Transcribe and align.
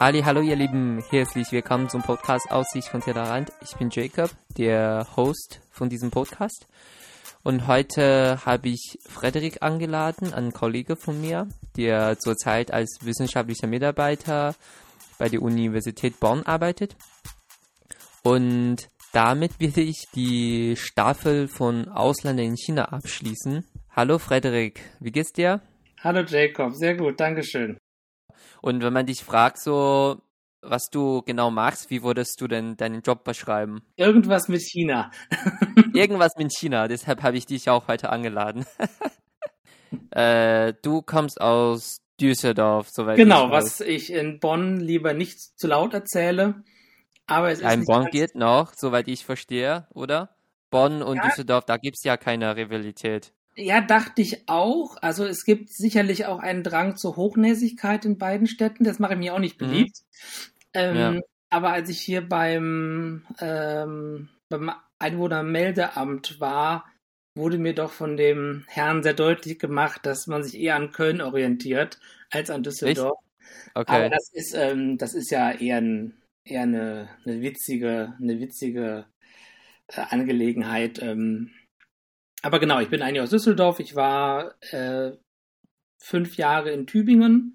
Ali, 0.00 0.22
hallo 0.22 0.42
ihr 0.42 0.54
Lieben, 0.54 1.02
herzlich 1.10 1.50
willkommen 1.50 1.88
zum 1.88 2.02
Podcast 2.02 2.52
Aussicht 2.52 2.86
von 2.86 3.00
Tellerrand. 3.00 3.50
Ich 3.62 3.76
bin 3.78 3.90
Jacob, 3.90 4.30
der 4.56 5.08
Host 5.16 5.60
von 5.72 5.88
diesem 5.88 6.12
Podcast. 6.12 6.68
Und 7.42 7.66
heute 7.66 8.46
habe 8.46 8.68
ich 8.68 9.00
Frederik 9.08 9.60
angeladen, 9.60 10.32
einen 10.32 10.52
Kollege 10.52 10.94
von 10.94 11.20
mir, 11.20 11.48
der 11.76 12.16
zurzeit 12.20 12.72
als 12.72 12.98
wissenschaftlicher 13.02 13.66
Mitarbeiter 13.66 14.54
bei 15.18 15.28
der 15.28 15.42
Universität 15.42 16.20
Bonn 16.20 16.44
arbeitet. 16.44 16.94
Und 18.22 18.88
damit 19.12 19.58
will 19.58 19.76
ich 19.80 20.06
die 20.14 20.76
Staffel 20.76 21.48
von 21.48 21.88
Ausländern 21.88 22.46
in 22.46 22.56
China 22.56 22.84
abschließen. 22.84 23.66
Hallo 23.96 24.20
Frederik, 24.20 24.80
wie 25.00 25.10
geht's 25.10 25.32
dir? 25.32 25.60
Hallo 26.04 26.20
Jacob, 26.20 26.76
sehr 26.76 26.94
gut, 26.94 27.18
Dankeschön. 27.18 27.77
Und 28.62 28.82
wenn 28.82 28.92
man 28.92 29.06
dich 29.06 29.24
fragt, 29.24 29.58
so, 29.58 30.20
was 30.62 30.90
du 30.90 31.22
genau 31.22 31.50
machst, 31.50 31.90
wie 31.90 32.02
würdest 32.02 32.40
du 32.40 32.48
denn 32.48 32.76
deinen 32.76 33.02
Job 33.02 33.24
beschreiben? 33.24 33.82
Irgendwas 33.96 34.48
mit 34.48 34.62
China. 34.62 35.10
Irgendwas 35.94 36.32
mit 36.36 36.52
China, 36.56 36.88
deshalb 36.88 37.22
habe 37.22 37.36
ich 37.36 37.46
dich 37.46 37.70
auch 37.70 37.88
heute 37.88 38.10
angeladen. 38.10 38.66
äh, 40.10 40.74
du 40.82 41.02
kommst 41.02 41.40
aus 41.40 42.00
Düsseldorf, 42.20 42.88
soweit 42.90 43.16
Genau, 43.16 43.46
ich 43.46 43.52
was 43.52 43.80
ich 43.80 44.12
in 44.12 44.40
Bonn 44.40 44.80
lieber 44.80 45.14
nicht 45.14 45.38
zu 45.38 45.68
laut 45.68 45.94
erzähle. 45.94 46.64
Aber 47.26 47.50
es 47.50 47.60
ist 47.60 47.64
Ein 47.64 47.84
Bonn 47.84 48.06
geht 48.06 48.34
noch, 48.34 48.72
soweit 48.74 49.06
ich 49.06 49.24
verstehe, 49.24 49.86
oder? 49.94 50.34
Bonn 50.70 51.02
und 51.02 51.16
ja. 51.16 51.22
Düsseldorf, 51.22 51.64
da 51.64 51.76
gibt 51.76 51.96
es 51.98 52.04
ja 52.04 52.16
keine 52.16 52.56
Rivalität. 52.56 53.32
Ja, 53.60 53.80
dachte 53.80 54.22
ich 54.22 54.48
auch. 54.48 54.96
Also 55.02 55.24
es 55.24 55.44
gibt 55.44 55.70
sicherlich 55.72 56.26
auch 56.26 56.38
einen 56.38 56.62
Drang 56.62 56.96
zur 56.96 57.16
Hochnäsigkeit 57.16 58.04
in 58.04 58.16
beiden 58.16 58.46
Städten. 58.46 58.84
Das 58.84 59.00
mache 59.00 59.14
ich 59.14 59.18
mir 59.18 59.34
auch 59.34 59.40
nicht 59.40 59.60
mhm. 59.60 59.66
beliebt. 59.66 59.96
Mhm. 59.98 60.52
Ähm, 60.74 60.96
ja. 60.96 61.20
Aber 61.50 61.72
als 61.72 61.88
ich 61.88 62.00
hier 62.00 62.20
beim, 62.20 63.26
ähm, 63.40 64.28
beim 64.48 64.70
Einwohnermeldeamt 65.00 66.38
war, 66.38 66.84
wurde 67.34 67.58
mir 67.58 67.74
doch 67.74 67.90
von 67.90 68.16
dem 68.16 68.64
Herrn 68.68 69.02
sehr 69.02 69.14
deutlich 69.14 69.58
gemacht, 69.58 70.06
dass 70.06 70.28
man 70.28 70.44
sich 70.44 70.56
eher 70.60 70.76
an 70.76 70.92
Köln 70.92 71.20
orientiert 71.20 71.98
als 72.30 72.50
an 72.50 72.62
Düsseldorf. 72.62 73.18
Okay. 73.74 73.92
Aber 73.92 74.08
das 74.08 74.30
ist, 74.32 74.54
ähm, 74.54 74.98
das 74.98 75.14
ist 75.14 75.32
ja 75.32 75.50
eher, 75.50 75.78
ein, 75.78 76.14
eher 76.44 76.62
eine, 76.62 77.08
eine 77.24 77.40
witzige, 77.40 78.14
eine 78.20 78.38
witzige 78.38 79.06
äh, 79.88 80.00
Angelegenheit. 80.10 81.02
Ähm, 81.02 81.50
aber 82.42 82.60
genau, 82.60 82.80
ich 82.80 82.88
bin 82.88 83.02
eigentlich 83.02 83.22
aus 83.22 83.30
Düsseldorf. 83.30 83.80
Ich 83.80 83.96
war 83.96 84.54
äh, 84.72 85.12
fünf 85.98 86.36
Jahre 86.36 86.70
in 86.70 86.86
Tübingen, 86.86 87.54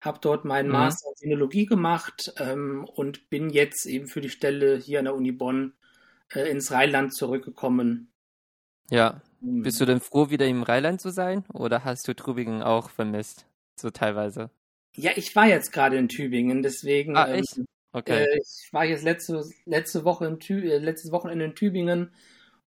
habe 0.00 0.18
dort 0.20 0.44
meinen 0.44 0.66
mhm. 0.66 0.72
Master 0.72 1.08
in 1.10 1.16
Sinologie 1.16 1.66
gemacht 1.66 2.32
ähm, 2.38 2.84
und 2.84 3.30
bin 3.30 3.50
jetzt 3.50 3.86
eben 3.86 4.08
für 4.08 4.20
die 4.20 4.30
Stelle 4.30 4.76
hier 4.76 4.98
an 4.98 5.04
der 5.06 5.14
Uni 5.14 5.32
Bonn 5.32 5.74
äh, 6.32 6.50
ins 6.50 6.72
Rheinland 6.72 7.14
zurückgekommen. 7.14 8.12
Ja. 8.90 9.22
Mhm. 9.40 9.62
Bist 9.62 9.80
du 9.80 9.84
denn 9.84 10.00
froh, 10.00 10.30
wieder 10.30 10.46
im 10.46 10.62
Rheinland 10.62 11.00
zu 11.00 11.10
sein? 11.10 11.44
Oder 11.52 11.84
hast 11.84 12.08
du 12.08 12.14
Tübingen 12.14 12.62
auch 12.62 12.90
vermisst? 12.90 13.46
So 13.76 13.90
teilweise. 13.90 14.50
Ja, 14.96 15.12
ich 15.14 15.34
war 15.36 15.46
jetzt 15.46 15.72
gerade 15.72 15.96
in 15.96 16.08
Tübingen, 16.08 16.62
deswegen. 16.62 17.16
Ah, 17.16 17.28
echt? 17.28 17.58
Ähm, 17.58 17.66
okay. 17.92 18.24
Äh, 18.24 18.38
ich 18.38 18.72
war 18.72 18.84
jetzt 18.84 19.04
letzte, 19.04 19.44
letzte 19.64 20.04
Woche 20.04 20.26
in 20.26 20.40
Tü 20.40 20.68
äh, 20.68 20.78
letztes 20.78 21.12
Wochenende 21.12 21.44
in 21.44 21.54
Tübingen 21.54 22.12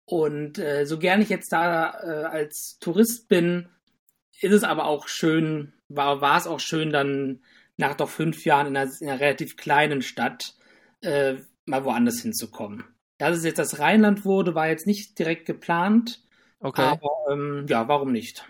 und 0.06 0.58
äh, 0.58 0.84
so 0.84 0.98
gern 0.98 1.22
ich 1.22 1.28
jetzt 1.28 1.52
da 1.52 1.90
äh, 2.02 2.24
als 2.24 2.78
Tourist 2.80 3.28
bin, 3.28 3.68
ist 4.40 4.52
es 4.52 4.64
aber 4.64 4.86
auch 4.86 5.08
schön, 5.08 5.72
war, 5.88 6.20
war 6.20 6.36
es 6.36 6.46
auch 6.46 6.60
schön, 6.60 6.90
dann 6.90 7.42
nach 7.76 7.94
doch 7.94 8.10
fünf 8.10 8.44
Jahren 8.44 8.66
in 8.66 8.76
einer, 8.76 8.90
in 9.00 9.08
einer 9.08 9.20
relativ 9.20 9.56
kleinen 9.56 10.02
Stadt 10.02 10.54
äh, 11.00 11.36
mal 11.64 11.84
woanders 11.84 12.20
hinzukommen. 12.20 12.84
Dass 13.18 13.36
es 13.36 13.44
jetzt 13.44 13.58
das 13.58 13.78
Rheinland 13.78 14.24
wurde, 14.24 14.54
war 14.54 14.68
jetzt 14.68 14.86
nicht 14.86 15.18
direkt 15.18 15.46
geplant. 15.46 16.22
Okay. 16.60 16.82
Aber 16.82 17.10
ähm, 17.30 17.66
ja, 17.68 17.88
warum 17.88 18.12
nicht? 18.12 18.46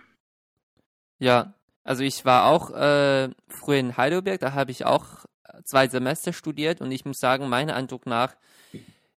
Ja, 1.19 1.55
also 1.85 2.03
ich 2.03 2.25
war 2.25 2.47
auch 2.47 2.71
äh, 2.71 3.31
früher 3.49 3.79
in 3.79 3.97
Heidelberg, 3.97 4.41
da 4.41 4.53
habe 4.53 4.71
ich 4.71 4.85
auch 4.85 5.25
zwei 5.65 5.87
Semester 5.89 6.33
studiert 6.33 6.81
und 6.81 6.91
ich 6.91 7.05
muss 7.05 7.19
sagen, 7.19 7.49
meiner 7.49 7.75
Eindruck 7.77 8.07
nach 8.07 8.35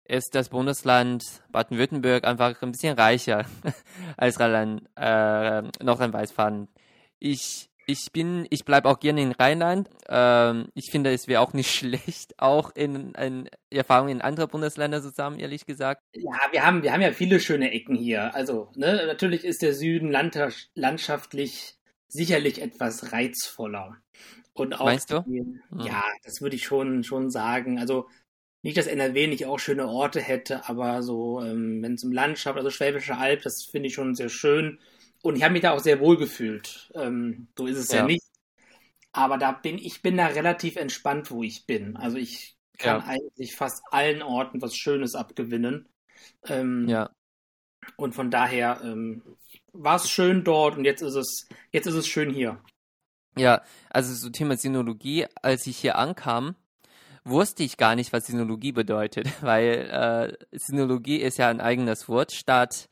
ist 0.09 0.35
das 0.35 0.49
Bundesland 0.49 1.23
Baden-Württemberg 1.51 2.25
einfach 2.25 2.61
ein 2.63 2.73
bisschen 2.73 2.97
reicher 2.99 3.45
als 4.17 4.39
Rheinland, 4.41 4.83
äh, 4.97 5.63
Nordrhein-Westfalen. 5.83 6.69
Ich, 7.19 7.69
ich 7.87 8.13
bin, 8.13 8.47
ich 8.51 8.65
bleibe 8.65 8.89
auch 8.89 9.01
gerne 9.01 9.23
in 9.23 9.33
Rheinland. 9.33 9.89
Ähm, 10.09 10.69
ich 10.75 10.91
finde, 10.91 11.13
es 11.13 11.29
wäre 11.29 11.41
auch 11.41 11.53
nicht 11.53 11.71
schlecht, 11.75 12.35
auch 12.39 12.71
in, 12.75 13.13
in 13.15 13.49
Erfahrungen 13.71 14.11
in 14.11 14.21
andere 14.23 14.49
Bundesländer 14.49 15.03
zusammen, 15.03 15.39
ehrlich 15.39 15.67
gesagt. 15.67 16.03
Ja, 16.13 16.39
wir 16.51 16.65
haben, 16.65 16.83
wir 16.83 16.93
haben 16.93 17.03
ja 17.03 17.13
viele 17.13 17.41
schöne 17.41 17.73
Ecken 17.73 17.97
hier. 17.97 18.35
Also, 18.35 18.71
ne, 18.75 19.05
natürlich 19.07 19.45
ist 19.45 19.63
der 19.63 19.75
Süden 19.75 20.11
landschaftlich 20.75 21.77
sicherlich 22.09 22.63
etwas 22.63 23.13
reizvoller. 23.13 23.97
Und 24.53 24.81
auch 24.81 24.87
Meinst 24.87 25.11
du? 25.11 25.23
Die, 25.27 25.61
ja, 25.79 26.03
das 26.25 26.41
würde 26.41 26.57
ich 26.57 26.65
schon, 26.65 27.05
schon 27.05 27.31
sagen. 27.31 27.79
Also 27.79 28.09
nicht, 28.67 28.77
dass 28.77 28.89
NRW 28.89 29.29
nicht 29.29 29.47
auch 29.47 29.61
schöne 29.61 29.87
Orte 29.87 30.21
hätte, 30.21 30.69
aber 30.69 31.05
so, 31.05 31.41
ähm, 31.41 31.81
wenn 31.83 31.95
es 31.95 32.03
um 32.03 32.11
Landschaft, 32.11 32.57
also 32.59 32.69
Schwäbische 32.69 33.17
Alb, 33.17 33.43
das 33.43 33.63
finde 33.63 33.87
ich 33.87 33.95
schon 33.95 34.17
sehr 34.17 34.29
schön. 34.29 34.81
Und 35.23 35.37
ich 35.37 35.45
habe 35.45 35.53
mich 35.53 35.63
da 35.63 35.71
auch 35.71 35.79
sehr 35.79 36.01
wohl 36.01 36.17
gefühlt. 36.17 36.91
Ähm, 36.97 37.47
so 37.57 37.67
ist 37.67 37.77
es 37.77 37.93
ja. 37.93 37.99
ja. 37.99 38.07
nicht. 38.07 38.27
Aber 39.13 39.39
da 39.39 39.53
bin 39.53 39.79
ich 39.79 40.03
bin 40.03 40.17
da 40.17 40.27
relativ 40.27 40.75
entspannt, 40.75 41.31
wo 41.31 41.45
ich 41.45 41.65
bin. 41.67 41.97
Also 41.97 42.17
ich 42.17 42.57
kann 42.77 43.03
ja. 43.03 43.07
eigentlich 43.07 43.55
fast 43.55 43.85
allen 43.93 44.21
Orten 44.21 44.61
was 44.61 44.75
Schönes 44.75 45.15
abgewinnen. 45.15 45.89
Ähm, 46.49 46.89
ja. 46.89 47.11
Und 47.95 48.17
von 48.17 48.33
daher 48.33 48.81
ähm, 48.83 49.23
war 49.75 49.95
es 49.95 50.11
schön 50.11 50.43
dort 50.43 50.77
und 50.77 50.85
jetzt 50.85 51.03
ist 51.03 51.15
es 51.15 51.49
jetzt 51.71 51.87
ist 51.87 51.95
es 51.95 52.09
schön 52.09 52.35
hier. 52.35 52.61
Ja, 53.39 53.63
also 53.91 54.13
so 54.13 54.29
Thema 54.29 54.57
Sinologie, 54.57 55.27
als 55.41 55.69
ich 55.69 55.77
hier 55.77 55.99
ankam, 55.99 56.57
wusste 57.27 57.63
ich 57.63 57.77
gar 57.77 57.95
nicht, 57.95 58.13
was 58.13 58.27
Sinologie 58.27 58.73
bedeutet, 58.73 59.27
weil 59.43 60.39
äh, 60.53 60.59
Sinologie 60.59 61.17
ist 61.17 61.39
ja 61.39 61.49
ein 61.49 61.61
eigenes 61.61 62.09
Wort 62.09 62.33
statt 62.33 62.89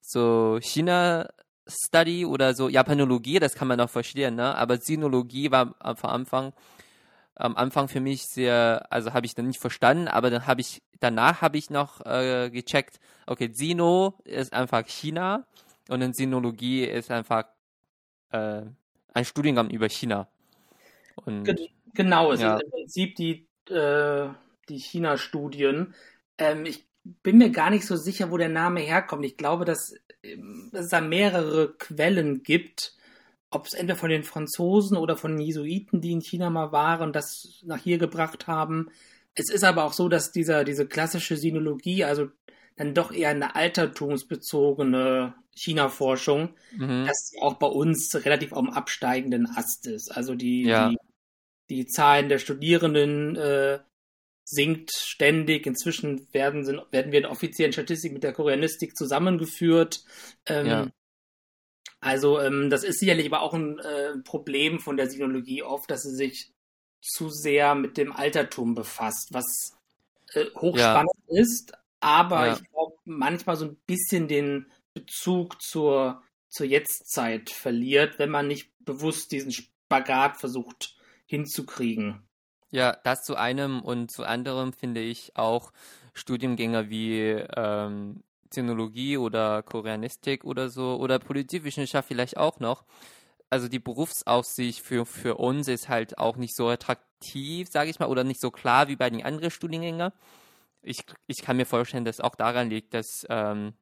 so 0.00 0.58
China 0.60 1.28
Study 1.66 2.24
oder 2.24 2.54
so 2.54 2.68
Japanologie, 2.68 3.38
das 3.38 3.54
kann 3.54 3.68
man 3.68 3.78
noch 3.78 3.90
verstehen, 3.90 4.36
ne? 4.36 4.54
Aber 4.54 4.78
Sinologie 4.78 5.50
war 5.50 5.74
am 5.80 5.96
Anfang 6.00 6.52
am 7.34 7.56
Anfang 7.56 7.86
für 7.86 8.00
mich 8.00 8.24
sehr, 8.24 8.86
also 8.90 9.12
habe 9.12 9.24
ich 9.24 9.34
dann 9.34 9.46
nicht 9.46 9.60
verstanden, 9.60 10.08
aber 10.08 10.28
dann 10.28 10.46
habe 10.46 10.60
ich 10.60 10.82
danach 10.98 11.40
habe 11.40 11.56
ich 11.56 11.70
noch 11.70 12.04
äh, 12.04 12.50
gecheckt, 12.50 12.98
okay, 13.26 13.50
Sino 13.52 14.14
ist 14.24 14.52
einfach 14.52 14.84
China 14.86 15.46
und 15.88 16.00
dann 16.00 16.14
Sinologie 16.14 16.84
ist 16.84 17.10
einfach 17.12 17.44
äh, 18.32 18.62
ein 19.14 19.24
Studiengang 19.24 19.70
über 19.70 19.88
China. 19.88 20.26
Und, 21.14 21.44
Genau, 21.94 22.32
es 22.32 22.40
ja. 22.40 22.56
ist 22.56 22.64
im 22.64 22.70
Prinzip 22.70 23.16
die 23.16 23.47
äh, 23.70 24.28
die 24.68 24.78
China-Studien. 24.78 25.94
Ähm, 26.38 26.66
ich 26.66 26.86
bin 27.22 27.38
mir 27.38 27.50
gar 27.50 27.70
nicht 27.70 27.86
so 27.86 27.96
sicher, 27.96 28.30
wo 28.30 28.36
der 28.36 28.48
Name 28.48 28.80
herkommt. 28.80 29.24
Ich 29.24 29.36
glaube, 29.36 29.64
dass, 29.64 29.94
ähm, 30.22 30.70
dass 30.72 30.86
es 30.86 30.90
da 30.90 31.00
mehrere 31.00 31.74
Quellen 31.74 32.42
gibt. 32.42 32.94
Ob 33.50 33.66
es 33.66 33.72
entweder 33.72 33.96
von 33.96 34.10
den 34.10 34.24
Franzosen 34.24 34.98
oder 34.98 35.16
von 35.16 35.32
den 35.32 35.40
Jesuiten, 35.40 36.02
die 36.02 36.12
in 36.12 36.20
China 36.20 36.50
mal 36.50 36.70
waren, 36.70 37.12
das 37.14 37.62
nach 37.64 37.78
hier 37.78 37.96
gebracht 37.96 38.46
haben. 38.46 38.90
Es 39.34 39.50
ist 39.50 39.64
aber 39.64 39.84
auch 39.84 39.94
so, 39.94 40.08
dass 40.08 40.32
dieser, 40.32 40.64
diese 40.64 40.86
klassische 40.86 41.36
Sinologie, 41.36 42.04
also 42.04 42.28
dann 42.76 42.94
doch 42.94 43.10
eher 43.10 43.30
eine 43.30 43.56
altertumsbezogene 43.56 45.34
China-Forschung, 45.54 46.50
mhm. 46.76 47.06
dass 47.06 47.28
sie 47.28 47.40
auch 47.40 47.54
bei 47.54 47.66
uns 47.66 48.14
relativ 48.24 48.52
am 48.52 48.68
absteigenden 48.68 49.46
Ast 49.46 49.86
ist. 49.86 50.10
Also 50.10 50.34
die, 50.34 50.64
ja. 50.64 50.90
die 50.90 50.98
die 51.70 51.86
Zahlen 51.86 52.28
der 52.28 52.38
Studierenden 52.38 53.36
äh, 53.36 53.78
sinkt 54.44 54.92
ständig. 54.92 55.66
Inzwischen 55.66 56.32
werden, 56.32 56.64
sind, 56.64 56.80
werden 56.90 57.12
wir 57.12 57.20
in 57.20 57.26
offiziellen 57.26 57.72
Statistiken 57.72 58.14
mit 58.14 58.22
der 58.22 58.32
Koreanistik 58.32 58.96
zusammengeführt. 58.96 60.04
Ähm, 60.46 60.66
ja. 60.66 60.86
Also 62.00 62.40
ähm, 62.40 62.70
das 62.70 62.84
ist 62.84 63.00
sicherlich 63.00 63.26
aber 63.26 63.42
auch 63.42 63.54
ein 63.54 63.78
äh, 63.78 64.18
Problem 64.24 64.78
von 64.78 64.96
der 64.96 65.10
Sinologie 65.10 65.62
oft, 65.62 65.90
dass 65.90 66.02
sie 66.02 66.14
sich 66.14 66.52
zu 67.00 67.28
sehr 67.28 67.74
mit 67.74 67.96
dem 67.96 68.12
Altertum 68.12 68.74
befasst, 68.74 69.28
was 69.32 69.76
äh, 70.32 70.46
hochspannend 70.54 71.12
ja. 71.28 71.40
ist, 71.42 71.72
aber 72.00 72.46
ja. 72.46 72.52
ich 72.54 72.70
glaube 72.70 72.96
manchmal 73.04 73.56
so 73.56 73.66
ein 73.66 73.76
bisschen 73.86 74.28
den 74.28 74.70
Bezug 74.94 75.60
zur, 75.60 76.22
zur 76.48 76.66
Jetztzeit 76.66 77.50
verliert, 77.50 78.18
wenn 78.18 78.30
man 78.30 78.48
nicht 78.48 78.70
bewusst 78.80 79.32
diesen 79.32 79.52
Spagat 79.52 80.38
versucht 80.38 80.97
hinzukriegen. 81.28 82.22
Ja, 82.70 82.96
das 83.04 83.24
zu 83.24 83.36
einem 83.36 83.80
und 83.80 84.10
zu 84.10 84.24
anderem 84.24 84.72
finde 84.72 85.00
ich 85.00 85.36
auch 85.36 85.72
Studiengänge 86.12 86.90
wie 86.90 87.20
ähm, 87.56 88.22
Theologie 88.50 89.16
oder 89.16 89.62
Koreanistik 89.62 90.44
oder 90.44 90.68
so 90.68 90.96
oder 90.96 91.18
Politikwissenschaft 91.18 92.08
vielleicht 92.08 92.36
auch 92.36 92.60
noch 92.60 92.84
also 93.50 93.68
die 93.68 93.78
Berufsaussicht 93.78 94.80
für, 94.80 95.06
für 95.06 95.36
uns 95.36 95.68
ist 95.68 95.88
halt 95.88 96.18
auch 96.18 96.36
nicht 96.36 96.54
so 96.54 96.68
attraktiv, 96.68 97.68
sage 97.70 97.90
ich 97.90 97.98
mal, 97.98 98.08
oder 98.08 98.24
nicht 98.24 98.40
so 98.40 98.50
klar 98.50 98.88
wie 98.88 98.96
bei 98.96 99.10
den 99.10 99.24
anderen 99.24 99.50
Studiengängen. 99.50 100.12
Ich, 100.82 101.04
ich 101.26 101.42
kann 101.42 101.56
mir 101.56 101.66
vorstellen, 101.66 102.04
dass 102.04 102.20
auch 102.20 102.34
daran 102.34 102.70
liegt, 102.70 102.94
dass 102.94 103.26
ähm, 103.28 103.72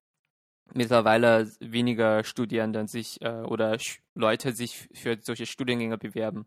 mittlerweile 0.72 1.50
weniger 1.60 2.24
Studierende 2.24 2.86
sich 2.88 3.20
äh, 3.22 3.42
oder 3.42 3.76
Leute 4.14 4.52
sich 4.52 4.88
für 4.94 5.18
solche 5.20 5.46
Studiengänge 5.46 5.98
bewerben. 5.98 6.46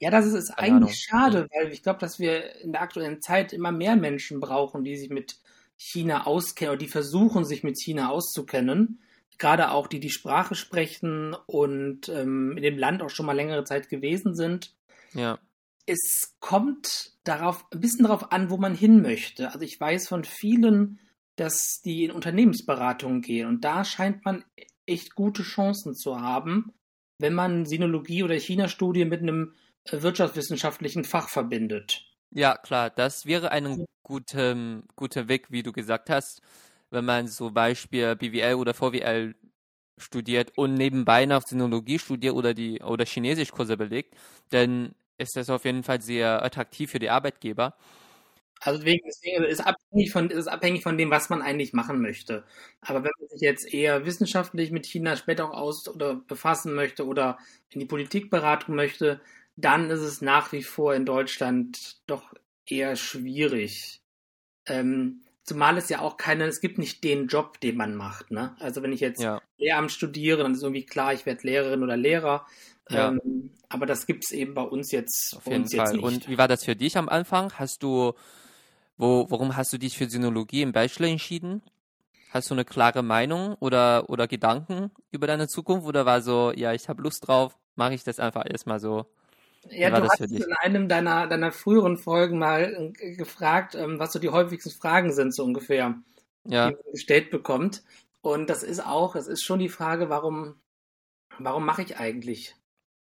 Ja, 0.00 0.10
das 0.10 0.26
ist, 0.26 0.34
ist 0.34 0.50
eigentlich 0.50 1.00
schade, 1.00 1.48
weil 1.52 1.72
ich 1.72 1.82
glaube, 1.82 1.98
dass 1.98 2.18
wir 2.18 2.56
in 2.60 2.72
der 2.72 2.82
aktuellen 2.82 3.20
Zeit 3.20 3.52
immer 3.52 3.72
mehr 3.72 3.96
Menschen 3.96 4.38
brauchen, 4.40 4.84
die 4.84 4.96
sich 4.96 5.10
mit 5.10 5.38
China 5.76 6.26
auskennen 6.26 6.72
oder 6.72 6.78
die 6.78 6.88
versuchen, 6.88 7.44
sich 7.44 7.64
mit 7.64 7.80
China 7.80 8.10
auszukennen. 8.10 9.00
Gerade 9.38 9.70
auch 9.70 9.86
die, 9.86 10.00
die 10.00 10.10
Sprache 10.10 10.54
sprechen 10.54 11.34
und 11.46 12.08
ähm, 12.08 12.56
in 12.56 12.62
dem 12.62 12.78
Land 12.78 13.02
auch 13.02 13.10
schon 13.10 13.26
mal 13.26 13.36
längere 13.36 13.64
Zeit 13.64 13.88
gewesen 13.88 14.34
sind. 14.34 14.74
Ja. 15.14 15.38
Es 15.86 16.36
kommt 16.40 17.12
darauf, 17.24 17.64
ein 17.72 17.80
bisschen 17.80 18.04
darauf 18.04 18.32
an, 18.32 18.50
wo 18.50 18.56
man 18.56 18.74
hin 18.74 19.00
möchte. 19.00 19.48
Also 19.48 19.60
ich 19.60 19.80
weiß 19.80 20.08
von 20.08 20.24
vielen, 20.24 21.00
dass 21.36 21.80
die 21.84 22.04
in 22.04 22.10
Unternehmensberatungen 22.10 23.22
gehen 23.22 23.48
und 23.48 23.64
da 23.64 23.84
scheint 23.84 24.24
man 24.24 24.44
echt 24.86 25.14
gute 25.14 25.42
Chancen 25.42 25.94
zu 25.94 26.20
haben, 26.20 26.72
wenn 27.18 27.34
man 27.34 27.64
Sinologie 27.64 28.22
oder 28.22 28.34
China-Studien 28.34 29.08
mit 29.08 29.22
einem 29.22 29.54
wirtschaftswissenschaftlichen 29.92 31.04
Fach 31.04 31.28
verbindet. 31.28 32.04
Ja, 32.30 32.56
klar, 32.56 32.90
das 32.90 33.26
wäre 33.26 33.50
ein 33.52 33.86
guter, 34.02 34.82
guter 34.96 35.28
Weg, 35.28 35.50
wie 35.50 35.62
du 35.62 35.72
gesagt 35.72 36.10
hast, 36.10 36.42
wenn 36.90 37.04
man 37.04 37.28
zum 37.28 37.54
Beispiel 37.54 38.16
BWL 38.16 38.54
oder 38.54 38.74
VWL 38.74 39.34
studiert 39.98 40.52
und 40.56 40.74
nebenbei 40.74 41.26
noch 41.26 41.42
Sinologie 41.42 41.98
studiert 41.98 42.34
oder 42.34 42.54
die 42.54 42.80
oder 42.82 43.04
Chinesischkurse 43.04 43.76
belegt, 43.76 44.14
dann 44.50 44.94
ist 45.18 45.36
das 45.36 45.50
auf 45.50 45.64
jeden 45.64 45.82
Fall 45.82 46.00
sehr 46.02 46.42
attraktiv 46.44 46.90
für 46.90 46.98
die 47.00 47.10
Arbeitgeber. 47.10 47.74
Also 48.60 48.78
deswegen, 48.80 49.00
deswegen 49.06 49.44
ist 49.44 49.60
abhängig 49.60 50.10
von 50.10 50.30
ist 50.30 50.48
abhängig 50.48 50.82
von 50.82 50.98
dem, 50.98 51.10
was 51.10 51.30
man 51.30 51.42
eigentlich 51.42 51.72
machen 51.72 52.00
möchte. 52.00 52.44
Aber 52.80 53.04
wenn 53.04 53.12
man 53.20 53.28
sich 53.28 53.40
jetzt 53.40 53.72
eher 53.72 54.04
wissenschaftlich 54.04 54.72
mit 54.72 54.86
China 54.86 55.16
später 55.16 55.50
auch 55.50 55.56
aus 55.56 55.88
oder 55.88 56.16
befassen 56.16 56.74
möchte 56.74 57.06
oder 57.06 57.38
in 57.70 57.80
die 57.80 57.86
Politikberatung 57.86 58.74
möchte, 58.74 59.20
dann 59.58 59.90
ist 59.90 60.00
es 60.00 60.22
nach 60.22 60.52
wie 60.52 60.62
vor 60.62 60.94
in 60.94 61.04
Deutschland 61.04 61.96
doch 62.06 62.32
eher 62.64 62.94
schwierig. 62.94 64.00
Ähm, 64.66 65.22
zumal 65.42 65.76
es 65.78 65.88
ja 65.88 66.00
auch 66.00 66.16
keine, 66.16 66.44
es 66.44 66.60
gibt 66.60 66.78
nicht 66.78 67.02
den 67.02 67.26
Job, 67.26 67.58
den 67.60 67.76
man 67.76 67.96
macht. 67.96 68.30
Ne? 68.30 68.54
Also 68.60 68.82
wenn 68.82 68.92
ich 68.92 69.00
jetzt 69.00 69.20
ja. 69.20 69.42
Lehramt 69.56 69.90
studiere, 69.90 70.42
dann 70.42 70.54
ist 70.54 70.62
irgendwie 70.62 70.86
klar, 70.86 71.12
ich 71.12 71.26
werde 71.26 71.44
Lehrerin 71.46 71.82
oder 71.82 71.96
Lehrer. 71.96 72.46
Ja. 72.88 73.08
Ähm, 73.08 73.50
aber 73.68 73.84
das 73.84 74.06
gibt 74.06 74.24
es 74.24 74.30
eben 74.30 74.54
bei 74.54 74.62
uns 74.62 74.92
jetzt, 74.92 75.36
Auf 75.36 75.46
jeden 75.46 75.68
Fall. 75.68 75.92
Nicht. 75.92 76.04
Und 76.04 76.28
wie 76.28 76.38
war 76.38 76.48
das 76.48 76.64
für 76.64 76.76
dich 76.76 76.96
am 76.96 77.08
Anfang? 77.08 77.52
Hast 77.54 77.82
du, 77.82 78.12
wo, 78.96 79.26
warum 79.28 79.56
hast 79.56 79.72
du 79.72 79.78
dich 79.78 79.98
für 79.98 80.08
Sinologie 80.08 80.62
im 80.62 80.72
Bachelor 80.72 81.08
entschieden? 81.08 81.62
Hast 82.30 82.50
du 82.50 82.54
eine 82.54 82.64
klare 82.64 83.02
Meinung 83.02 83.54
oder, 83.54 84.08
oder 84.08 84.28
Gedanken 84.28 84.92
über 85.10 85.26
deine 85.26 85.48
Zukunft? 85.48 85.86
Oder 85.86 86.06
war 86.06 86.22
so, 86.22 86.52
ja, 86.54 86.72
ich 86.74 86.88
habe 86.88 87.02
Lust 87.02 87.26
drauf, 87.26 87.58
mache 87.74 87.94
ich 87.94 88.04
das 88.04 88.20
einfach 88.20 88.44
erstmal 88.48 88.78
so? 88.78 89.06
Ja, 89.70 89.90
du 89.90 90.08
hast 90.08 90.20
in 90.20 90.52
einem 90.60 90.88
deiner, 90.88 91.26
deiner 91.26 91.52
früheren 91.52 91.96
Folgen 91.96 92.38
mal 92.38 92.92
äh, 92.98 93.16
gefragt, 93.16 93.74
ähm, 93.74 93.98
was 93.98 94.12
so 94.12 94.18
die 94.18 94.30
häufigsten 94.30 94.70
Fragen 94.70 95.12
sind, 95.12 95.34
so 95.34 95.44
ungefähr, 95.44 95.96
ja. 96.44 96.68
die 96.68 96.74
man 96.74 96.92
gestellt 96.92 97.30
bekommt. 97.30 97.82
Und 98.20 98.50
das 98.50 98.62
ist 98.62 98.84
auch, 98.84 99.14
es 99.16 99.26
ist 99.26 99.44
schon 99.44 99.58
die 99.58 99.68
Frage, 99.68 100.08
warum, 100.08 100.60
warum 101.38 101.64
mache 101.64 101.82
ich 101.82 101.98
eigentlich? 101.98 102.54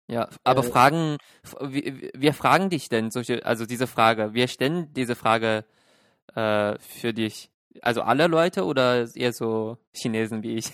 Ja, 0.08 0.28
aber 0.42 0.64
äh, 0.64 0.68
Fragen, 0.68 1.16
wir, 1.60 2.10
wir, 2.14 2.34
fragen 2.34 2.68
dich 2.68 2.88
denn 2.88 3.10
solche, 3.10 3.44
also 3.46 3.64
diese 3.64 3.86
Frage, 3.86 4.34
wir 4.34 4.48
stellen 4.48 4.92
diese 4.92 5.14
Frage 5.14 5.64
äh, 6.34 6.76
für 6.80 7.12
dich. 7.12 7.50
Also 7.80 8.02
alle 8.02 8.26
Leute 8.26 8.64
oder 8.64 9.06
eher 9.14 9.32
so 9.32 9.78
Chinesen 9.92 10.42
wie 10.42 10.56
ich? 10.56 10.72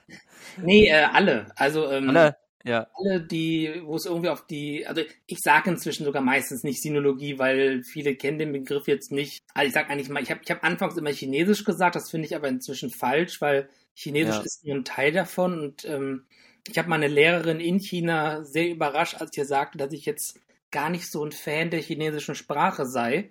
nee, 0.58 0.88
äh, 0.88 1.04
alle. 1.04 1.46
Also 1.56 1.90
ähm, 1.90 2.10
alle. 2.10 2.36
Ja. 2.64 2.86
Alle, 2.94 3.20
die, 3.20 3.82
wo 3.84 3.96
es 3.96 4.06
irgendwie 4.06 4.30
auf 4.30 4.46
die, 4.46 4.86
also 4.86 5.02
ich 5.26 5.38
sage 5.40 5.70
inzwischen 5.70 6.04
sogar 6.04 6.22
meistens 6.22 6.64
nicht 6.64 6.80
Sinologie, 6.80 7.38
weil 7.38 7.82
viele 7.84 8.16
kennen 8.16 8.38
den 8.38 8.52
Begriff 8.52 8.88
jetzt 8.88 9.12
nicht. 9.12 9.44
Also 9.52 9.68
ich 9.68 9.74
sage 9.74 9.90
eigentlich 9.90 10.08
mal, 10.08 10.22
ich 10.22 10.30
habe 10.30 10.40
ich 10.42 10.50
hab 10.50 10.64
anfangs 10.64 10.96
immer 10.96 11.10
Chinesisch 11.10 11.64
gesagt, 11.64 11.94
das 11.94 12.10
finde 12.10 12.26
ich 12.26 12.34
aber 12.34 12.48
inzwischen 12.48 12.90
falsch, 12.90 13.42
weil 13.42 13.68
Chinesisch 13.92 14.36
ja. 14.36 14.42
ist 14.42 14.64
nur 14.64 14.76
ein 14.76 14.84
Teil 14.84 15.12
davon 15.12 15.60
und 15.60 15.84
ähm, 15.84 16.24
ich 16.66 16.78
habe 16.78 16.88
meine 16.88 17.08
Lehrerin 17.08 17.60
in 17.60 17.78
China 17.78 18.42
sehr 18.44 18.70
überrascht, 18.70 19.20
als 19.20 19.32
ich 19.32 19.38
ihr 19.38 19.44
sagte, 19.44 19.76
dass 19.76 19.92
ich 19.92 20.06
jetzt 20.06 20.40
gar 20.70 20.88
nicht 20.88 21.10
so 21.10 21.22
ein 21.22 21.32
Fan 21.32 21.70
der 21.70 21.82
chinesischen 21.82 22.34
Sprache 22.34 22.86
sei, 22.86 23.30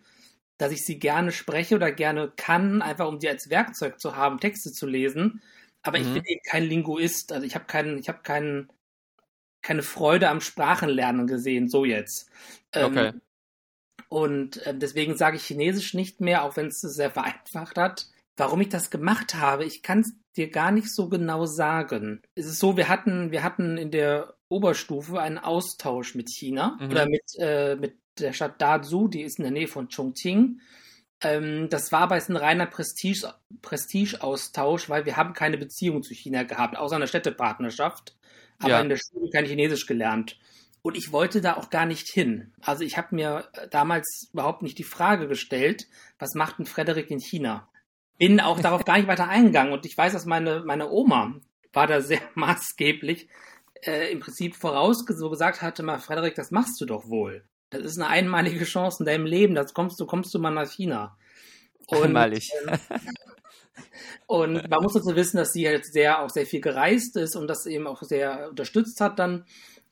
dass 0.59 0.71
ich 0.71 0.85
sie 0.85 0.99
gerne 0.99 1.31
spreche 1.31 1.75
oder 1.75 1.91
gerne 1.91 2.31
kann, 2.35 2.83
einfach 2.83 3.07
um 3.07 3.19
sie 3.19 3.29
als 3.29 3.49
Werkzeug 3.49 3.99
zu 3.99 4.15
haben, 4.15 4.39
Texte 4.39 4.71
zu 4.71 4.85
lesen. 4.85 5.41
Aber 5.81 5.97
mhm. 5.97 6.05
ich 6.05 6.13
bin 6.13 6.23
eben 6.25 6.41
kein 6.47 6.63
Linguist, 6.63 7.31
also 7.31 7.45
ich 7.45 7.55
habe 7.55 7.65
keinen, 7.65 7.97
ich 7.97 8.07
habe 8.07 8.19
keinen 8.21 8.69
keine 9.63 9.81
Freude 9.81 10.29
am 10.29 10.41
Sprachenlernen 10.41 11.25
gesehen, 11.25 11.67
so 11.67 11.85
jetzt. 11.85 12.29
Ähm, 12.73 12.85
okay. 12.85 13.13
Und 14.09 14.57
äh, 14.67 14.77
deswegen 14.77 15.17
sage 15.17 15.37
ich 15.37 15.45
Chinesisch 15.45 15.95
nicht 15.95 16.21
mehr, 16.21 16.43
auch 16.43 16.55
wenn 16.55 16.67
es 16.67 16.81
sehr 16.81 17.09
vereinfacht 17.09 17.77
hat. 17.77 18.07
Warum 18.37 18.61
ich 18.61 18.69
das 18.69 18.91
gemacht 18.91 19.35
habe, 19.35 19.65
ich 19.65 19.81
kann 19.81 20.01
es 20.01 20.13
dir 20.35 20.49
gar 20.49 20.71
nicht 20.71 20.93
so 20.93 21.07
genau 21.09 21.45
sagen. 21.45 22.21
Es 22.35 22.45
ist 22.45 22.59
so, 22.59 22.77
wir 22.77 22.89
hatten, 22.89 23.31
wir 23.31 23.43
hatten 23.43 23.77
in 23.77 23.91
der 23.91 24.35
Oberstufe 24.49 25.19
einen 25.19 25.37
Austausch 25.37 26.15
mit 26.15 26.29
China 26.29 26.77
mhm. 26.79 26.91
oder 26.91 27.07
mit, 27.07 27.23
äh, 27.37 27.75
mit 27.75 27.97
der 28.19 28.33
Stadt 28.33 28.61
Dazhou, 28.61 29.07
die 29.07 29.21
ist 29.21 29.39
in 29.39 29.43
der 29.43 29.51
Nähe 29.51 29.67
von 29.67 29.87
Chongqing. 29.87 30.59
Ähm, 31.21 31.69
das 31.69 31.91
war 31.91 32.01
aber 32.01 32.15
jetzt 32.15 32.29
ein 32.29 32.37
reiner 32.37 32.65
Prestige, 32.65 33.33
Prestige-Austausch, 33.61 34.89
weil 34.89 35.05
wir 35.05 35.15
haben 35.15 35.33
keine 35.33 35.57
Beziehung 35.57 36.03
zu 36.03 36.13
China 36.13 36.43
gehabt, 36.43 36.77
außer 36.77 36.95
eine 36.95 37.07
Städtepartnerschaft 37.07 38.15
aber 38.59 38.69
ja. 38.69 38.81
in 38.81 38.89
der 38.89 38.97
Schule 38.97 39.29
kein 39.31 39.45
Chinesisch 39.45 39.85
gelernt. 39.85 40.37
Und 40.81 40.97
ich 40.97 41.11
wollte 41.13 41.39
da 41.39 41.55
auch 41.55 41.69
gar 41.69 41.85
nicht 41.85 42.09
hin. 42.09 42.51
Also 42.61 42.83
ich 42.83 42.97
habe 42.97 43.15
mir 43.15 43.47
damals 43.71 44.29
überhaupt 44.33 44.63
nicht 44.63 44.77
die 44.77 44.83
Frage 44.83 45.27
gestellt, 45.27 45.87
was 46.19 46.35
macht 46.35 46.59
ein 46.59 46.65
Frederik 46.65 47.09
in 47.09 47.19
China? 47.19 47.69
Bin 48.17 48.41
auch 48.41 48.59
darauf 48.59 48.83
gar 48.85 48.97
nicht 48.97 49.07
weiter 49.07 49.29
eingegangen. 49.29 49.71
Und 49.71 49.85
ich 49.85 49.97
weiß, 49.97 50.11
dass 50.11 50.25
meine, 50.25 50.61
meine 50.65 50.89
Oma 50.89 51.39
war 51.71 51.87
da 51.87 52.01
sehr 52.01 52.21
maßgeblich 52.35 53.29
äh, 53.85 54.11
im 54.11 54.19
Prinzip 54.19 54.55
voraus 54.55 55.05
so 55.07 55.29
gesagt 55.29 55.61
hatte, 55.61 55.83
mal 55.83 55.99
Frederik, 55.99 56.35
das 56.35 56.51
machst 56.51 56.79
du 56.81 56.85
doch 56.85 57.07
wohl. 57.07 57.45
Das 57.69 57.83
ist 57.83 57.97
eine 57.97 58.09
einmalige 58.09 58.65
Chance 58.65 58.97
in 58.99 59.05
deinem 59.05 59.25
Leben. 59.25 59.55
Das 59.55 59.73
kommst 59.73 59.99
du, 59.99 60.05
kommst 60.05 60.33
du 60.33 60.39
mal 60.39 60.51
nach 60.51 60.69
China. 60.69 61.17
Und, 61.87 62.03
Einmalig. 62.03 62.49
Ähm, 62.67 62.79
und 64.27 64.69
man 64.69 64.83
muss 64.83 64.93
dazu 64.93 65.15
wissen, 65.15 65.37
dass 65.37 65.53
sie 65.53 65.67
halt 65.67 65.85
sehr, 65.85 66.21
auch 66.21 66.29
sehr 66.29 66.45
viel 66.45 66.61
gereist 66.61 67.17
ist 67.17 67.35
und 67.35 67.47
das 67.47 67.65
eben 67.65 67.87
auch 67.87 68.01
sehr 68.01 68.49
unterstützt 68.49 69.01
hat 69.01 69.19
dann. 69.19 69.45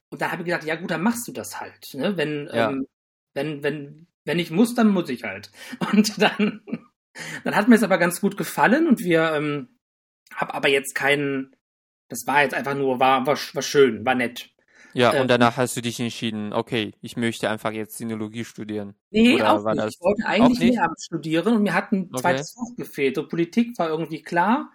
Und 0.09 0.21
da 0.21 0.31
habe 0.31 0.41
ich 0.41 0.45
gedacht, 0.45 0.63
ja 0.63 0.75
gut, 0.75 0.91
dann 0.91 1.03
machst 1.03 1.27
du 1.27 1.31
das 1.31 1.59
halt. 1.59 1.93
Ne? 1.93 2.17
Wenn, 2.17 2.49
ja. 2.53 2.69
ähm, 2.69 2.87
wenn, 3.33 3.63
wenn, 3.63 4.07
wenn 4.25 4.39
ich 4.39 4.51
muss, 4.51 4.75
dann 4.75 4.89
muss 4.89 5.09
ich 5.09 5.23
halt. 5.23 5.51
Und 5.91 6.21
dann, 6.21 6.61
dann 7.43 7.55
hat 7.55 7.67
mir 7.67 7.75
es 7.75 7.83
aber 7.83 7.97
ganz 7.97 8.21
gut 8.21 8.37
gefallen 8.37 8.87
und 8.87 8.99
wir 8.99 9.33
ähm, 9.33 9.77
haben 10.33 10.51
aber 10.51 10.69
jetzt 10.69 10.95
keinen, 10.95 11.55
das 12.07 12.25
war 12.25 12.43
jetzt 12.43 12.53
einfach 12.53 12.75
nur, 12.75 12.99
war, 12.99 13.25
war, 13.27 13.37
war 13.53 13.61
schön, 13.61 14.05
war 14.05 14.15
nett. 14.15 14.49
Ja, 14.93 15.13
ähm, 15.13 15.21
und 15.21 15.27
danach 15.29 15.57
hast 15.57 15.77
du 15.77 15.81
dich 15.81 15.99
entschieden, 15.99 16.53
okay, 16.53 16.93
ich 17.01 17.17
möchte 17.17 17.49
einfach 17.49 17.71
jetzt 17.71 17.97
Sinologie 17.97 18.45
studieren. 18.45 18.95
Nee, 19.09 19.35
Oder 19.35 19.53
auch 19.53 19.73
nicht. 19.73 19.95
ich 19.95 20.01
wollte 20.01 20.25
eigentlich 20.25 20.59
Lehramt 20.59 21.01
studieren 21.01 21.55
und 21.55 21.63
mir 21.63 21.73
hat 21.73 21.91
ein 21.91 22.09
okay. 22.11 22.21
zweites 22.21 22.53
Fach 22.53 22.75
gefehlt. 22.75 23.15
So 23.15 23.27
Politik 23.27 23.77
war 23.77 23.89
irgendwie 23.89 24.21
klar, 24.21 24.71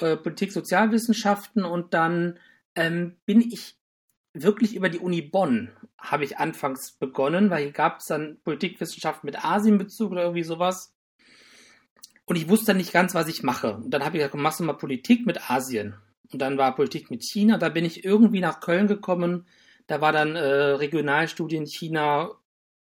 äh, 0.00 0.16
Politik, 0.16 0.52
Sozialwissenschaften 0.52 1.64
und 1.64 1.94
dann 1.94 2.38
ähm, 2.74 3.16
bin 3.26 3.40
ich 3.40 3.76
wirklich 4.32 4.76
über 4.76 4.88
die 4.88 4.98
Uni 4.98 5.22
Bonn 5.22 5.70
habe 5.98 6.24
ich 6.24 6.38
anfangs 6.38 6.92
begonnen, 6.92 7.50
weil 7.50 7.64
hier 7.64 7.72
gab 7.72 7.98
es 7.98 8.06
dann 8.06 8.38
Politikwissenschaft 8.44 9.24
mit 9.24 9.44
Asienbezug 9.44 10.12
oder 10.12 10.22
irgendwie 10.22 10.44
sowas. 10.44 10.94
Und 12.24 12.36
ich 12.36 12.48
wusste 12.48 12.74
nicht 12.74 12.92
ganz, 12.92 13.14
was 13.14 13.28
ich 13.28 13.42
mache. 13.42 13.76
Und 13.76 13.90
dann 13.90 14.04
habe 14.04 14.16
ich 14.16 14.22
gesagt, 14.22 14.34
machst 14.34 14.60
du 14.60 14.64
mal 14.64 14.74
Politik 14.74 15.26
mit 15.26 15.50
Asien. 15.50 15.96
Und 16.32 16.40
dann 16.40 16.58
war 16.58 16.74
Politik 16.74 17.10
mit 17.10 17.22
China. 17.24 17.58
Da 17.58 17.68
bin 17.68 17.84
ich 17.84 18.04
irgendwie 18.04 18.40
nach 18.40 18.60
Köln 18.60 18.86
gekommen. 18.86 19.46
Da 19.86 20.00
war 20.00 20.12
dann 20.12 20.36
äh, 20.36 20.40
Regionalstudien 20.40 21.66
China, 21.66 22.32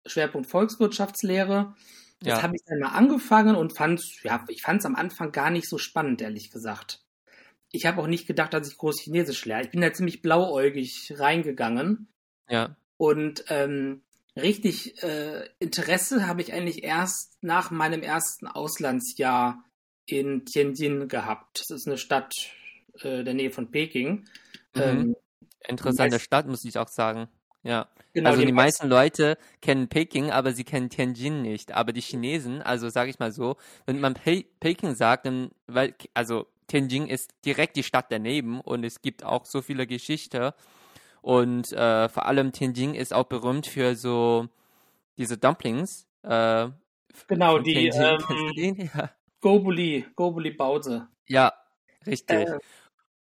Schwerpunkt 0.05 0.49
Volkswirtschaftslehre. 0.49 1.75
Das 2.19 2.37
ja. 2.37 2.43
habe 2.43 2.55
ich 2.55 2.63
dann 2.65 2.79
mal 2.79 2.97
angefangen 2.97 3.55
und 3.55 3.73
fand, 3.73 4.01
ja, 4.23 4.43
ich 4.47 4.63
fand 4.63 4.79
es 4.79 4.85
am 4.85 4.95
Anfang 4.95 5.31
gar 5.31 5.51
nicht 5.51 5.69
so 5.69 5.77
spannend, 5.77 6.21
ehrlich 6.21 6.51
gesagt. 6.51 7.03
Ich 7.71 7.85
habe 7.85 8.01
auch 8.01 8.07
nicht 8.07 8.25
gedacht, 8.27 8.53
dass 8.53 8.67
ich 8.67 8.77
groß 8.77 8.99
Chinesisch 9.01 9.45
lerne. 9.45 9.65
Ich 9.65 9.71
bin 9.71 9.81
da 9.81 9.93
ziemlich 9.93 10.21
blauäugig 10.21 11.13
reingegangen. 11.17 12.07
Ja. 12.49 12.75
Und 12.97 13.45
ähm, 13.49 14.01
richtig 14.35 15.03
äh, 15.03 15.47
Interesse 15.59 16.27
habe 16.27 16.41
ich 16.41 16.53
eigentlich 16.53 16.83
erst 16.83 17.37
nach 17.41 17.69
meinem 17.69 18.01
ersten 18.01 18.47
Auslandsjahr 18.47 19.63
in 20.05 20.45
Tianjin 20.45 21.07
gehabt. 21.07 21.59
Das 21.59 21.69
ist 21.69 21.87
eine 21.87 21.97
Stadt 21.97 22.33
äh, 23.03 23.23
der 23.23 23.33
Nähe 23.33 23.51
von 23.51 23.71
Peking. 23.71 24.25
Mhm. 24.75 24.81
Ähm, 24.81 25.15
Interessante 25.67 26.19
Stadt, 26.19 26.47
muss 26.47 26.63
ich 26.63 26.77
auch 26.77 26.87
sagen. 26.87 27.27
Ja. 27.63 27.87
Genau, 28.13 28.29
also 28.29 28.41
die, 28.41 28.47
die 28.47 28.53
meisten 28.53 28.87
Leute 28.87 29.37
kennen 29.61 29.89
Peking, 29.89 30.31
aber 30.31 30.53
sie 30.53 30.63
kennen 30.63 30.89
Tianjin 30.89 31.41
nicht. 31.41 31.73
Aber 31.73 31.91
die 31.91 32.01
Chinesen, 32.01 32.61
also 32.61 32.89
sage 32.89 33.09
ich 33.09 33.19
mal 33.19 33.31
so, 33.31 33.57
wenn 33.85 33.99
man 33.99 34.13
Pe 34.13 34.45
Peking 34.59 34.95
sagt, 34.95 35.25
dann, 35.25 35.51
weil, 35.67 35.93
also 36.13 36.47
Tianjin 36.67 37.07
ist 37.07 37.33
direkt 37.45 37.75
die 37.75 37.83
Stadt 37.83 38.05
daneben 38.09 38.61
und 38.61 38.83
es 38.83 39.01
gibt 39.01 39.23
auch 39.23 39.45
so 39.45 39.61
viele 39.61 39.85
Geschichte. 39.85 40.53
Und 41.21 41.71
äh, 41.73 42.07
vor 42.09 42.25
allem 42.25 42.53
Tianjin 42.53 42.95
ist 42.95 43.13
auch 43.13 43.25
berühmt 43.25 43.67
für 43.67 43.95
so 43.95 44.47
diese 45.17 45.37
Dumplings. 45.37 46.07
Äh, 46.23 46.69
genau, 47.27 47.59
die 47.59 47.87
ähm, 47.93 48.89
ja. 48.93 49.11
Gobuli, 49.41 50.05
Gobuli 50.15 50.51
Bause. 50.51 51.07
Ja, 51.27 51.53
richtig. 52.05 52.47
Äh, 52.47 52.59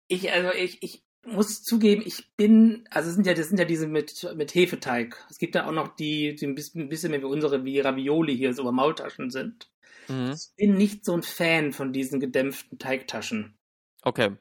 ich, 0.07 0.31
also 0.31 0.51
ich, 0.51 0.81
ich 0.81 1.03
muss 1.25 1.63
zugeben, 1.63 2.03
ich 2.05 2.36
bin, 2.36 2.86
also 2.91 3.12
sind 3.12 3.25
ja, 3.25 3.33
das 3.33 3.48
sind 3.48 3.57
ja 3.57 3.65
diese 3.65 3.88
mit, 3.88 4.27
mit 4.36 4.53
Hefeteig. 4.53 5.25
Es 5.29 5.38
gibt 5.38 5.55
ja 5.55 5.67
auch 5.67 5.72
noch 5.72 5.95
die, 5.95 6.36
die 6.36 6.45
ein 6.45 6.55
bisschen, 6.55 6.89
mehr 7.12 7.22
wie 7.22 7.25
unsere, 7.25 7.63
wie 7.63 7.79
Ravioli 7.79 8.36
hier 8.36 8.53
so 8.53 8.69
Maultaschen 8.72 9.29
sind. 9.29 9.69
Mhm. 10.07 10.33
Ich 10.33 10.55
bin 10.55 10.75
nicht 10.75 11.05
so 11.05 11.13
ein 11.13 11.24
Fan 11.24 11.72
von 11.72 11.93
diesen 11.93 12.19
gedämpften 12.19 12.77
Teigtaschen. 12.77 13.55
Okay. 14.01 14.31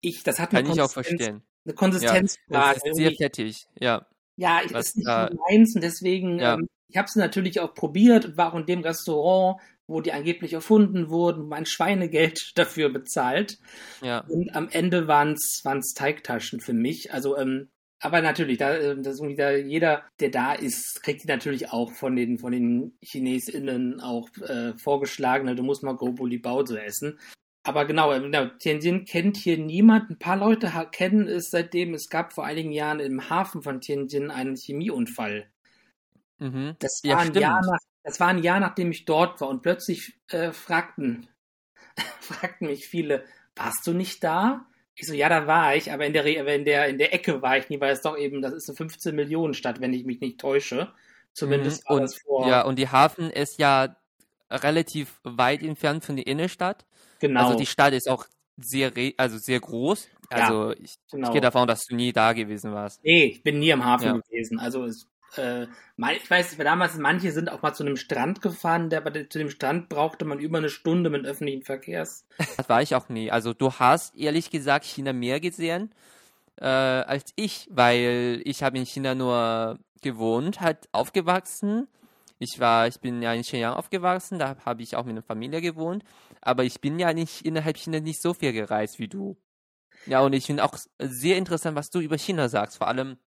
Ich, 0.00 0.22
das 0.22 0.38
hat 0.38 0.50
Kann 0.50 0.70
ich 0.70 0.80
auch 0.80 0.90
verstehen. 0.90 1.42
Eine 1.64 1.74
Konsistenzfrage. 1.74 2.80
Ja, 2.82 2.90
ist 2.90 2.96
sehr 2.96 3.12
fettig, 3.12 3.66
ja. 3.78 4.06
Ja, 4.36 4.60
ich, 4.64 4.72
ist 4.72 4.96
nicht 4.96 5.06
da, 5.06 5.30
meins 5.50 5.74
und 5.74 5.82
deswegen, 5.82 6.38
ja. 6.38 6.54
ähm, 6.54 6.68
ich 6.88 6.96
habe 6.96 7.06
es 7.06 7.16
natürlich 7.16 7.60
auch 7.60 7.74
probiert 7.74 8.24
und 8.24 8.36
war 8.38 8.52
auch 8.52 8.58
in 8.58 8.64
dem 8.64 8.80
Restaurant, 8.80 9.60
wo 9.90 10.00
die 10.00 10.12
angeblich 10.12 10.52
erfunden 10.52 11.10
wurden, 11.10 11.48
mein 11.48 11.66
Schweinegeld 11.66 12.52
dafür 12.54 12.90
bezahlt. 12.90 13.58
Ja. 14.02 14.20
Und 14.28 14.54
am 14.54 14.68
Ende 14.70 15.08
waren 15.08 15.32
es 15.32 15.94
Teigtaschen 15.94 16.60
für 16.60 16.72
mich. 16.72 17.12
Also, 17.12 17.36
ähm, 17.36 17.68
aber 18.00 18.22
natürlich, 18.22 18.58
da, 18.58 18.74
äh, 18.74 19.00
das 19.00 19.18
da, 19.36 19.50
jeder, 19.50 20.04
der 20.20 20.30
da 20.30 20.54
ist, 20.54 21.02
kriegt 21.02 21.24
die 21.24 21.28
natürlich 21.28 21.70
auch 21.70 21.92
von 21.92 22.16
den, 22.16 22.38
von 22.38 22.52
den 22.52 22.96
ChinesInnen 23.04 24.00
auch 24.00 24.28
äh, 24.38 24.72
vorgeschlagen, 24.78 25.44
ne, 25.44 25.54
du 25.54 25.62
musst 25.62 25.82
mal 25.82 25.96
Gobuli 25.96 26.38
Bauze 26.38 26.82
essen. 26.82 27.18
Aber 27.62 27.84
genau, 27.84 28.12
äh, 28.12 28.20
genau, 28.20 28.46
Tianjin 28.58 29.04
kennt 29.04 29.36
hier 29.36 29.58
niemand. 29.58 30.10
Ein 30.10 30.18
paar 30.18 30.36
Leute 30.36 30.72
kennen 30.92 31.28
es 31.28 31.50
seitdem. 31.50 31.92
Es 31.92 32.08
gab 32.08 32.32
vor 32.32 32.44
einigen 32.44 32.72
Jahren 32.72 33.00
im 33.00 33.28
Hafen 33.28 33.62
von 33.62 33.80
Tianjin 33.80 34.30
einen 34.30 34.56
Chemieunfall. 34.56 35.50
Mhm. 36.38 36.76
Das, 36.78 37.00
war 37.04 37.10
ja, 37.10 37.18
ein 37.18 37.34
Jahr 37.34 37.60
nach, 37.60 37.78
das 38.02 38.20
war 38.20 38.28
ein 38.28 38.42
Jahr, 38.42 38.60
nachdem 38.60 38.90
ich 38.90 39.04
dort 39.04 39.40
war. 39.40 39.48
Und 39.48 39.62
plötzlich 39.62 40.14
äh, 40.28 40.52
fragten, 40.52 41.28
fragten 42.20 42.66
mich 42.66 42.86
viele, 42.86 43.24
warst 43.56 43.86
du 43.86 43.92
nicht 43.92 44.24
da? 44.24 44.66
Ich 44.94 45.06
so, 45.06 45.14
ja, 45.14 45.28
da 45.28 45.46
war 45.46 45.74
ich, 45.76 45.92
aber 45.92 46.04
in 46.04 46.12
der, 46.12 46.26
in 46.26 46.64
der, 46.64 46.88
in 46.88 46.98
der 46.98 47.14
Ecke 47.14 47.40
war 47.40 47.56
ich 47.56 47.68
nie, 47.70 47.80
weil 47.80 47.92
es 47.92 48.02
doch 48.02 48.18
eben, 48.18 48.42
das 48.42 48.52
ist 48.52 48.68
eine 48.68 48.76
15 48.76 49.14
Millionen 49.14 49.54
Stadt, 49.54 49.80
wenn 49.80 49.94
ich 49.94 50.04
mich 50.04 50.20
nicht 50.20 50.38
täusche. 50.38 50.92
Zumindest 51.32 51.88
mhm. 51.88 51.96
und, 51.96 52.20
vor. 52.22 52.48
Ja, 52.48 52.62
und 52.62 52.78
die 52.78 52.88
Hafen 52.88 53.30
ist 53.30 53.58
ja 53.58 53.96
relativ 54.50 55.20
weit 55.22 55.62
entfernt 55.62 56.04
von 56.04 56.16
der 56.16 56.26
Innenstadt. 56.26 56.84
Genau. 57.20 57.44
Also 57.44 57.58
die 57.58 57.66
Stadt 57.66 57.92
ist 57.92 58.10
auch 58.10 58.26
sehr, 58.56 58.92
also 59.16 59.38
sehr 59.38 59.60
groß. 59.60 60.08
Also 60.28 60.70
ja, 60.70 60.76
ich, 60.80 60.94
genau. 61.10 61.28
ich, 61.28 61.32
gehe 61.32 61.40
davon, 61.40 61.66
dass 61.66 61.84
du 61.86 61.96
nie 61.96 62.12
da 62.12 62.32
gewesen 62.32 62.72
warst. 62.72 63.02
Nee, 63.02 63.24
ich 63.24 63.42
bin 63.42 63.58
nie 63.58 63.72
am 63.72 63.84
Hafen 63.84 64.06
ja. 64.06 64.16
gewesen. 64.18 64.58
Also 64.58 64.84
es, 64.84 65.06
äh, 65.36 65.66
ich 66.16 66.30
weiß, 66.30 66.56
damals 66.58 66.96
manche 66.96 67.32
sind 67.32 67.50
auch 67.50 67.62
mal 67.62 67.74
zu 67.74 67.82
einem 67.82 67.96
Strand 67.96 68.42
gefahren, 68.42 68.90
der, 68.90 69.04
zu 69.28 69.38
dem 69.38 69.50
Strand 69.50 69.88
brauchte 69.88 70.24
man 70.24 70.38
über 70.38 70.58
eine 70.58 70.70
Stunde 70.70 71.10
mit 71.10 71.26
öffentlichen 71.26 71.62
Verkehrs. 71.62 72.26
Das 72.56 72.68
war 72.68 72.82
ich 72.82 72.94
auch 72.94 73.08
nie. 73.08 73.30
Also 73.30 73.52
du 73.52 73.72
hast 73.72 74.16
ehrlich 74.16 74.50
gesagt 74.50 74.84
China 74.84 75.12
mehr 75.12 75.40
gesehen 75.40 75.92
äh, 76.56 76.66
als 76.66 77.32
ich, 77.36 77.68
weil 77.70 78.42
ich 78.44 78.62
habe 78.62 78.78
in 78.78 78.86
China 78.86 79.14
nur 79.14 79.78
gewohnt, 80.02 80.60
halt 80.60 80.88
aufgewachsen 80.92 81.88
ich 82.42 82.58
war, 82.58 82.88
ich 82.88 82.98
bin 83.00 83.20
ja 83.20 83.34
in 83.34 83.44
Shenyang 83.44 83.74
aufgewachsen, 83.74 84.38
da 84.38 84.56
habe 84.64 84.82
ich 84.82 84.96
auch 84.96 85.04
mit 85.04 85.12
einer 85.12 85.22
Familie 85.22 85.60
gewohnt, 85.60 86.04
aber 86.40 86.64
ich 86.64 86.80
bin 86.80 86.98
ja 86.98 87.12
nicht 87.12 87.44
innerhalb 87.44 87.76
China 87.76 88.00
nicht 88.00 88.22
so 88.22 88.32
viel 88.32 88.54
gereist 88.54 88.98
wie 88.98 89.08
du. 89.08 89.36
Ja, 90.06 90.20
und 90.20 90.32
ich 90.32 90.46
finde 90.46 90.64
auch 90.64 90.74
sehr 90.98 91.36
interessant, 91.36 91.76
was 91.76 91.90
du 91.90 92.00
über 92.00 92.16
China 92.16 92.48
sagst. 92.48 92.78
Vor 92.78 92.88
allem, 92.88 93.18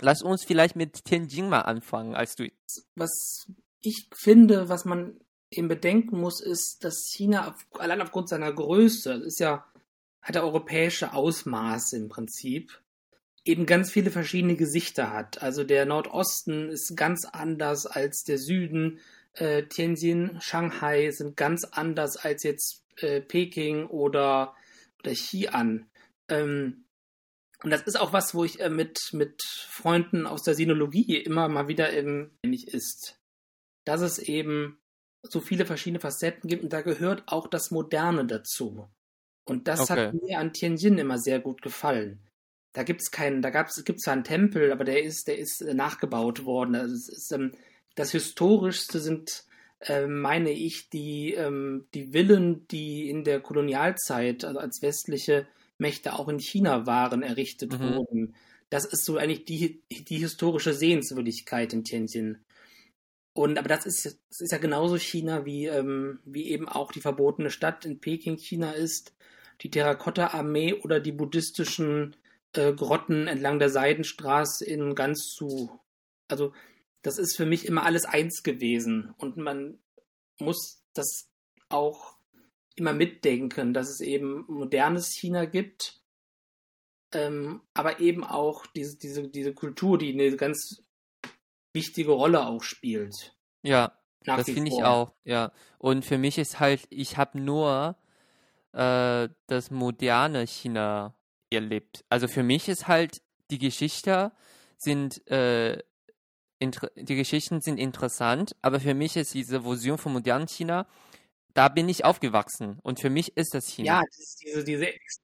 lass 0.00 0.22
uns 0.22 0.44
vielleicht 0.44 0.76
mit 0.76 1.04
Tianjin 1.04 1.48
mal 1.48 1.62
anfangen, 1.62 2.14
als 2.14 2.36
du. 2.36 2.48
Was 2.94 3.46
ich 3.80 4.08
finde, 4.12 4.68
was 4.68 4.84
man 4.84 5.20
eben 5.50 5.68
bedenken 5.68 6.18
muss, 6.18 6.40
ist, 6.40 6.84
dass 6.84 7.10
China 7.12 7.48
auf, 7.48 7.66
allein 7.78 8.00
aufgrund 8.00 8.28
seiner 8.28 8.52
Größe, 8.52 9.14
ist 9.14 9.40
ja, 9.40 9.64
hat 10.22 10.36
er 10.36 10.44
europäische 10.44 11.12
Ausmaße 11.12 11.96
im 11.96 12.08
Prinzip 12.08 12.80
eben 13.44 13.66
ganz 13.66 13.90
viele 13.90 14.10
verschiedene 14.10 14.56
Gesichter 14.56 15.12
hat. 15.12 15.42
Also 15.42 15.64
der 15.64 15.86
Nordosten 15.86 16.68
ist 16.68 16.96
ganz 16.96 17.24
anders 17.24 17.86
als 17.86 18.22
der 18.22 18.38
Süden. 18.38 19.00
Äh, 19.34 19.64
Tianjin, 19.64 20.38
Shanghai 20.40 21.10
sind 21.10 21.36
ganz 21.36 21.64
anders 21.64 22.16
als 22.16 22.42
jetzt 22.42 22.84
äh, 22.96 23.20
Peking 23.20 23.86
oder, 23.86 24.54
oder 24.98 25.12
Xi'an. 25.12 25.84
Ähm, 26.28 26.84
und 27.62 27.70
das 27.70 27.82
ist 27.82 27.98
auch 27.98 28.12
was, 28.12 28.34
wo 28.34 28.44
ich 28.44 28.60
äh, 28.60 28.70
mit, 28.70 28.98
mit 29.12 29.42
Freunden 29.42 30.26
aus 30.26 30.42
der 30.42 30.54
Sinologie 30.54 31.16
immer 31.16 31.48
mal 31.48 31.68
wieder 31.68 31.92
eben 31.92 32.36
ähnlich 32.42 32.68
ist. 32.68 33.18
Dass 33.84 34.00
es 34.00 34.18
eben 34.18 34.78
so 35.22 35.40
viele 35.40 35.66
verschiedene 35.66 36.00
Facetten 36.00 36.48
gibt 36.48 36.62
und 36.62 36.72
da 36.72 36.82
gehört 36.82 37.24
auch 37.26 37.46
das 37.46 37.70
Moderne 37.70 38.26
dazu. 38.26 38.88
Und 39.44 39.68
das 39.68 39.80
okay. 39.80 40.06
hat 40.06 40.14
mir 40.14 40.38
an 40.38 40.52
Tianjin 40.52 40.98
immer 40.98 41.18
sehr 41.18 41.40
gut 41.40 41.60
gefallen 41.62 42.20
da 42.72 42.82
gibt 42.82 43.00
es 43.02 43.10
keinen, 43.10 43.42
da 43.42 43.50
gab's, 43.50 43.82
gibt 43.84 44.00
zwar 44.00 44.14
einen 44.14 44.24
Tempel, 44.24 44.72
aber 44.72 44.84
der 44.84 45.02
ist, 45.02 45.26
der 45.26 45.38
ist 45.38 45.60
äh, 45.62 45.74
nachgebaut 45.74 46.44
worden. 46.44 46.74
Also 46.74 46.94
es 46.94 47.08
ist, 47.08 47.32
ähm, 47.32 47.52
das 47.96 48.12
Historischste 48.12 49.00
sind, 49.00 49.44
äh, 49.80 50.06
meine 50.06 50.52
ich, 50.52 50.88
die, 50.90 51.34
ähm, 51.34 51.88
die 51.94 52.12
Villen, 52.12 52.66
die 52.68 53.08
in 53.10 53.24
der 53.24 53.40
Kolonialzeit, 53.40 54.44
also 54.44 54.60
als 54.60 54.82
westliche 54.82 55.46
Mächte 55.80 56.18
auch 56.18 56.28
in 56.28 56.38
China 56.38 56.86
waren, 56.86 57.22
errichtet 57.22 57.72
mhm. 57.72 57.94
wurden. 57.94 58.34
Das 58.68 58.84
ist 58.84 59.04
so 59.04 59.16
eigentlich 59.16 59.44
die, 59.44 59.82
die 59.90 60.18
historische 60.18 60.74
Sehenswürdigkeit 60.74 61.72
in 61.72 61.84
Tianjin. 61.84 62.38
Und 63.32 63.58
aber 63.58 63.68
das 63.68 63.86
ist, 63.86 64.04
das 64.04 64.40
ist 64.40 64.52
ja 64.52 64.58
genauso 64.58 64.96
China 64.98 65.44
wie, 65.44 65.66
ähm, 65.66 66.20
wie 66.24 66.50
eben 66.50 66.68
auch 66.68 66.92
die 66.92 67.00
verbotene 67.00 67.50
Stadt 67.50 67.84
in 67.84 68.00
Peking 68.00 68.36
China 68.36 68.72
ist, 68.72 69.14
die 69.62 69.70
Terrakotta-Armee 69.70 70.74
oder 70.74 71.00
die 71.00 71.12
buddhistischen 71.12 72.16
äh, 72.54 72.72
Grotten 72.72 73.26
entlang 73.28 73.58
der 73.58 73.70
Seidenstraße 73.70 74.64
in 74.64 74.94
ganz 74.94 75.34
zu. 75.34 75.80
Also, 76.28 76.52
das 77.02 77.18
ist 77.18 77.36
für 77.36 77.46
mich 77.46 77.66
immer 77.66 77.84
alles 77.84 78.04
eins 78.04 78.42
gewesen. 78.42 79.14
Und 79.16 79.36
man 79.36 79.78
muss 80.38 80.82
das 80.92 81.28
auch 81.68 82.16
immer 82.76 82.92
mitdenken, 82.92 83.74
dass 83.74 83.88
es 83.88 84.00
eben 84.00 84.44
modernes 84.48 85.12
China 85.12 85.44
gibt, 85.44 86.00
ähm, 87.12 87.62
aber 87.74 88.00
eben 88.00 88.24
auch 88.24 88.66
diese, 88.66 88.96
diese, 88.96 89.28
diese 89.28 89.52
Kultur, 89.52 89.98
die 89.98 90.12
eine 90.12 90.36
ganz 90.36 90.82
wichtige 91.72 92.12
Rolle 92.12 92.46
auch 92.46 92.62
spielt. 92.62 93.36
Ja, 93.62 93.92
das 94.24 94.46
finde 94.50 94.70
ich 94.70 94.82
auch, 94.84 95.12
ja. 95.24 95.52
Und 95.78 96.04
für 96.04 96.18
mich 96.18 96.38
ist 96.38 96.60
halt, 96.60 96.86
ich 96.90 97.16
habe 97.16 97.40
nur 97.40 97.96
äh, 98.72 99.28
das 99.46 99.70
moderne 99.70 100.46
China 100.46 101.14
erlebt. 101.50 102.04
Also 102.08 102.28
für 102.28 102.42
mich 102.42 102.68
ist 102.68 102.86
halt 102.86 103.22
die 103.50 103.58
Geschichte 103.58 104.32
sind 104.76 105.26
äh, 105.30 105.82
die 106.62 107.16
Geschichten 107.16 107.62
sind 107.62 107.78
interessant, 107.78 108.54
aber 108.60 108.80
für 108.80 108.92
mich 108.92 109.16
ist 109.16 109.32
diese 109.32 109.64
Vision 109.64 109.96
von 109.96 110.12
modernen 110.12 110.46
China, 110.46 110.86
da 111.54 111.68
bin 111.68 111.88
ich 111.88 112.04
aufgewachsen 112.04 112.78
und 112.82 113.00
für 113.00 113.10
mich 113.10 113.36
ist 113.36 113.54
das 113.54 113.66
China. 113.66 113.86
Ja, 113.86 114.00
das 114.00 114.36
diese, 114.36 114.64
diese 114.64 114.86
ex 114.86 115.20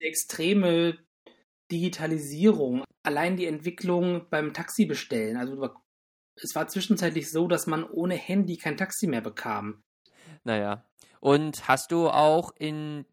extreme 0.00 0.98
Digitalisierung, 1.70 2.84
allein 3.02 3.36
die 3.36 3.46
Entwicklung 3.46 4.26
beim 4.28 4.52
Taxi 4.52 4.84
bestellen. 4.84 5.36
Also 5.36 5.70
es 6.36 6.54
war 6.54 6.68
zwischenzeitlich 6.68 7.30
so, 7.30 7.48
dass 7.48 7.66
man 7.66 7.84
ohne 7.84 8.14
Handy 8.14 8.56
kein 8.56 8.76
Taxi 8.76 9.06
mehr 9.06 9.22
bekam. 9.22 9.82
Naja. 10.44 10.84
Und 11.20 11.68
hast 11.68 11.90
du 11.90 12.10
auch 12.10 12.52
in 12.58 13.06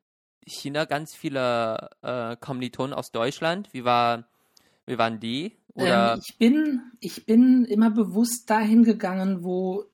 China 0.46 0.86
ganz 0.86 1.16
viele 1.16 1.90
äh, 2.02 2.36
Kommilitonen 2.36 2.94
aus 2.94 3.12
Deutschland. 3.12 3.70
Wie, 3.74 3.86
war, 3.86 4.28
wie 4.86 4.98
waren 4.98 5.20
die? 5.20 5.58
Ähm, 5.76 6.20
ich, 6.22 6.38
bin, 6.38 6.82
ich 7.00 7.26
bin 7.26 7.64
immer 7.66 7.92
bewusst 7.92 8.50
dahin 8.50 8.84
gegangen, 8.84 9.44
wo 9.44 9.86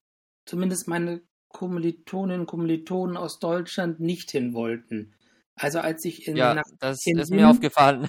zumindest 0.46 0.88
meine 0.88 1.22
Kommilitoninnen 1.50 2.42
und 2.42 2.48
Kommilitonen 2.48 3.18
aus 3.18 3.40
Deutschland 3.40 4.00
nicht 4.00 4.32
hin 4.32 4.54
wollten. 4.54 5.14
Also 5.56 5.80
als 5.80 6.06
ich 6.06 6.28
in 6.28 6.38
ja, 6.38 6.54
nach 6.54 6.64
das 6.80 7.00
Tianjin, 7.00 7.24
ist 7.24 7.32
mir 7.32 7.50
aufgefallen. 7.50 8.08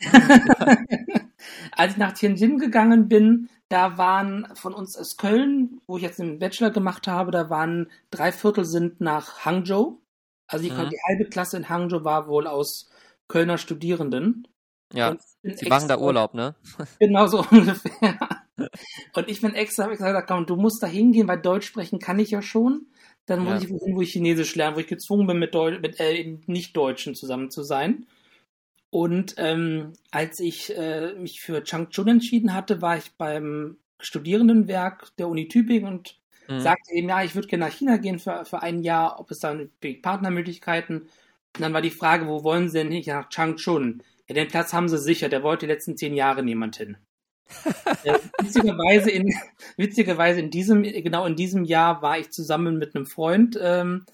als 1.72 1.92
ich 1.92 1.98
nach 1.98 2.12
Tianjin 2.12 2.58
gegangen 2.58 3.08
bin, 3.08 3.48
da 3.68 3.96
waren 3.96 4.48
von 4.54 4.74
uns 4.74 4.96
aus 4.96 5.16
Köln, 5.16 5.80
wo 5.86 5.96
ich 5.96 6.02
jetzt 6.02 6.20
einen 6.20 6.38
Bachelor 6.38 6.70
gemacht 6.70 7.06
habe, 7.08 7.30
da 7.30 7.48
waren 7.48 7.90
drei 8.10 8.32
Viertel 8.32 8.64
sind 8.66 9.00
nach 9.00 9.44
Hangzhou 9.46 10.00
also 10.46 10.64
die, 10.64 10.70
mhm. 10.70 10.90
die 10.90 10.98
halbe 11.06 11.24
Klasse 11.26 11.56
in 11.56 11.68
Hangzhou 11.68 12.04
war 12.04 12.28
wohl 12.28 12.46
aus 12.46 12.90
Kölner 13.28 13.58
Studierenden. 13.58 14.46
Ja, 14.92 15.16
sie 15.42 15.68
machen 15.68 15.88
da 15.88 15.98
Urlaub, 15.98 16.34
ne? 16.34 16.54
Genau 17.00 17.26
so 17.26 17.44
ungefähr. 17.50 18.18
Und 18.56 19.28
ich 19.28 19.40
bin 19.40 19.54
extra, 19.54 19.84
habe 19.84 19.94
ich 19.94 19.98
gesagt, 19.98 20.28
komm, 20.28 20.46
du 20.46 20.56
musst 20.56 20.82
da 20.82 20.86
hingehen, 20.86 21.28
weil 21.28 21.40
Deutsch 21.40 21.66
sprechen 21.66 21.98
kann 21.98 22.18
ich 22.18 22.30
ja 22.30 22.42
schon. 22.42 22.86
Dann 23.26 23.42
muss 23.42 23.62
ja. 23.62 23.68
ich 23.68 23.70
wohin, 23.70 23.96
wo 23.96 24.02
ich 24.02 24.12
Chinesisch 24.12 24.54
lerne, 24.54 24.76
wo 24.76 24.80
ich 24.80 24.86
gezwungen 24.86 25.26
bin, 25.26 25.38
mit, 25.38 25.54
Deu 25.54 25.78
mit 25.80 25.98
äh, 25.98 26.38
Nicht-Deutschen 26.46 27.14
zusammen 27.14 27.50
zu 27.50 27.62
sein. 27.62 28.06
Und 28.90 29.34
ähm, 29.38 29.94
als 30.10 30.38
ich 30.38 30.76
äh, 30.76 31.14
mich 31.14 31.40
für 31.40 31.64
Changchun 31.64 32.08
entschieden 32.08 32.54
hatte, 32.54 32.80
war 32.80 32.96
ich 32.96 33.12
beim 33.16 33.78
Studierendenwerk 33.98 35.16
der 35.16 35.28
Uni 35.28 35.48
Tübingen 35.48 35.88
und 35.88 36.20
mhm. 36.48 36.60
sagte 36.60 36.92
eben, 36.92 37.08
ja, 37.08 37.24
ich 37.24 37.34
würde 37.34 37.48
gerne 37.48 37.64
nach 37.64 37.72
China 37.72 37.96
gehen 37.96 38.18
für, 38.18 38.44
für 38.44 38.62
ein 38.62 38.82
Jahr, 38.82 39.18
ob 39.18 39.30
es 39.30 39.40
da 39.40 39.58
Partnermöglichkeiten. 40.02 41.00
Und 41.00 41.60
dann 41.60 41.72
war 41.72 41.82
die 41.82 41.90
Frage, 41.90 42.28
wo 42.28 42.44
wollen 42.44 42.68
Sie 42.68 42.78
denn 42.78 42.92
hin? 42.92 43.02
Nach 43.06 43.28
Changchun. 43.30 44.02
Ja, 44.28 44.34
den 44.34 44.48
Platz 44.48 44.72
haben 44.72 44.88
Sie 44.88 44.98
sicher, 44.98 45.28
der 45.28 45.42
wollte 45.42 45.66
die 45.66 45.72
letzten 45.72 45.96
zehn 45.96 46.14
Jahre 46.14 46.42
niemand 46.42 46.76
hin. 46.76 46.96
Äh, 48.04 48.18
witzigerweise, 48.40 49.10
in, 49.10 49.32
witzigerweise 49.76 50.40
in 50.40 50.50
diesem, 50.50 50.82
genau 50.82 51.26
in 51.26 51.36
diesem 51.36 51.64
Jahr 51.64 52.02
war 52.02 52.18
ich 52.18 52.30
zusammen 52.30 52.78
mit 52.78 52.94
einem 52.94 53.06
Freund. 53.06 53.58
Ähm, 53.60 54.04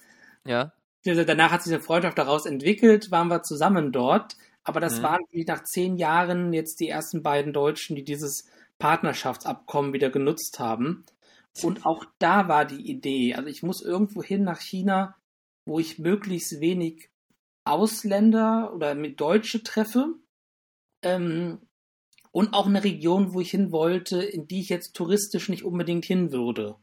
ja. 0.44 0.72
Danach 1.04 1.52
hat 1.52 1.62
sich 1.62 1.72
eine 1.72 1.82
Freundschaft 1.82 2.18
daraus 2.18 2.44
entwickelt, 2.44 3.10
waren 3.10 3.28
wir 3.28 3.42
zusammen 3.42 3.92
dort. 3.92 4.36
Aber 4.64 4.80
das 4.80 4.98
mhm. 4.98 5.02
waren 5.02 5.20
nach 5.46 5.64
zehn 5.64 5.96
Jahren 5.96 6.52
jetzt 6.52 6.80
die 6.80 6.88
ersten 6.88 7.22
beiden 7.22 7.52
Deutschen, 7.52 7.96
die 7.96 8.04
dieses 8.04 8.46
Partnerschaftsabkommen 8.78 9.92
wieder 9.92 10.10
genutzt 10.10 10.58
haben. 10.58 11.04
Und 11.62 11.86
auch 11.86 12.04
da 12.18 12.48
war 12.48 12.64
die 12.64 12.88
Idee, 12.90 13.34
also 13.34 13.48
ich 13.48 13.62
muss 13.62 13.82
irgendwo 13.82 14.22
hin 14.22 14.44
nach 14.44 14.60
China, 14.60 15.16
wo 15.64 15.78
ich 15.78 15.98
möglichst 15.98 16.60
wenig 16.60 17.10
Ausländer 17.64 18.72
oder 18.74 18.94
mit 18.94 19.20
Deutsche 19.20 19.62
treffe. 19.62 20.14
Ähm, 21.02 21.58
und 22.32 22.54
auch 22.54 22.66
eine 22.66 22.84
Region, 22.84 23.32
wo 23.32 23.40
ich 23.40 23.50
hin 23.50 23.72
wollte, 23.72 24.22
in 24.22 24.46
die 24.46 24.60
ich 24.60 24.68
jetzt 24.68 24.94
touristisch 24.94 25.48
nicht 25.48 25.64
unbedingt 25.64 26.04
hin 26.04 26.32
würde. 26.32 26.76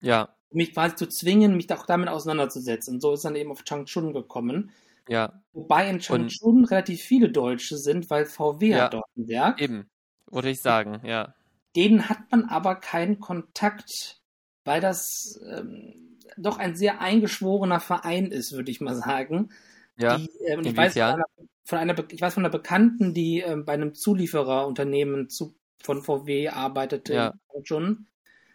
Ja. 0.00 0.34
Um 0.50 0.58
mich 0.58 0.74
quasi 0.74 0.96
zu 0.96 1.08
zwingen, 1.08 1.56
mich 1.56 1.72
auch 1.72 1.86
damit 1.86 2.08
auseinanderzusetzen. 2.08 2.94
Und 2.94 3.00
so 3.00 3.12
ist 3.12 3.24
dann 3.24 3.36
eben 3.36 3.50
auf 3.50 3.64
Changchun 3.64 4.12
gekommen. 4.12 4.72
Ja. 5.08 5.42
Wobei 5.52 5.88
in 5.88 6.00
Changchun 6.00 6.58
und 6.58 6.64
relativ 6.66 7.02
viele 7.02 7.30
Deutsche 7.30 7.78
sind, 7.78 8.10
weil 8.10 8.26
VW 8.26 8.68
ja, 8.68 8.84
hat 8.84 8.94
dort 8.94 9.06
ein 9.16 9.28
Werk. 9.28 9.60
Eben, 9.60 9.88
würde 10.30 10.50
ich 10.50 10.60
sagen, 10.60 11.00
ja. 11.04 11.34
Denen 11.76 12.08
hat 12.08 12.18
man 12.30 12.44
aber 12.44 12.74
keinen 12.76 13.20
Kontakt, 13.20 14.20
weil 14.64 14.80
das 14.80 15.40
ähm, 15.48 16.18
doch 16.36 16.58
ein 16.58 16.74
sehr 16.74 17.00
eingeschworener 17.00 17.80
Verein 17.80 18.26
ist, 18.26 18.52
würde 18.52 18.70
ich 18.70 18.80
mal 18.80 18.96
sagen. 18.96 19.50
Ja. 19.96 20.16
Die, 20.18 20.28
ähm, 20.46 20.60
ich, 20.64 20.76
weiß 20.76 20.96
einer, 20.96 21.24
von 21.64 21.78
einer, 21.78 21.94
ich 22.10 22.20
weiß 22.20 22.34
von 22.34 22.44
einer 22.44 22.52
Bekannten, 22.52 23.14
die 23.14 23.40
ähm, 23.40 23.64
bei 23.64 23.74
einem 23.74 23.94
Zuliefererunternehmen 23.94 25.28
zu, 25.28 25.54
von 25.82 26.02
VW 26.02 26.48
arbeitete 26.48 27.14
ja. 27.14 27.34
schon. 27.62 28.06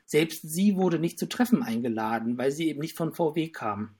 Selbst 0.05 0.41
sie 0.43 0.75
wurde 0.75 0.99
nicht 0.99 1.17
zu 1.17 1.27
Treffen 1.27 1.63
eingeladen, 1.63 2.37
weil 2.37 2.51
sie 2.51 2.69
eben 2.69 2.79
nicht 2.79 2.95
von 2.95 3.13
VW 3.13 3.49
kam. 3.49 3.95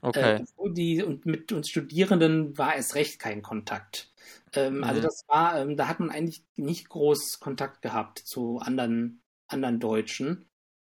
Okay. 0.00 0.42
Äh, 0.42 0.44
die, 0.72 1.02
und 1.02 1.26
mit 1.26 1.52
uns 1.52 1.68
Studierenden 1.68 2.56
war 2.58 2.76
es 2.76 2.94
recht 2.94 3.18
kein 3.18 3.42
Kontakt. 3.42 4.12
Ähm, 4.54 4.76
also 4.76 4.76
mhm. 4.76 4.84
Also 4.84 5.00
das 5.02 5.24
war, 5.28 5.60
ähm, 5.60 5.76
da 5.76 5.88
hat 5.88 6.00
man 6.00 6.10
eigentlich 6.10 6.44
nicht 6.56 6.88
groß 6.88 7.40
Kontakt 7.40 7.82
gehabt 7.82 8.18
zu 8.18 8.58
anderen, 8.58 9.22
anderen 9.46 9.80
Deutschen. 9.80 10.46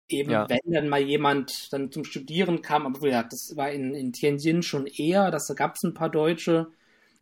Eben 0.08 0.30
ja. 0.30 0.48
wenn 0.48 0.72
dann 0.72 0.88
mal 0.88 1.00
jemand 1.00 1.72
dann 1.72 1.90
zum 1.90 2.04
Studieren 2.04 2.60
kam, 2.60 2.86
aber 2.86 3.08
ja, 3.08 3.22
das 3.22 3.56
war 3.56 3.70
in, 3.70 3.94
in 3.94 4.12
Tianjin 4.12 4.62
schon 4.62 4.86
eher, 4.86 5.30
dass 5.30 5.46
da 5.46 5.54
gab 5.54 5.76
es 5.76 5.82
ein 5.82 5.94
paar 5.94 6.10
Deutsche. 6.10 6.70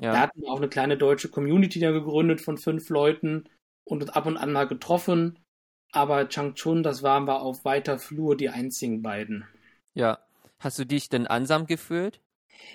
Ja. 0.02 0.12
Da 0.12 0.20
hatten 0.20 0.42
wir 0.42 0.48
auch 0.50 0.56
eine 0.56 0.68
kleine 0.68 0.96
deutsche 0.96 1.28
Community 1.28 1.78
da 1.78 1.92
gegründet 1.92 2.40
von 2.40 2.58
fünf 2.58 2.88
Leuten 2.88 3.44
und 3.84 4.02
uns 4.02 4.10
ab 4.10 4.26
und 4.26 4.36
an 4.36 4.52
mal 4.52 4.66
getroffen. 4.66 5.38
Aber 5.92 6.28
Changchun, 6.28 6.82
das 6.82 7.04
waren 7.04 7.26
wir 7.28 7.40
auf 7.40 7.64
weiter 7.64 7.98
Flur 7.98 8.36
die 8.36 8.48
einzigen 8.48 9.02
beiden. 9.02 9.44
Ja. 9.94 10.18
Hast 10.58 10.78
du 10.78 10.84
dich 10.84 11.08
denn 11.08 11.26
einsam 11.26 11.66
gefühlt? 11.66 12.20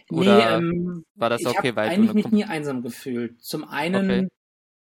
Oder 0.10 0.38
nee, 0.38 0.56
ähm, 0.56 1.06
war 1.16 1.30
das 1.30 1.46
okay, 1.46 1.70
ich 1.70 1.76
weil 1.76 1.90
eigentlich 1.90 2.14
mich 2.14 2.32
nie 2.32 2.46
einsam 2.46 2.82
gefühlt. 2.82 3.42
Zum 3.44 3.66
einen 3.66 4.06
okay. 4.06 4.28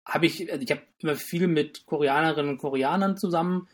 habe 0.06 0.26
ich, 0.26 0.50
also 0.52 0.64
ich 0.64 0.72
habe 0.72 0.82
immer 1.00 1.16
viel 1.16 1.48
mit 1.48 1.86
Koreanerinnen 1.86 2.52
und 2.52 2.58
Koreanern 2.58 3.18
zusammen 3.18 3.68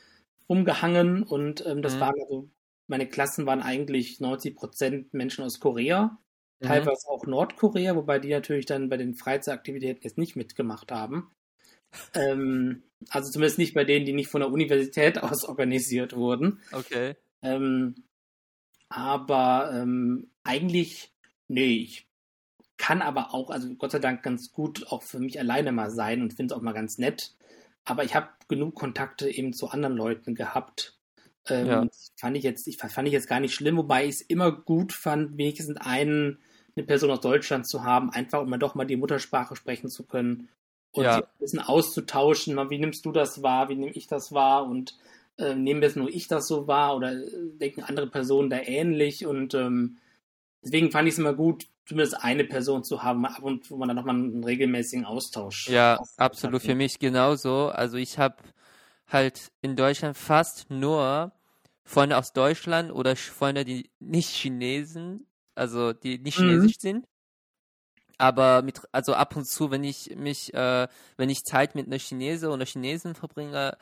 rumgehangen 0.49 1.23
und 1.23 1.65
ähm, 1.65 1.82
das 1.82 1.95
mhm. 1.95 1.99
waren 1.99 2.15
also, 2.21 2.49
meine 2.88 3.08
Klassen 3.08 3.45
waren 3.45 3.62
eigentlich 3.62 4.19
90 4.19 4.56
Prozent 4.56 5.13
Menschen 5.13 5.43
aus 5.43 5.60
Korea, 5.60 6.19
mhm. 6.60 6.68
teilweise 6.68 7.08
auch 7.10 7.26
Nordkorea, 7.26 7.96
wobei 7.96 8.20
die 8.20 8.30
natürlich 8.30 8.65
dann 8.65 8.89
bei 8.89 8.98
den 8.98 9.15
Freizeitaktivitäten 9.15 10.04
jetzt 10.04 10.18
nicht 10.18 10.36
mitgemacht 10.36 10.91
haben. 10.91 11.32
ähm, 12.13 12.84
also 13.10 13.32
zumindest 13.32 13.58
nicht 13.58 13.74
bei 13.74 13.84
denen, 13.84 14.06
die 14.06 14.13
nicht 14.13 14.30
von 14.30 14.41
der 14.41 14.52
Universität 14.52 15.18
aus 15.24 15.46
organisiert 15.46 16.15
wurden. 16.15 16.60
Okay. 16.72 17.15
Ähm, 17.41 17.96
aber 18.89 19.72
ähm, 19.74 20.30
eigentlich, 20.44 21.12
nee, 21.48 21.78
ich 21.78 22.08
kann 22.78 23.02
aber 23.02 23.34
auch, 23.34 23.50
also 23.50 23.74
Gott 23.76 23.91
sei 23.91 24.00
Dank 24.00 24.24
ganz 24.24 24.52
gut 24.52 24.88
auch 24.88 25.04
für 25.04 25.20
mich 25.20 25.39
alleine 25.39 25.72
mal 25.72 25.89
sein 25.89 26.22
und 26.22 26.34
finde 26.34 26.54
es 26.54 26.58
auch 26.58 26.63
mal 26.63 26.74
ganz 26.74 26.98
nett. 26.98 27.34
Aber 27.86 28.04
ich 28.04 28.15
habe 28.15 28.30
genug 28.48 28.76
Kontakte 28.76 29.30
eben 29.30 29.54
zu 29.54 29.70
anderen 29.70 29.96
Leuten 29.96 30.36
gehabt. 30.36 30.98
Ähm, 31.47 31.67
ja. 31.67 31.88
Fand 32.17 32.38
ich 32.38 32.43
jetzt, 32.43 32.67
ich 32.67 32.77
fand 32.77 33.08
ich 33.08 33.13
jetzt 33.13 33.27
gar 33.27 33.39
nicht 33.39 33.53
schlimm, 33.53 33.77
wobei 33.77 34.05
ich 34.05 34.15
es 34.15 34.21
immer 34.21 34.51
gut 34.51 34.93
fand, 34.93 35.38
wenigstens 35.38 35.77
einen, 35.77 36.39
eine 36.75 36.86
Person 36.86 37.12
aus 37.12 37.21
Deutschland 37.21 37.67
zu 37.67 37.84
haben, 37.84 38.10
einfach 38.10 38.41
um 38.41 38.49
dann 38.49 38.60
doch 38.60 38.75
mal 38.75 38.86
die 38.86 38.97
Muttersprache 38.97 39.55
sprechen 39.55 39.89
zu 39.89 40.03
können 40.03 40.49
und 40.91 41.03
ja. 41.03 41.17
ein 41.17 41.23
bisschen 41.39 41.60
auszutauschen. 41.60 42.58
Wie 42.69 42.79
nimmst 42.79 43.05
du 43.05 43.12
das 43.12 43.43
wahr? 43.43 43.69
Wie 43.69 43.75
nehme 43.75 43.91
ich 43.91 44.08
das 44.08 44.31
wahr? 44.31 44.65
Und 44.65 44.97
äh, 45.38 45.55
nehmen 45.55 45.81
wir 45.81 45.89
es 45.89 45.95
nur 45.95 46.10
ich 46.10 46.27
das 46.27 46.47
so 46.47 46.67
wahr 46.67 46.95
oder 46.95 47.15
denken 47.60 47.84
andere 47.84 48.08
Personen 48.08 48.49
da 48.49 48.58
ähnlich? 48.58 49.25
Und 49.25 49.53
ähm, 49.53 49.97
deswegen 50.63 50.91
fand 50.91 51.08
ich 51.08 51.13
es 51.13 51.19
immer 51.19 51.34
gut, 51.34 51.67
zumindest 51.86 52.23
eine 52.23 52.45
Person 52.45 52.84
zu 52.84 53.03
haben, 53.03 53.25
ab 53.25 53.43
und 53.43 53.69
wo 53.69 53.77
man 53.77 53.88
dann 53.88 53.97
nochmal 53.97 54.15
einen 54.15 54.43
regelmäßigen 54.43 55.05
Austausch. 55.05 55.69
Ja, 55.69 55.99
absolut. 56.17 56.62
Für 56.62 56.75
mich 56.75 56.99
genauso. 56.99 57.67
Also 57.67 57.97
ich 57.97 58.17
habe 58.17 58.38
halt 59.08 59.52
in 59.62 59.76
Deutschland 59.76 60.18
fast 60.18 60.70
nur 60.70 61.32
Freunde 61.84 62.18
aus 62.18 62.34
Deutschland 62.34 62.91
oder 62.91 63.15
Freunde, 63.15 63.63
die 63.63 63.89
nicht 64.00 64.30
Chinesen, 64.30 65.28
also 65.54 65.94
die 65.94 66.18
nicht 66.18 66.39
mhm. 66.39 66.50
chinesisch 66.50 66.80
sind. 66.80 67.08
Aber 68.18 68.62
mit, 68.62 68.82
also 68.91 69.13
ab 69.13 69.36
und 69.36 69.46
zu, 69.46 69.72
wenn 69.72 69.84
ich 69.84 70.15
mich, 70.15 70.54
äh, 70.54 70.88
wenn 71.18 71.30
ich 71.30 71.44
Zeit 71.44 71.76
mit 71.76 71.88
einer 71.88 72.00
Chinese 72.00 72.50
oder 72.50 72.65
Chinesen 72.65 73.13
verbringe, 73.13 73.78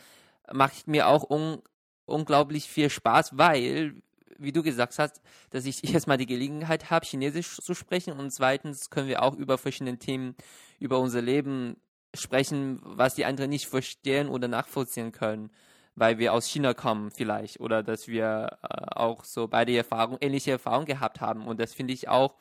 macht 0.52 0.88
mir 0.88 1.08
auch 1.08 1.30
un 1.30 1.62
unglaublich 2.06 2.68
viel 2.68 2.90
Spaß, 2.90 3.38
weil 3.38 3.96
wie 4.38 4.52
du 4.52 4.64
gesagt 4.64 4.98
hast, 5.00 5.22
dass 5.52 5.66
ich 5.66 5.84
erstmal 5.94 6.18
die 6.18 6.26
Gelegenheit 6.26 6.90
habe, 6.90 7.06
Chinesisch 7.06 7.58
zu 7.58 7.74
sprechen 7.74 8.14
und 8.14 8.32
zweitens 8.32 8.90
können 8.90 9.08
wir 9.08 9.24
auch 9.24 9.36
über 9.36 9.58
verschiedene 9.58 9.98
Themen 9.98 10.36
über 10.80 11.00
unser 11.00 11.22
Leben 11.22 11.78
sprechen, 12.14 12.80
was 12.84 13.16
die 13.16 13.26
anderen 13.26 13.50
nicht 13.50 13.68
verstehen 13.68 14.30
oder 14.30 14.48
nachvollziehen 14.48 15.12
können, 15.12 15.52
weil 15.96 16.18
wir 16.20 16.34
aus 16.34 16.48
China 16.48 16.74
kommen 16.74 17.12
vielleicht 17.12 17.60
oder 17.60 17.84
dass 17.84 18.08
wir 18.08 18.58
äh, 18.64 18.68
auch 18.96 19.24
so 19.26 19.48
beide 19.48 19.76
Erfahrungen, 19.76 20.18
ähnliche 20.22 20.52
Erfahrungen 20.52 20.86
gehabt 20.86 21.22
haben 21.22 21.48
und 21.48 21.60
das 21.60 21.74
finde 21.74 21.94
ich 21.94 22.10
auch 22.10 22.36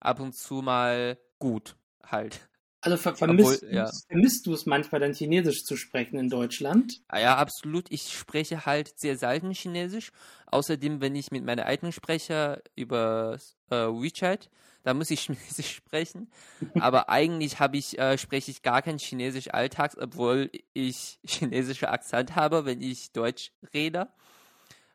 ab 0.00 0.20
und 0.20 0.34
zu 0.34 0.62
mal 0.62 1.18
gut 1.38 1.76
halt. 2.04 2.48
Also 2.80 2.98
ver 2.98 3.16
vermisst, 3.16 3.62
Obwohl, 3.62 3.74
ja. 3.74 3.90
vermisst 4.08 4.46
du 4.46 4.52
es 4.52 4.66
manchmal 4.66 5.00
dann 5.00 5.14
Chinesisch 5.14 5.64
zu 5.64 5.74
sprechen 5.76 6.18
in 6.18 6.28
Deutschland? 6.28 6.92
Ah 7.08 7.18
ja, 7.18 7.36
absolut. 7.36 7.90
Ich 7.90 8.12
spreche 8.16 8.66
halt 8.66 8.98
sehr 8.98 9.16
selten 9.16 9.52
Chinesisch. 9.52 10.10
Außerdem, 10.46 11.00
wenn 11.00 11.14
ich 11.16 11.30
mit 11.30 11.44
meiner 11.44 11.64
Eltern 11.66 11.92
spreche 11.92 12.62
über 12.76 13.38
äh, 13.70 13.74
WeChat, 13.74 14.50
da 14.84 14.94
muss 14.94 15.10
ich 15.10 15.20
Chinesisch 15.26 15.74
sprechen. 15.74 16.30
Aber 16.78 17.08
eigentlich 17.08 17.58
habe 17.58 17.76
ich, 17.76 17.98
äh, 17.98 18.16
spreche 18.16 18.52
ich 18.52 18.62
gar 18.62 18.82
kein 18.82 18.98
Chinesisch 18.98 19.52
alltags, 19.52 19.98
obwohl 19.98 20.50
ich 20.72 21.18
chinesische 21.26 21.88
Akzent 21.88 22.36
habe, 22.36 22.64
wenn 22.64 22.80
ich 22.80 23.10
Deutsch 23.12 23.50
rede. 23.72 24.08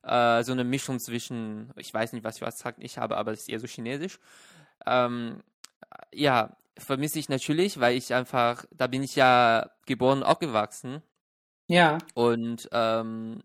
Äh, 0.03 0.43
so 0.43 0.53
eine 0.53 0.63
Mischung 0.63 0.99
zwischen, 0.99 1.73
ich 1.75 1.93
weiß 1.93 2.13
nicht, 2.13 2.23
was 2.23 2.39
für 2.39 2.47
Akzent 2.47 2.77
ich 2.79 2.97
habe, 2.97 3.17
aber 3.17 3.33
es 3.33 3.41
ist 3.41 3.49
eher 3.49 3.59
so 3.59 3.67
Chinesisch. 3.67 4.19
Ähm, 4.85 5.43
ja, 6.13 6.55
vermisse 6.77 7.19
ich 7.19 7.27
natürlich, 7.27 7.79
weil 7.79 7.97
ich 7.97 8.13
einfach, 8.13 8.65
da 8.71 8.87
bin 8.87 9.03
ich 9.03 9.15
ja 9.15 9.69
geboren, 9.85 10.23
aufgewachsen. 10.23 11.01
Ja. 11.67 11.97
Und 12.13 12.69
ähm, 12.71 13.43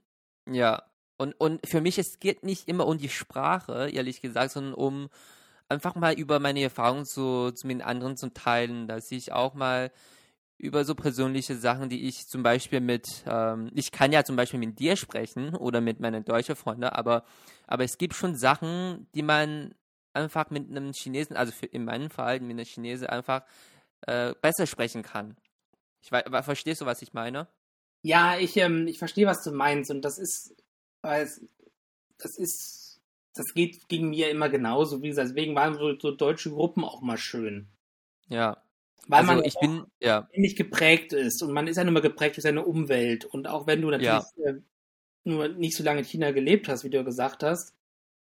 ja, 0.49 0.83
und, 1.17 1.39
und 1.41 1.67
für 1.67 1.81
mich, 1.81 1.99
es 1.99 2.19
geht 2.19 2.43
nicht 2.45 2.69
immer 2.69 2.87
um 2.87 2.99
die 2.99 3.09
Sprache, 3.09 3.89
ehrlich 3.91 4.21
gesagt, 4.21 4.53
sondern 4.53 4.75
um 4.75 5.09
einfach 5.69 5.95
mal 5.95 6.15
über 6.15 6.39
meine 6.41 6.63
Erfahrungen 6.63 7.05
zu, 7.05 7.53
zu 7.53 7.67
mit 7.67 7.83
anderen 7.83 8.17
zu 8.17 8.33
teilen, 8.33 8.87
dass 8.87 9.11
ich 9.11 9.33
auch 9.33 9.55
mal 9.55 9.91
über 10.59 10.85
so 10.85 10.95
persönliche 10.95 11.57
Sachen, 11.57 11.89
die 11.89 12.07
ich 12.07 12.29
zum 12.29 12.43
Beispiel 12.43 12.81
mit, 12.81 13.25
ähm, 13.27 13.71
ich 13.75 13.91
kann 13.91 14.13
ja 14.13 14.25
zum 14.25 14.37
Beispiel 14.37 14.61
mit 14.61 14.79
dir 14.79 14.97
sprechen 14.97 15.55
oder 15.55 15.81
mit 15.81 16.01
meinen 16.01 16.25
deutschen 16.25 16.57
Freunden, 16.57 16.85
aber, 16.85 17.25
aber 17.67 17.85
es 17.85 17.99
gibt 17.99 18.15
schon 18.15 18.37
Sachen, 18.37 19.09
die 19.15 19.23
man 19.23 19.75
einfach 20.13 20.51
mit 20.51 20.71
einem 20.71 20.93
Chinesen, 20.93 21.37
also 21.37 21.53
für, 21.53 21.67
in 21.67 21.85
meinem 21.85 22.09
Fall 22.09 22.41
mit 22.41 22.53
einem 22.53 22.65
Chinesen 22.65 23.09
einfach 23.09 23.43
äh, 24.07 24.35
besser 24.41 24.67
sprechen 24.67 25.03
kann. 25.03 25.37
Ich 26.01 26.11
verstehst 26.11 26.83
du, 26.83 26.87
was 26.87 27.03
ich 27.03 27.15
meine? 27.15 27.49
Ja, 28.03 28.39
ich, 28.39 28.57
ähm, 28.59 28.87
ich 28.87 28.99
verstehe, 28.99 29.27
was 29.27 29.43
du 29.43 29.53
meinst. 29.53 29.91
Und 29.91 30.03
das 30.03 30.19
ist, 30.19 30.55
das 31.03 32.37
ist, 32.37 32.84
das 33.35 33.55
geht 33.55 33.89
gegen 33.89 34.11
mir 34.11 34.31
immer 34.31 34.49
genauso. 34.49 35.03
Wie 35.03 35.09
gesagt, 35.09 35.31
deswegen 35.31 35.55
waren 35.55 35.75
so, 35.75 35.99
so 35.99 36.11
deutsche 36.13 36.51
Gruppen 36.51 36.85
auch 36.85 37.03
mal 37.03 37.19
schön. 37.19 37.69
Ja. 38.29 38.63
Weil 39.07 39.21
also 39.21 39.35
man 39.35 39.45
ich 39.45 39.55
bin, 39.61 39.85
ja. 40.01 40.29
nicht 40.35 40.57
geprägt 40.57 41.13
ist. 41.13 41.43
Und 41.43 41.53
man 41.53 41.67
ist 41.67 41.77
ja 41.77 41.85
nur 41.85 41.93
mal 41.93 42.01
geprägt 42.01 42.37
durch 42.37 42.45
seine 42.45 42.65
Umwelt. 42.65 43.25
Und 43.25 43.47
auch 43.47 43.67
wenn 43.67 43.83
du 43.83 43.91
natürlich 43.91 44.25
ja. 44.37 44.51
Äh, 44.51 44.61
nur 45.25 45.49
nicht 45.49 45.77
so 45.77 45.83
lange 45.83 46.01
in 46.01 46.05
China 46.05 46.31
gelebt 46.31 46.69
hast, 46.69 46.85
wie 46.85 46.91
du 46.91 47.03
gesagt 47.05 47.43
hast, 47.43 47.75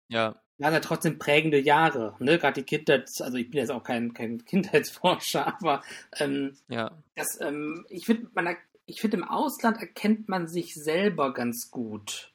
ja. 0.10 0.36
Hat 0.62 0.74
er 0.74 0.82
trotzdem 0.82 1.20
prägende 1.20 1.58
Jahre, 1.58 2.16
ne? 2.20 2.38
Gerade 2.38 2.62
die 2.62 2.66
Kindheit, 2.66 3.10
also 3.22 3.38
ich 3.38 3.50
bin 3.50 3.60
jetzt 3.60 3.72
auch 3.72 3.84
kein, 3.84 4.14
kein 4.14 4.44
Kindheitsforscher, 4.46 5.56
aber 5.58 5.82
ähm, 6.18 6.58
ja. 6.68 6.92
das, 7.16 7.40
ähm, 7.40 7.86
ich 7.90 8.06
finde, 8.06 8.28
man 8.34 8.58
ich 8.86 9.00
finde, 9.00 9.18
im 9.18 9.24
Ausland 9.24 9.78
erkennt 9.78 10.28
man 10.28 10.48
sich 10.48 10.74
selber 10.74 11.34
ganz 11.34 11.70
gut. 11.72 12.34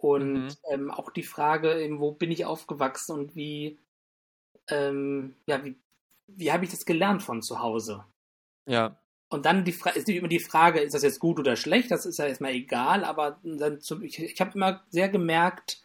Und 0.00 0.44
mhm. 0.44 0.56
ähm, 0.70 0.90
auch 0.90 1.10
die 1.10 1.22
Frage, 1.22 1.86
wo 1.98 2.12
bin 2.12 2.30
ich 2.30 2.46
aufgewachsen 2.46 3.12
und 3.12 3.36
wie, 3.36 3.78
ähm, 4.68 5.36
ja, 5.46 5.62
wie, 5.62 5.76
wie 6.26 6.52
habe 6.52 6.64
ich 6.64 6.70
das 6.70 6.86
gelernt 6.86 7.22
von 7.22 7.42
zu 7.42 7.60
Hause? 7.60 8.04
Ja. 8.66 8.98
Und 9.28 9.44
dann 9.44 9.64
die 9.64 9.76
ist 9.94 10.08
immer 10.08 10.28
die 10.28 10.40
Frage, 10.40 10.80
ist 10.80 10.94
das 10.94 11.02
jetzt 11.02 11.20
gut 11.20 11.38
oder 11.38 11.54
schlecht? 11.54 11.90
Das 11.90 12.06
ist 12.06 12.18
ja 12.18 12.26
erstmal 12.26 12.52
egal, 12.52 13.04
aber 13.04 13.40
dann 13.42 13.80
zum, 13.80 14.02
ich, 14.02 14.18
ich 14.18 14.40
habe 14.40 14.52
immer 14.54 14.82
sehr 14.88 15.10
gemerkt, 15.10 15.82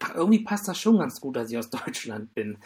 ach, 0.00 0.14
irgendwie 0.14 0.44
passt 0.44 0.68
das 0.68 0.78
schon 0.78 0.98
ganz 0.98 1.20
gut, 1.20 1.36
dass 1.36 1.50
ich 1.50 1.56
aus 1.56 1.70
Deutschland 1.86 2.34
bin. 2.34 2.58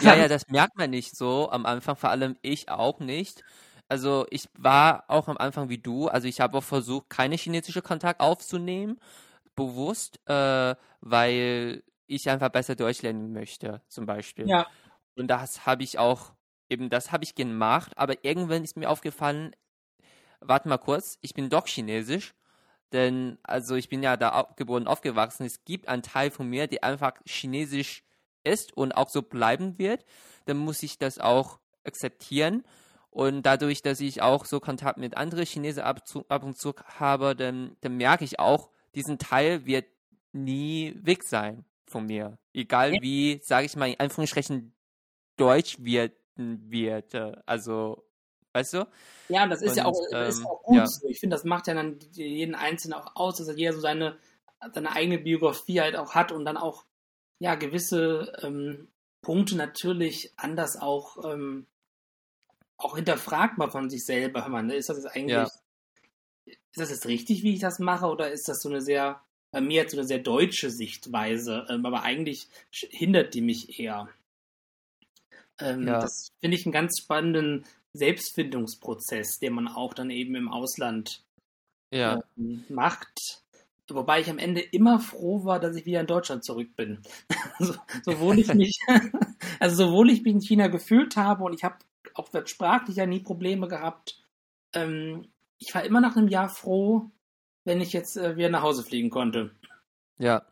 ja, 0.00 0.14
ja, 0.16 0.28
das 0.28 0.48
merkt 0.48 0.78
man 0.78 0.88
nicht 0.88 1.16
so 1.16 1.50
am 1.50 1.66
Anfang, 1.66 1.96
vor 1.96 2.10
allem 2.10 2.36
ich 2.40 2.70
auch 2.70 2.98
nicht. 2.98 3.44
Also 3.90 4.26
ich 4.30 4.48
war 4.56 5.04
auch 5.08 5.28
am 5.28 5.36
Anfang 5.36 5.68
wie 5.68 5.78
du, 5.78 6.08
also 6.08 6.28
ich 6.28 6.40
habe 6.40 6.56
auch 6.56 6.64
versucht, 6.64 7.10
keine 7.10 7.34
chinesische 7.36 7.82
Kontakt 7.82 8.20
aufzunehmen, 8.20 9.00
bewusst, 9.56 10.20
äh, 10.26 10.76
weil 11.00 11.82
ich 12.06 12.30
einfach 12.30 12.50
besser 12.50 12.76
Deutsch 12.76 13.02
lernen 13.02 13.32
möchte, 13.32 13.82
zum 13.88 14.06
Beispiel. 14.06 14.48
Ja. 14.48 14.66
Und 15.16 15.28
das 15.28 15.66
habe 15.66 15.82
ich 15.82 15.98
auch 15.98 16.32
eben 16.68 16.88
das 16.88 17.12
habe 17.12 17.24
ich 17.24 17.34
gemacht, 17.34 17.92
aber 17.98 18.24
irgendwann 18.24 18.64
ist 18.64 18.76
mir 18.76 18.88
aufgefallen, 18.88 19.54
warte 20.40 20.68
mal 20.68 20.78
kurz, 20.78 21.18
ich 21.20 21.34
bin 21.34 21.50
doch 21.50 21.66
chinesisch, 21.66 22.32
denn 22.92 23.38
also 23.42 23.74
ich 23.74 23.88
bin 23.88 24.02
ja 24.02 24.16
da 24.16 24.48
geboren 24.56 24.86
aufgewachsen, 24.86 25.44
es 25.44 25.64
gibt 25.64 25.88
einen 25.88 26.02
Teil 26.02 26.30
von 26.30 26.48
mir, 26.48 26.68
der 26.68 26.84
einfach 26.84 27.14
chinesisch 27.26 28.04
ist 28.44 28.76
und 28.76 28.92
auch 28.92 29.10
so 29.10 29.22
bleiben 29.22 29.78
wird, 29.78 30.04
dann 30.46 30.56
muss 30.58 30.82
ich 30.82 30.96
das 30.96 31.18
auch 31.18 31.58
akzeptieren. 31.84 32.64
Und 33.10 33.42
dadurch, 33.42 33.82
dass 33.82 34.00
ich 34.00 34.22
auch 34.22 34.44
so 34.44 34.60
Kontakt 34.60 34.98
mit 34.98 35.16
anderen 35.16 35.44
Chinesen 35.44 35.82
ab, 35.82 36.06
zu, 36.06 36.24
ab 36.28 36.44
und 36.44 36.56
zu 36.56 36.74
habe, 36.98 37.34
dann, 37.34 37.76
dann 37.80 37.96
merke 37.96 38.24
ich 38.24 38.38
auch, 38.38 38.70
diesen 38.94 39.18
Teil 39.18 39.66
wird 39.66 39.86
nie 40.32 40.94
weg 41.02 41.24
sein 41.24 41.64
von 41.86 42.06
mir. 42.06 42.38
Egal 42.54 42.92
wie, 43.00 43.40
sage 43.42 43.66
ich 43.66 43.76
mal, 43.76 43.90
in 43.90 43.98
Anführungsstrichen 43.98 44.72
Deutsch 45.36 45.76
wird 45.80 46.12
wird. 46.36 47.14
Äh, 47.14 47.32
also, 47.46 48.04
weißt 48.52 48.74
du? 48.74 48.88
Ja, 49.28 49.46
das 49.46 49.62
ist 49.62 49.72
und, 49.72 49.76
ja 49.76 49.84
auch, 49.84 50.00
ähm, 50.12 50.28
ist 50.28 50.44
auch 50.44 50.62
gut 50.62 50.76
ja. 50.76 50.86
so. 50.86 51.08
Ich 51.08 51.20
finde, 51.20 51.36
das 51.36 51.44
macht 51.44 51.66
ja 51.66 51.74
dann 51.74 51.98
jeden 52.12 52.54
Einzelnen 52.54 52.94
auch 52.94 53.14
aus, 53.14 53.38
dass 53.38 53.56
jeder 53.56 53.72
so 53.72 53.80
seine, 53.80 54.16
seine 54.72 54.92
eigene 54.92 55.18
Biografie 55.18 55.80
halt 55.80 55.96
auch 55.96 56.14
hat 56.14 56.32
und 56.32 56.44
dann 56.44 56.56
auch 56.56 56.84
ja 57.38 57.54
gewisse 57.54 58.32
ähm, 58.42 58.88
Punkte 59.22 59.56
natürlich 59.56 60.32
anders 60.36 60.80
auch, 60.80 61.24
ähm, 61.24 61.66
auch 62.80 62.96
hinterfragt 62.96 63.58
man 63.58 63.70
von 63.70 63.90
sich 63.90 64.04
selber. 64.04 64.48
Man, 64.48 64.66
ne? 64.66 64.74
Ist 64.74 64.88
das 64.88 64.98
jetzt 64.98 65.14
eigentlich, 65.14 65.32
ja. 65.32 65.48
ist 66.44 66.58
das 66.76 66.90
jetzt 66.90 67.06
richtig, 67.06 67.42
wie 67.42 67.54
ich 67.54 67.60
das 67.60 67.78
mache, 67.78 68.06
oder 68.06 68.30
ist 68.30 68.48
das 68.48 68.60
so 68.62 68.68
eine 68.68 68.80
sehr, 68.80 69.22
bei 69.50 69.60
mir 69.60 69.82
jetzt 69.82 69.92
so 69.92 69.98
eine 69.98 70.06
sehr 70.06 70.18
deutsche 70.18 70.70
Sichtweise, 70.70 71.66
ähm, 71.68 71.84
aber 71.86 72.02
eigentlich 72.02 72.48
hindert 72.70 73.34
die 73.34 73.42
mich 73.42 73.78
eher. 73.78 74.08
Ähm, 75.60 75.86
ja. 75.86 76.00
Das 76.00 76.28
finde 76.40 76.56
ich 76.56 76.64
einen 76.64 76.72
ganz 76.72 76.98
spannenden 77.00 77.64
Selbstfindungsprozess, 77.92 79.38
den 79.38 79.54
man 79.54 79.68
auch 79.68 79.94
dann 79.94 80.10
eben 80.10 80.34
im 80.34 80.48
Ausland 80.48 81.22
ja. 81.92 82.22
ähm, 82.36 82.64
macht. 82.68 83.42
Wobei 83.88 84.20
ich 84.20 84.30
am 84.30 84.38
Ende 84.38 84.60
immer 84.60 85.00
froh 85.00 85.44
war, 85.44 85.58
dass 85.58 85.74
ich 85.74 85.84
wieder 85.84 86.00
in 86.00 86.06
Deutschland 86.06 86.44
zurück 86.44 86.76
bin. 86.76 87.02
so, 87.58 87.74
sowohl 88.04 88.38
ich 88.38 88.54
mich, 88.54 88.78
also 89.60 89.86
sowohl 89.86 90.10
ich 90.10 90.22
mich 90.22 90.34
in 90.34 90.40
China 90.40 90.68
gefühlt 90.68 91.16
habe 91.16 91.44
und 91.44 91.54
ich 91.54 91.64
habe 91.64 91.76
auch 92.14 92.28
sprachlich 92.46 92.96
ja 92.96 93.06
nie 93.06 93.20
Probleme 93.20 93.68
gehabt. 93.68 94.22
Ähm, 94.72 95.28
ich 95.58 95.74
war 95.74 95.84
immer 95.84 96.00
nach 96.00 96.16
einem 96.16 96.28
Jahr 96.28 96.48
froh, 96.48 97.10
wenn 97.64 97.80
ich 97.80 97.92
jetzt 97.92 98.16
äh, 98.16 98.36
wieder 98.36 98.48
nach 98.48 98.62
Hause 98.62 98.82
fliegen 98.82 99.10
konnte. 99.10 99.50
Ja, 100.18 100.42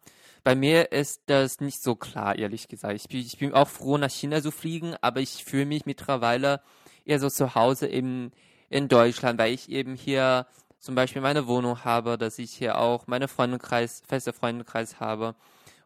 bei 0.45 0.55
mir 0.55 0.93
ist 0.93 1.23
das 1.27 1.61
nicht 1.61 1.83
so 1.83 1.95
klar, 1.95 2.39
ehrlich 2.39 2.69
gesagt. 2.69 2.95
Ich 2.95 3.09
bin, 3.09 3.21
ich 3.21 3.39
bin 3.39 3.53
auch 3.53 3.69
froh, 3.69 3.99
nach 3.99 4.11
China 4.11 4.41
zu 4.41 4.51
fliegen, 4.51 4.95
aber 5.01 5.21
ich 5.21 5.45
fühle 5.45 5.67
mich 5.67 5.85
mittlerweile 5.85 6.63
eher 7.05 7.19
so 7.21 7.29
zu 7.29 7.55
Hause 7.55 7.87
in, 7.87 8.33
in 8.71 8.89
Deutschland, 8.89 9.39
weil 9.39 9.53
ich 9.53 9.69
eben 9.71 9.95
hier 9.95 10.47
zum 10.79 10.95
Beispiel 10.95 11.23
meine 11.23 11.47
Wohnung 11.47 11.85
habe, 11.85 12.19
dass 12.19 12.39
ich 12.39 12.53
hier 12.53 12.79
auch 12.79 13.07
meine 13.07 13.29
Freundekreis, 13.29 14.03
feste 14.07 14.33
Freundekreis 14.33 15.01
habe. 15.01 15.35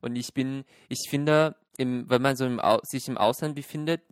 Und 0.00 0.16
ich 0.16 0.35
bin, 0.35 0.64
ich 0.88 1.08
finde, 1.08 1.56
im, 1.78 2.08
wenn 2.11 2.22
man 2.22 2.37
so 2.37 2.44
im, 2.44 2.61
sich 2.82 3.08
im 3.08 3.16
Ausland 3.16 3.54
befindet, 3.54 4.02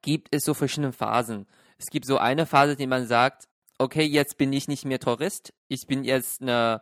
gibt 0.00 0.28
es 0.34 0.44
so 0.44 0.54
verschiedene 0.54 0.92
Phasen. 0.92 1.46
Es 1.78 1.86
gibt 1.86 2.06
so 2.06 2.18
eine 2.18 2.46
Phase, 2.46 2.76
die 2.76 2.86
man 2.86 3.06
sagt, 3.06 3.48
okay, 3.78 4.04
jetzt 4.04 4.38
bin 4.38 4.52
ich 4.52 4.68
nicht 4.68 4.84
mehr 4.84 5.00
Tourist, 5.00 5.52
ich 5.68 5.86
bin 5.86 6.04
jetzt 6.04 6.40
eine 6.40 6.80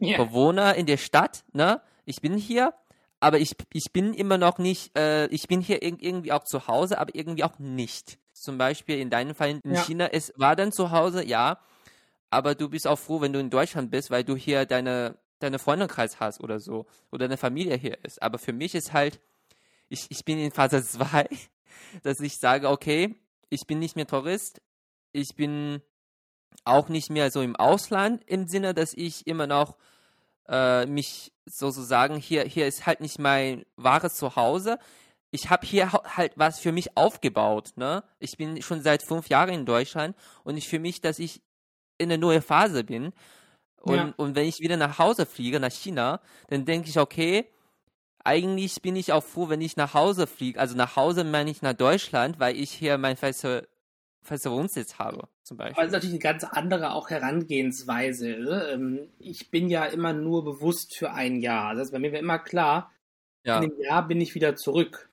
yeah. 0.00 0.22
Bewohner 0.22 0.74
in 0.74 0.86
der 0.86 0.96
Stadt, 0.96 1.44
ne? 1.52 1.80
ich 2.04 2.20
bin 2.20 2.36
hier, 2.36 2.74
aber 3.20 3.38
ich, 3.38 3.54
ich 3.72 3.92
bin 3.92 4.14
immer 4.14 4.38
noch 4.38 4.58
nicht, 4.58 4.96
äh, 4.98 5.26
ich 5.26 5.46
bin 5.46 5.60
hier 5.60 5.82
irgendwie 5.82 6.32
auch 6.32 6.44
zu 6.44 6.66
Hause, 6.66 6.98
aber 6.98 7.14
irgendwie 7.14 7.44
auch 7.44 7.58
nicht. 7.58 8.18
Zum 8.32 8.58
Beispiel 8.58 8.98
in 8.98 9.10
deinem 9.10 9.34
Fall 9.34 9.60
in 9.62 9.74
ja. 9.74 9.82
China, 9.82 10.08
es 10.08 10.32
war 10.36 10.56
dann 10.56 10.72
zu 10.72 10.90
Hause, 10.90 11.24
ja, 11.24 11.58
aber 12.30 12.54
du 12.54 12.68
bist 12.68 12.88
auch 12.88 12.98
froh, 12.98 13.20
wenn 13.20 13.32
du 13.32 13.38
in 13.38 13.50
Deutschland 13.50 13.90
bist, 13.90 14.10
weil 14.10 14.24
du 14.24 14.34
hier 14.34 14.66
deine, 14.66 15.18
deine 15.38 15.58
Freundeskreis 15.58 16.18
hast 16.18 16.40
oder 16.40 16.58
so, 16.58 16.86
oder 17.12 17.28
deine 17.28 17.36
Familie 17.36 17.76
hier 17.76 18.02
ist. 18.02 18.20
Aber 18.22 18.38
für 18.38 18.52
mich 18.52 18.74
ist 18.74 18.92
halt, 18.92 19.20
ich, 19.88 20.06
ich 20.08 20.24
bin 20.24 20.38
in 20.38 20.50
Phase 20.50 20.82
2, 20.84 21.28
dass 22.02 22.20
ich 22.20 22.38
sage, 22.38 22.68
okay, 22.68 23.14
ich 23.48 23.66
bin 23.66 23.78
nicht 23.78 23.96
mehr 23.96 24.06
Tourist, 24.06 24.60
ich 25.12 25.34
bin 25.36 25.82
auch 26.64 26.88
nicht 26.88 27.10
mehr 27.10 27.30
so 27.30 27.42
im 27.42 27.56
Ausland 27.56 28.22
im 28.26 28.46
Sinne, 28.46 28.74
dass 28.74 28.94
ich 28.94 29.26
immer 29.26 29.46
noch 29.46 29.76
äh, 30.48 30.86
mich 30.86 31.32
sozusagen, 31.46 32.16
hier, 32.16 32.44
hier 32.44 32.66
ist 32.66 32.86
halt 32.86 33.00
nicht 33.00 33.18
mein 33.18 33.64
wahres 33.76 34.14
Zuhause. 34.14 34.78
Ich 35.30 35.50
habe 35.50 35.66
hier 35.66 35.90
halt 35.92 36.32
was 36.36 36.60
für 36.60 36.72
mich 36.72 36.96
aufgebaut. 36.96 37.72
Ne? 37.76 38.04
Ich 38.18 38.36
bin 38.36 38.60
schon 38.62 38.82
seit 38.82 39.02
fünf 39.02 39.28
Jahren 39.28 39.50
in 39.50 39.66
Deutschland 39.66 40.16
und 40.44 40.56
ich 40.56 40.68
fühle 40.68 40.82
mich, 40.82 41.00
dass 41.00 41.18
ich 41.18 41.42
in 41.98 42.10
eine 42.10 42.18
neue 42.18 42.42
Phase 42.42 42.84
bin. 42.84 43.12
Und, 43.80 43.96
ja. 43.96 44.14
und 44.16 44.36
wenn 44.36 44.46
ich 44.46 44.60
wieder 44.60 44.76
nach 44.76 44.98
Hause 44.98 45.26
fliege, 45.26 45.58
nach 45.58 45.72
China, 45.72 46.20
dann 46.48 46.64
denke 46.64 46.88
ich, 46.88 46.98
okay, 46.98 47.50
eigentlich 48.24 48.82
bin 48.82 48.96
ich 48.96 49.12
auch 49.12 49.24
froh, 49.24 49.48
wenn 49.48 49.60
ich 49.60 49.76
nach 49.76 49.94
Hause 49.94 50.26
fliege. 50.26 50.58
Also 50.58 50.76
nach 50.76 50.96
Hause 50.96 51.24
meine 51.24 51.50
ich 51.50 51.62
nach 51.62 51.74
Deutschland, 51.74 52.38
weil 52.38 52.56
ich 52.56 52.70
hier 52.70 52.98
mein 52.98 53.16
feste 53.16 53.68
fester 54.22 54.52
Wohnsitz 54.52 54.98
habe, 54.98 55.28
zum 55.42 55.56
Beispiel. 55.56 55.76
Das 55.76 55.86
ist 55.86 55.92
natürlich 55.92 56.14
eine 56.14 56.20
ganz 56.20 56.44
andere 56.44 56.92
auch 56.92 57.10
Herangehensweise. 57.10 58.28
Ähm, 58.72 59.08
ich 59.18 59.50
bin 59.50 59.68
ja 59.68 59.84
immer 59.84 60.12
nur 60.12 60.44
bewusst 60.44 60.96
für 60.96 61.10
ein 61.12 61.40
Jahr. 61.40 61.70
Also 61.70 61.80
das 61.80 61.88
ist 61.88 61.92
bei 61.92 61.98
mir 61.98 62.16
immer 62.16 62.38
klar, 62.38 62.92
ja. 63.44 63.58
in 63.58 63.64
einem 63.64 63.80
Jahr 63.80 64.06
bin 64.06 64.20
ich 64.20 64.34
wieder 64.34 64.54
zurück. 64.54 65.10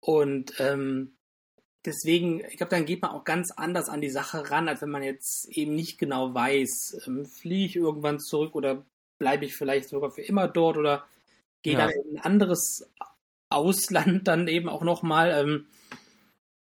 Und 0.00 0.54
ähm, 0.58 1.16
deswegen, 1.84 2.40
ich 2.40 2.56
glaube, 2.56 2.70
dann 2.70 2.86
geht 2.86 3.02
man 3.02 3.10
auch 3.10 3.24
ganz 3.24 3.50
anders 3.50 3.88
an 3.88 4.00
die 4.00 4.10
Sache 4.10 4.50
ran, 4.50 4.68
als 4.68 4.82
wenn 4.82 4.90
man 4.90 5.02
jetzt 5.02 5.48
eben 5.48 5.74
nicht 5.74 5.98
genau 5.98 6.34
weiß, 6.34 7.04
ähm, 7.06 7.26
fliege 7.26 7.66
ich 7.66 7.76
irgendwann 7.76 8.20
zurück 8.20 8.54
oder 8.54 8.84
bleibe 9.18 9.44
ich 9.44 9.54
vielleicht 9.54 9.88
sogar 9.88 10.10
für 10.10 10.22
immer 10.22 10.48
dort 10.48 10.76
oder 10.76 11.04
gehe 11.64 11.72
ja. 11.72 11.80
dann 11.80 11.90
in 11.90 12.16
ein 12.18 12.24
anderes 12.24 12.88
Ausland 13.48 14.28
dann 14.28 14.46
eben 14.46 14.68
auch 14.68 14.82
nochmal. 14.82 15.32
Ähm, 15.32 15.66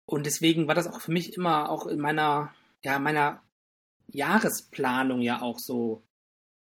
und 0.07 0.27
deswegen 0.27 0.68
war 0.68 0.77
das 0.77 0.87
auch 0.87 1.01
für 1.01 1.11
mich 1.11 1.35
immer 1.35 1.70
auch 1.70 1.87
in 1.87 1.99
meiner, 1.99 2.55
ja, 2.85 3.01
meiner 3.01 3.42
Jahresplanung 4.07 5.23
ja 5.23 5.42
auch 5.42 5.59
so. 5.59 6.03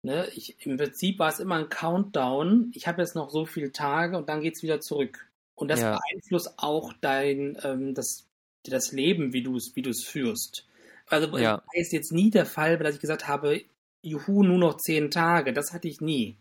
Ne? 0.01 0.27
Ich, 0.33 0.65
Im 0.65 0.77
Prinzip 0.77 1.19
war 1.19 1.29
es 1.29 1.39
immer 1.39 1.55
ein 1.55 1.69
Countdown. 1.69 2.71
Ich 2.73 2.87
habe 2.87 3.01
jetzt 3.01 3.15
noch 3.15 3.29
so 3.29 3.45
viele 3.45 3.71
Tage 3.71 4.17
und 4.17 4.27
dann 4.27 4.41
geht 4.41 4.55
es 4.55 4.63
wieder 4.63 4.81
zurück. 4.81 5.29
Und 5.55 5.69
das 5.69 5.81
ja. 5.81 5.97
beeinflusst 5.97 6.53
auch 6.57 6.93
dein, 7.01 7.57
ähm, 7.63 7.93
das, 7.93 8.25
das 8.63 8.91
Leben, 8.91 9.33
wie 9.33 9.43
du 9.43 9.55
es 9.55 9.75
wie 9.75 9.93
führst. 9.93 10.65
Also 11.05 11.37
ja. 11.37 11.61
ist 11.73 11.91
jetzt 11.91 12.11
nie 12.11 12.31
der 12.31 12.45
Fall, 12.45 12.77
dass 12.77 12.95
ich 12.95 13.01
gesagt 13.01 13.27
habe, 13.27 13.61
juhu, 14.01 14.43
nur 14.43 14.57
noch 14.57 14.77
zehn 14.77 15.11
Tage. 15.11 15.53
Das 15.53 15.73
hatte 15.73 15.87
ich 15.87 16.01
nie. 16.01 16.37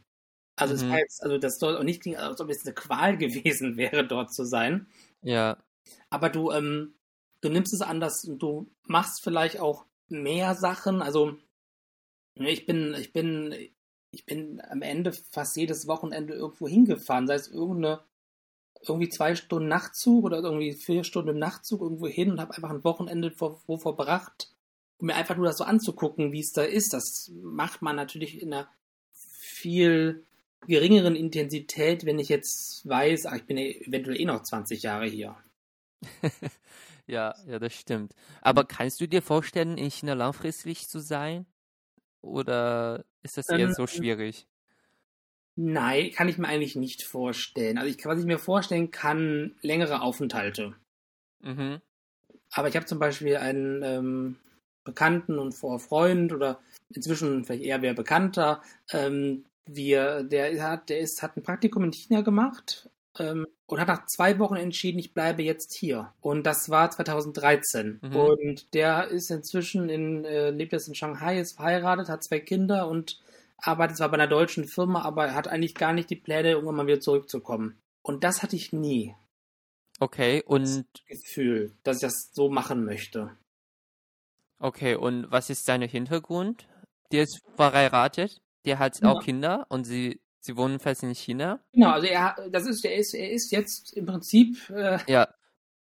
Also 0.60 0.74
mhm. 0.74 0.90
das 0.90 0.90
heißt, 0.90 1.22
also 1.22 1.38
das 1.38 1.58
soll 1.58 1.76
auch 1.76 1.82
nicht 1.82 2.02
klingen, 2.02 2.18
als 2.18 2.40
ob 2.40 2.50
es 2.50 2.64
eine 2.64 2.74
Qual 2.74 3.16
gewesen 3.18 3.76
wäre, 3.76 4.06
dort 4.06 4.32
zu 4.32 4.44
sein. 4.44 4.86
Ja. 5.22 5.58
Aber 6.10 6.28
du, 6.28 6.50
ähm, 6.50 6.94
du 7.40 7.48
nimmst 7.48 7.72
es 7.72 7.80
anders 7.80 8.24
und 8.24 8.38
du 8.40 8.70
machst 8.84 9.22
vielleicht 9.22 9.60
auch 9.60 9.86
mehr 10.08 10.54
Sachen. 10.54 11.02
Also 11.02 11.36
ich 12.34 12.66
bin, 12.66 12.94
ich 12.98 13.12
bin, 13.12 13.54
ich 14.10 14.26
bin 14.26 14.60
am 14.68 14.82
Ende 14.82 15.12
fast 15.12 15.56
jedes 15.56 15.86
Wochenende 15.86 16.34
irgendwo 16.34 16.68
hingefahren, 16.68 17.26
sei 17.26 17.34
es 17.34 17.48
irgendeine 17.48 18.00
irgendwie 18.86 19.08
zwei 19.08 19.34
Stunden 19.34 19.68
Nachtzug 19.68 20.24
oder 20.24 20.38
irgendwie 20.38 20.72
vier 20.72 21.04
Stunden 21.04 21.30
im 21.30 21.38
Nachtzug 21.38 21.80
irgendwo 21.80 22.06
hin 22.06 22.30
und 22.30 22.40
habe 22.40 22.54
einfach 22.54 22.70
ein 22.70 22.84
Wochenende 22.84 23.30
vor, 23.30 23.60
wo 23.66 23.76
verbracht, 23.76 24.52
um 24.98 25.06
mir 25.06 25.16
einfach 25.16 25.36
nur 25.36 25.46
das 25.46 25.58
so 25.58 25.64
anzugucken, 25.64 26.32
wie 26.32 26.40
es 26.40 26.52
da 26.52 26.62
ist. 26.62 26.92
Das 26.92 27.32
macht 27.42 27.82
man 27.82 27.96
natürlich 27.96 28.40
in 28.40 28.52
einer 28.52 28.68
viel 29.12 30.24
geringeren 30.66 31.16
Intensität, 31.16 32.04
wenn 32.04 32.18
ich 32.18 32.28
jetzt 32.28 32.86
weiß, 32.88 33.26
ach, 33.26 33.36
ich 33.36 33.46
bin 33.46 33.56
eventuell 33.56 34.20
eh 34.20 34.24
noch 34.24 34.42
20 34.42 34.82
Jahre 34.82 35.06
hier. 35.06 35.36
ja, 37.06 37.34
ja, 37.46 37.58
das 37.58 37.74
stimmt. 37.74 38.14
Aber 38.42 38.64
kannst 38.64 39.00
du 39.00 39.06
dir 39.06 39.22
vorstellen, 39.22 39.78
in 39.78 39.90
China 39.90 40.14
langfristig 40.14 40.88
zu 40.88 41.00
sein? 41.00 41.46
Oder 42.20 43.04
ist 43.22 43.36
das 43.36 43.48
eher 43.48 43.60
ähm, 43.60 43.72
so 43.72 43.86
schwierig? 43.86 44.46
Nein, 45.56 46.12
kann 46.12 46.28
ich 46.28 46.38
mir 46.38 46.48
eigentlich 46.48 46.76
nicht 46.76 47.02
vorstellen. 47.02 47.78
Also 47.78 47.90
ich, 47.90 48.04
was 48.04 48.20
ich 48.20 48.26
mir 48.26 48.38
vorstellen 48.38 48.90
kann, 48.90 49.56
längere 49.60 50.02
Aufenthalte. 50.02 50.74
Mhm. 51.40 51.80
Aber 52.52 52.68
ich 52.68 52.76
habe 52.76 52.86
zum 52.86 52.98
Beispiel 52.98 53.36
einen 53.36 53.82
ähm, 53.82 54.36
Bekannten 54.84 55.38
und 55.38 55.52
Freund 55.52 56.32
oder 56.32 56.60
inzwischen 56.94 57.44
vielleicht 57.44 57.64
eher 57.64 57.82
wer 57.82 57.94
Bekannter, 57.94 58.62
ähm, 58.92 59.44
wir, 59.68 60.22
der 60.22 60.62
hat, 60.62 60.88
der 60.88 61.00
ist, 61.00 61.22
hat 61.22 61.36
ein 61.36 61.42
Praktikum 61.42 61.84
in 61.84 61.92
China 61.92 62.22
gemacht 62.22 62.90
ähm, 63.18 63.46
und 63.66 63.80
hat 63.80 63.88
nach 63.88 64.06
zwei 64.06 64.38
Wochen 64.38 64.56
entschieden, 64.56 64.98
ich 64.98 65.14
bleibe 65.14 65.42
jetzt 65.42 65.74
hier. 65.74 66.12
Und 66.20 66.44
das 66.44 66.70
war 66.70 66.90
2013. 66.90 68.00
Mhm. 68.02 68.16
Und 68.16 68.74
der 68.74 69.08
ist 69.08 69.30
inzwischen 69.30 69.88
in, 69.88 70.24
äh, 70.24 70.50
lebt 70.50 70.72
jetzt 70.72 70.88
in 70.88 70.94
Shanghai, 70.94 71.38
ist 71.38 71.56
verheiratet, 71.56 72.08
hat 72.08 72.24
zwei 72.24 72.40
Kinder 72.40 72.88
und 72.88 73.20
arbeitet 73.58 73.96
zwar 73.96 74.08
bei 74.08 74.14
einer 74.14 74.28
deutschen 74.28 74.66
Firma, 74.66 75.02
aber 75.02 75.26
er 75.26 75.34
hat 75.34 75.48
eigentlich 75.48 75.74
gar 75.74 75.92
nicht 75.92 76.10
die 76.10 76.16
Pläne, 76.16 76.50
irgendwann 76.50 76.76
mal 76.76 76.86
wieder 76.86 77.00
zurückzukommen. 77.00 77.78
Und 78.02 78.24
das 78.24 78.42
hatte 78.42 78.56
ich 78.56 78.72
nie. 78.72 79.14
Okay, 80.00 80.42
und. 80.46 80.62
Das 80.64 81.04
Gefühl, 81.06 81.72
dass 81.82 81.96
ich 81.96 82.02
das 82.02 82.30
so 82.32 82.48
machen 82.48 82.84
möchte. 82.84 83.36
Okay, 84.60 84.94
und 84.94 85.30
was 85.30 85.50
ist 85.50 85.66
sein 85.66 85.82
Hintergrund? 85.82 86.68
Der 87.12 87.24
ist 87.24 87.40
verheiratet, 87.56 88.40
der 88.64 88.78
hat 88.78 89.00
ja. 89.00 89.12
auch 89.12 89.22
Kinder 89.22 89.66
und 89.68 89.84
sie 89.84 90.20
Sie 90.40 90.56
wohnen 90.56 90.78
fest 90.78 91.02
in 91.02 91.14
China? 91.14 91.60
Genau, 91.72 91.90
also 91.90 92.06
er, 92.06 92.34
das 92.50 92.66
ist, 92.66 92.84
er 92.84 92.96
ist, 92.96 93.14
er 93.14 93.30
ist 93.30 93.50
jetzt 93.50 93.92
im 93.94 94.06
Prinzip 94.06 94.56
äh, 94.70 94.98
ja. 95.06 95.28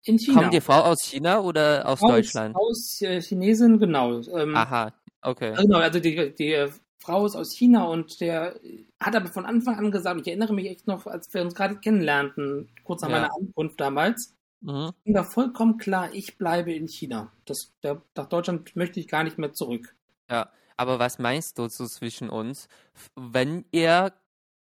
in 0.03 0.17
China. 0.17 0.41
Kommt 0.41 0.53
die 0.53 0.61
Frau 0.61 0.81
aus 0.81 1.03
China 1.03 1.39
oder 1.39 1.87
aus, 1.87 2.01
aus 2.01 2.09
Deutschland? 2.09 2.55
Aus 2.55 2.99
äh, 3.01 3.21
Chinesin, 3.21 3.79
genau. 3.79 4.19
Ähm, 4.19 4.55
Aha, 4.55 4.93
okay. 5.21 5.53
Genau, 5.55 5.77
also 5.77 5.99
die, 5.99 6.33
die 6.35 6.67
Frau 6.97 7.25
ist 7.25 7.35
aus 7.35 7.55
China 7.55 7.85
und 7.85 8.19
der 8.19 8.59
hat 8.99 9.15
aber 9.15 9.27
von 9.27 9.45
Anfang 9.45 9.75
an 9.75 9.91
gesagt, 9.91 10.19
ich 10.19 10.27
erinnere 10.27 10.53
mich 10.53 10.67
echt 10.67 10.87
noch, 10.87 11.05
als 11.05 11.33
wir 11.33 11.41
uns 11.41 11.55
gerade 11.55 11.77
kennenlernten, 11.77 12.69
kurz 12.83 13.01
nach 13.01 13.09
ja. 13.09 13.21
meiner 13.21 13.33
Ankunft 13.33 13.79
damals, 13.79 14.35
mhm. 14.61 14.91
war 15.05 15.31
vollkommen 15.31 15.77
klar, 15.77 16.09
ich 16.11 16.37
bleibe 16.37 16.73
in 16.73 16.87
China. 16.87 17.31
Das, 17.45 17.71
der, 17.83 18.01
nach 18.15 18.27
Deutschland 18.27 18.75
möchte 18.75 18.99
ich 18.99 19.07
gar 19.07 19.23
nicht 19.23 19.37
mehr 19.37 19.53
zurück. 19.53 19.95
Ja, 20.29 20.49
aber 20.79 20.97
was 20.97 21.19
meinst 21.19 21.57
du 21.57 21.67
so 21.67 21.85
zwischen 21.87 22.29
uns, 22.29 22.69
wenn 23.13 23.65
er 23.73 24.13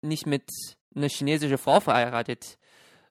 nicht 0.03 0.27
mit 0.27 0.51
einer 0.97 1.09
chinesischen 1.09 1.59
Frau 1.59 1.79
verheiratet 1.79 2.59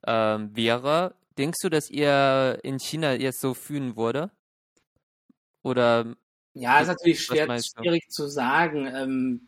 ähm, 0.06 0.54
wäre, 0.54 1.16
denkst 1.38 1.60
du, 1.62 1.70
dass 1.70 1.90
ihr 1.90 2.60
in 2.64 2.80
China 2.80 3.14
jetzt 3.14 3.40
so 3.40 3.54
fühlen 3.54 3.96
würde? 3.96 4.30
Oder? 5.64 6.18
Ja, 6.54 6.82
ist 6.82 6.88
natürlich 6.90 7.24
schwer, 7.24 7.48
schwierig 7.62 8.10
zu 8.10 8.28
sagen. 8.28 8.88
Ähm, 8.88 9.48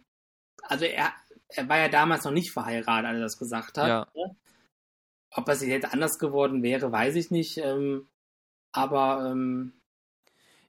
also 0.64 0.86
er, 0.86 1.12
er 1.50 1.68
war 1.68 1.80
ja 1.80 1.90
damals 1.90 2.24
noch 2.24 2.32
nicht 2.32 2.54
verheiratet, 2.54 3.08
als 3.08 3.18
er 3.18 3.22
das 3.24 3.38
gesagt 3.38 3.78
hat. 3.78 3.88
Ja. 3.90 4.08
Ne? 4.16 4.38
Ob 5.32 5.50
es 5.50 5.62
jetzt 5.62 5.92
anders 5.92 6.18
geworden 6.18 6.64
wäre, 6.64 6.94
weiß 6.94 7.16
ich 7.16 7.30
nicht. 7.30 7.58
Ähm, 7.58 8.08
aber 8.72 9.30
ähm, 9.30 9.79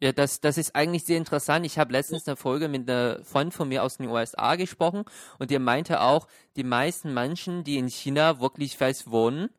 ja, 0.00 0.12
das, 0.12 0.40
das 0.40 0.56
ist 0.56 0.74
eigentlich 0.74 1.04
sehr 1.04 1.18
interessant. 1.18 1.66
Ich 1.66 1.78
habe 1.78 1.92
letztens 1.92 2.26
eine 2.26 2.36
Folge 2.36 2.68
mit 2.68 2.90
einer 2.90 3.22
Freundin 3.22 3.52
von 3.52 3.68
mir 3.68 3.82
aus 3.82 3.98
den 3.98 4.08
USA 4.08 4.56
gesprochen 4.56 5.04
und 5.38 5.50
der 5.50 5.60
meinte 5.60 6.00
auch, 6.00 6.26
die 6.56 6.64
meisten 6.64 7.12
Menschen, 7.12 7.64
die 7.64 7.76
in 7.76 7.88
China 7.88 8.40
wirklich 8.40 8.78
fest 8.78 9.10
wohnen, 9.10 9.50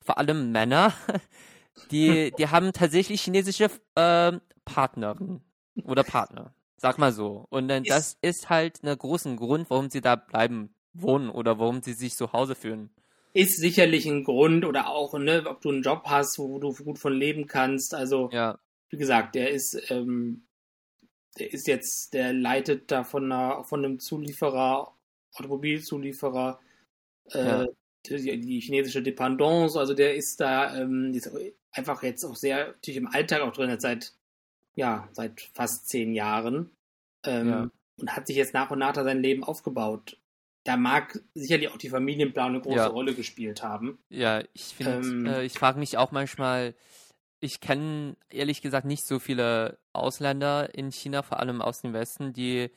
vor 0.00 0.18
allem 0.18 0.52
Männer, 0.52 0.92
die, 1.90 2.30
die 2.38 2.48
haben 2.48 2.72
tatsächlich 2.74 3.22
chinesische 3.22 3.70
äh, 3.94 4.32
Partnerin 4.66 5.40
oder 5.84 6.04
Partner. 6.04 6.52
Sag 6.76 6.98
mal 6.98 7.12
so. 7.12 7.46
Und 7.48 7.68
dann, 7.68 7.84
das 7.84 8.18
ist 8.20 8.50
halt 8.50 8.82
ein 8.84 8.96
großer 8.98 9.34
Grund, 9.34 9.70
warum 9.70 9.88
sie 9.88 10.02
da 10.02 10.16
bleiben 10.16 10.74
wohnen 10.92 11.30
oder 11.30 11.58
warum 11.58 11.82
sie 11.82 11.94
sich 11.94 12.14
zu 12.14 12.32
Hause 12.32 12.54
fühlen. 12.54 12.90
Ist 13.32 13.58
sicherlich 13.58 14.06
ein 14.06 14.24
Grund 14.24 14.64
oder 14.66 14.88
auch, 14.88 15.18
ne, 15.18 15.44
ob 15.46 15.62
du 15.62 15.70
einen 15.70 15.82
Job 15.82 16.02
hast, 16.04 16.38
wo 16.38 16.58
du 16.58 16.72
gut 16.74 16.98
von 16.98 17.14
leben 17.14 17.46
kannst. 17.46 17.94
Also 17.94 18.28
ja 18.30 18.58
wie 18.90 18.96
gesagt, 18.96 19.34
der 19.34 19.50
ist, 19.50 19.90
ähm, 19.90 20.46
der 21.38 21.52
ist 21.52 21.66
jetzt, 21.66 22.14
der 22.14 22.32
leitet 22.32 22.90
da 22.90 23.04
von, 23.04 23.30
einer, 23.30 23.64
von 23.64 23.84
einem 23.84 23.98
Zulieferer, 23.98 24.94
Automobilzulieferer, 25.34 26.60
äh, 27.32 27.46
ja. 27.46 27.66
die, 28.06 28.40
die, 28.40 28.60
chinesische 28.60 29.02
Dependance, 29.02 29.78
also 29.78 29.92
der 29.94 30.14
ist 30.14 30.40
da 30.40 30.76
ähm, 30.76 31.12
ist 31.12 31.30
einfach 31.72 32.02
jetzt 32.02 32.24
auch 32.24 32.36
sehr 32.36 32.68
natürlich 32.68 32.98
im 32.98 33.08
Alltag 33.08 33.42
auch 33.42 33.52
drin, 33.52 33.78
seit, 33.78 34.14
ja, 34.74 35.08
seit 35.12 35.40
fast 35.54 35.88
zehn 35.88 36.14
Jahren. 36.14 36.70
Ähm, 37.24 37.48
ja. 37.48 37.70
Und 37.98 38.14
hat 38.14 38.26
sich 38.26 38.36
jetzt 38.36 38.54
nach 38.54 38.70
und 38.70 38.78
nach 38.78 38.92
da 38.92 39.04
sein 39.04 39.22
Leben 39.22 39.42
aufgebaut. 39.42 40.18
Da 40.64 40.76
mag 40.76 41.22
sicherlich 41.34 41.70
auch 41.70 41.78
die 41.78 41.88
Familienplanung 41.88 42.56
eine 42.56 42.62
große 42.62 42.76
ja. 42.76 42.86
Rolle 42.86 43.14
gespielt 43.14 43.62
haben. 43.62 43.98
Ja, 44.10 44.42
ich 44.52 44.74
finde, 44.74 45.08
ähm, 45.08 45.26
äh, 45.26 45.44
ich 45.44 45.54
frage 45.54 45.78
mich 45.78 45.96
auch 45.96 46.12
manchmal, 46.12 46.74
ich 47.46 47.60
kenne 47.60 48.16
ehrlich 48.28 48.60
gesagt 48.60 48.86
nicht 48.86 49.06
so 49.06 49.18
viele 49.18 49.78
Ausländer 49.92 50.74
in 50.74 50.92
China, 50.92 51.22
vor 51.22 51.40
allem 51.40 51.62
aus 51.62 51.80
dem 51.80 51.92
Westen, 51.92 52.32
die 52.32 52.70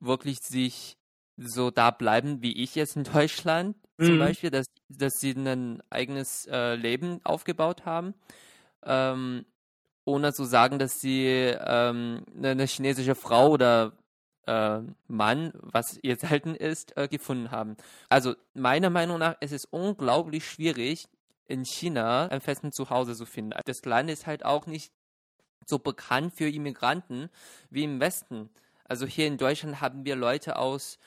wirklich 0.00 0.40
sich 0.40 0.96
so 1.36 1.70
da 1.70 1.90
bleiben 1.90 2.42
wie 2.42 2.62
ich 2.62 2.74
jetzt 2.74 2.96
in 2.96 3.04
Deutschland 3.12 3.76
mhm. 3.98 4.04
zum 4.04 4.18
Beispiel, 4.18 4.50
dass, 4.50 4.66
dass 4.88 5.14
sie 5.14 5.32
ein 5.32 5.82
eigenes 5.90 6.46
äh, 6.50 6.74
Leben 6.74 7.20
aufgebaut 7.24 7.84
haben, 7.84 8.14
ähm, 8.84 9.44
ohne 10.04 10.32
zu 10.32 10.44
sagen, 10.44 10.78
dass 10.78 11.00
sie 11.00 11.26
ähm, 11.26 12.24
eine 12.36 12.66
chinesische 12.66 13.14
Frau 13.14 13.50
oder 13.50 13.92
äh, 14.46 14.80
Mann, 15.06 15.52
was 15.54 15.98
ihr 16.02 16.16
selten 16.16 16.54
ist, 16.54 16.96
äh, 16.96 17.06
gefunden 17.06 17.50
haben. 17.50 17.76
Also 18.08 18.34
meiner 18.54 18.90
Meinung 18.90 19.18
nach 19.18 19.36
ist 19.40 19.52
es 19.52 19.64
unglaublich 19.66 20.44
schwierig, 20.48 21.06
in 21.46 21.64
China 21.64 22.28
ein 22.28 22.40
festes 22.40 22.74
Zuhause 22.74 23.14
zu 23.14 23.26
finden. 23.26 23.58
Das 23.64 23.84
Land 23.84 24.10
ist 24.10 24.26
halt 24.26 24.44
auch 24.44 24.66
nicht 24.66 24.92
so 25.66 25.78
bekannt 25.78 26.34
für 26.34 26.48
Immigranten 26.48 27.28
wie 27.70 27.84
im 27.84 28.00
Westen. 28.00 28.50
Also 28.84 29.06
hier 29.06 29.26
in 29.26 29.38
Deutschland 29.38 29.80
haben 29.80 30.04
wir 30.04 30.16
Leute 30.16 30.56
aus, 30.56 30.98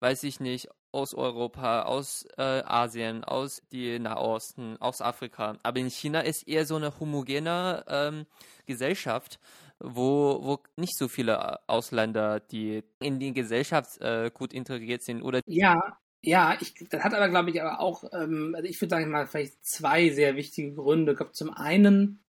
weiß 0.00 0.22
ich 0.24 0.40
nicht, 0.40 0.68
aus 0.92 1.12
Europa, 1.12 1.82
aus 1.82 2.24
äh, 2.38 2.62
Asien, 2.64 3.24
aus 3.24 3.62
die 3.72 3.98
Nahosten, 3.98 4.80
aus 4.80 5.02
Afrika. 5.02 5.58
Aber 5.64 5.80
in 5.80 5.90
China 5.90 6.20
ist 6.20 6.46
eher 6.46 6.66
so 6.66 6.76
eine 6.76 6.98
homogene 7.00 7.84
ähm, 7.88 8.26
Gesellschaft, 8.64 9.40
wo, 9.80 10.38
wo 10.42 10.62
nicht 10.76 10.96
so 10.96 11.08
viele 11.08 11.68
Ausländer, 11.68 12.38
die 12.38 12.84
in 13.00 13.18
die 13.18 13.32
Gesellschaft 13.32 14.00
äh, 14.00 14.30
gut 14.32 14.52
integriert 14.52 15.02
sind 15.02 15.22
oder 15.22 15.40
ja, 15.46 15.98
ja, 16.24 16.56
ich, 16.60 16.74
das 16.88 17.04
hat 17.04 17.14
aber, 17.14 17.28
glaube 17.28 17.50
ich, 17.50 17.60
aber 17.60 17.80
auch, 17.80 18.04
ähm, 18.12 18.54
also 18.54 18.68
ich 18.68 18.80
würde 18.80 18.90
sagen 18.90 19.10
mal, 19.10 19.26
vielleicht 19.26 19.64
zwei 19.64 20.10
sehr 20.10 20.36
wichtige 20.36 20.72
Gründe. 20.74 21.12
Ich 21.12 21.18
glaube, 21.18 21.32
zum 21.32 21.50
einen, 21.50 22.20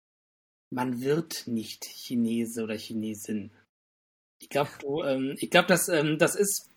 man 0.70 1.00
wird 1.00 1.46
nicht 1.46 1.85
Chinese 1.85 2.64
oder 2.64 2.76
Chinesin. 2.76 3.52
Ich 4.40 4.48
glaube, 4.48 4.70
du, 4.80 5.02
ähm, 5.02 5.37
ich 5.38 5.50
glaube, 5.50 5.68
das, 5.68 5.88
ähm, 5.88 6.18
das 6.18 6.35
ist, 6.35 6.68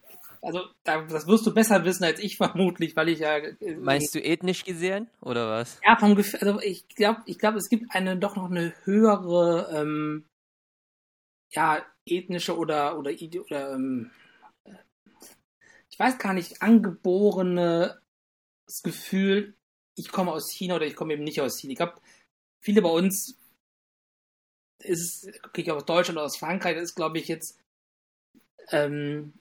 also 0.41 0.61
da, 0.83 1.01
das 1.01 1.27
wirst 1.27 1.45
du 1.47 1.53
besser 1.53 1.83
wissen 1.85 2.03
als 2.03 2.19
ich 2.19 2.37
vermutlich, 2.37 2.95
weil 2.95 3.09
ich 3.09 3.19
ja. 3.19 3.37
Äh, 3.37 3.75
Meinst 3.75 4.13
du 4.13 4.23
ethnisch 4.23 4.63
gesehen 4.63 5.09
oder 5.21 5.49
was? 5.49 5.79
Ja, 5.83 5.97
vom 5.97 6.15
Gefühl, 6.15 6.39
also 6.39 6.61
ich 6.61 6.87
glaube, 6.89 7.21
ich 7.25 7.39
glaube, 7.39 7.57
es 7.57 7.69
gibt 7.69 7.93
eine 7.95 8.17
doch 8.17 8.35
noch 8.35 8.49
eine 8.49 8.73
höhere, 8.83 9.69
ähm, 9.73 10.25
ja, 11.49 11.83
ethnische 12.05 12.57
oder 12.57 12.97
oder, 12.97 13.11
oder 13.11 13.73
ähm, 13.73 14.11
ich 15.97 15.99
weiß 15.99 16.19
gar 16.19 16.35
nicht, 16.35 16.61
angeborenes 16.61 17.97
Gefühl, 18.83 19.55
ich 19.95 20.11
komme 20.11 20.31
aus 20.31 20.51
China 20.51 20.75
oder 20.75 20.85
ich 20.85 20.95
komme 20.95 21.13
eben 21.13 21.23
nicht 21.23 21.41
aus 21.41 21.57
China. 21.57 21.71
Ich 21.71 21.77
glaube, 21.77 21.99
viele 22.59 22.83
bei 22.83 22.89
uns 22.89 23.35
ist 24.77 25.27
ich 25.55 25.71
aus 25.71 25.85
Deutschland 25.85 26.19
oder 26.19 26.27
aus 26.27 26.37
Frankreich, 26.37 26.75
das 26.75 26.83
ist, 26.83 26.95
glaube 26.95 27.17
ich, 27.17 27.27
jetzt, 27.27 27.59
ähm, 28.69 29.33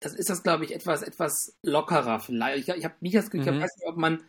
das 0.00 0.14
ist 0.14 0.30
das, 0.30 0.42
glaube 0.42 0.64
ich, 0.64 0.74
etwas, 0.74 1.02
etwas 1.02 1.54
lockerer 1.60 2.20
vielleicht. 2.20 2.70
Ich, 2.70 2.74
ich 2.74 2.84
habe 2.86 2.94
nicht 3.00 3.14
das 3.14 3.30
Gefühl, 3.30 3.52
mhm. 3.52 3.58
ich 3.58 3.64
weiß 3.64 3.76
nicht, 3.76 3.86
ob 3.86 3.98
man 3.98 4.24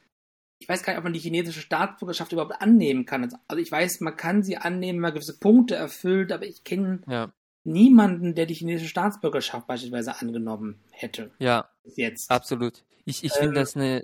ich 0.59 0.67
weiß 0.67 0.83
gar 0.83 0.91
nicht, 0.91 0.97
ob 0.97 1.05
man 1.05 1.13
die 1.13 1.19
chinesische 1.19 1.61
Staatsbürgerschaft 1.61 2.33
überhaupt 2.33 2.61
annehmen 2.61 3.05
kann. 3.05 3.33
Also 3.47 3.61
ich 3.61 3.71
weiß, 3.71 4.01
man 4.01 4.17
kann 4.17 4.43
sie 4.43 4.57
annehmen, 4.57 4.97
wenn 4.97 5.03
man 5.03 5.13
gewisse 5.13 5.39
Punkte 5.39 5.75
erfüllt, 5.75 6.33
aber 6.33 6.45
ich 6.45 6.65
kenne 6.65 7.03
ja. 7.07 7.31
Niemanden, 7.67 8.33
der 8.33 8.45
die 8.45 8.53
chinesische 8.53 8.89
Staatsbürgerschaft 8.89 9.67
beispielsweise 9.67 10.19
angenommen 10.19 10.79
hätte. 10.91 11.31
Ja, 11.39 11.69
jetzt. 11.95 12.31
Absolut. 12.31 12.83
Ich, 13.05 13.23
ich 13.23 13.35
ähm, 13.35 13.41
finde 13.41 13.59
das 13.59 13.75
ein 13.75 14.01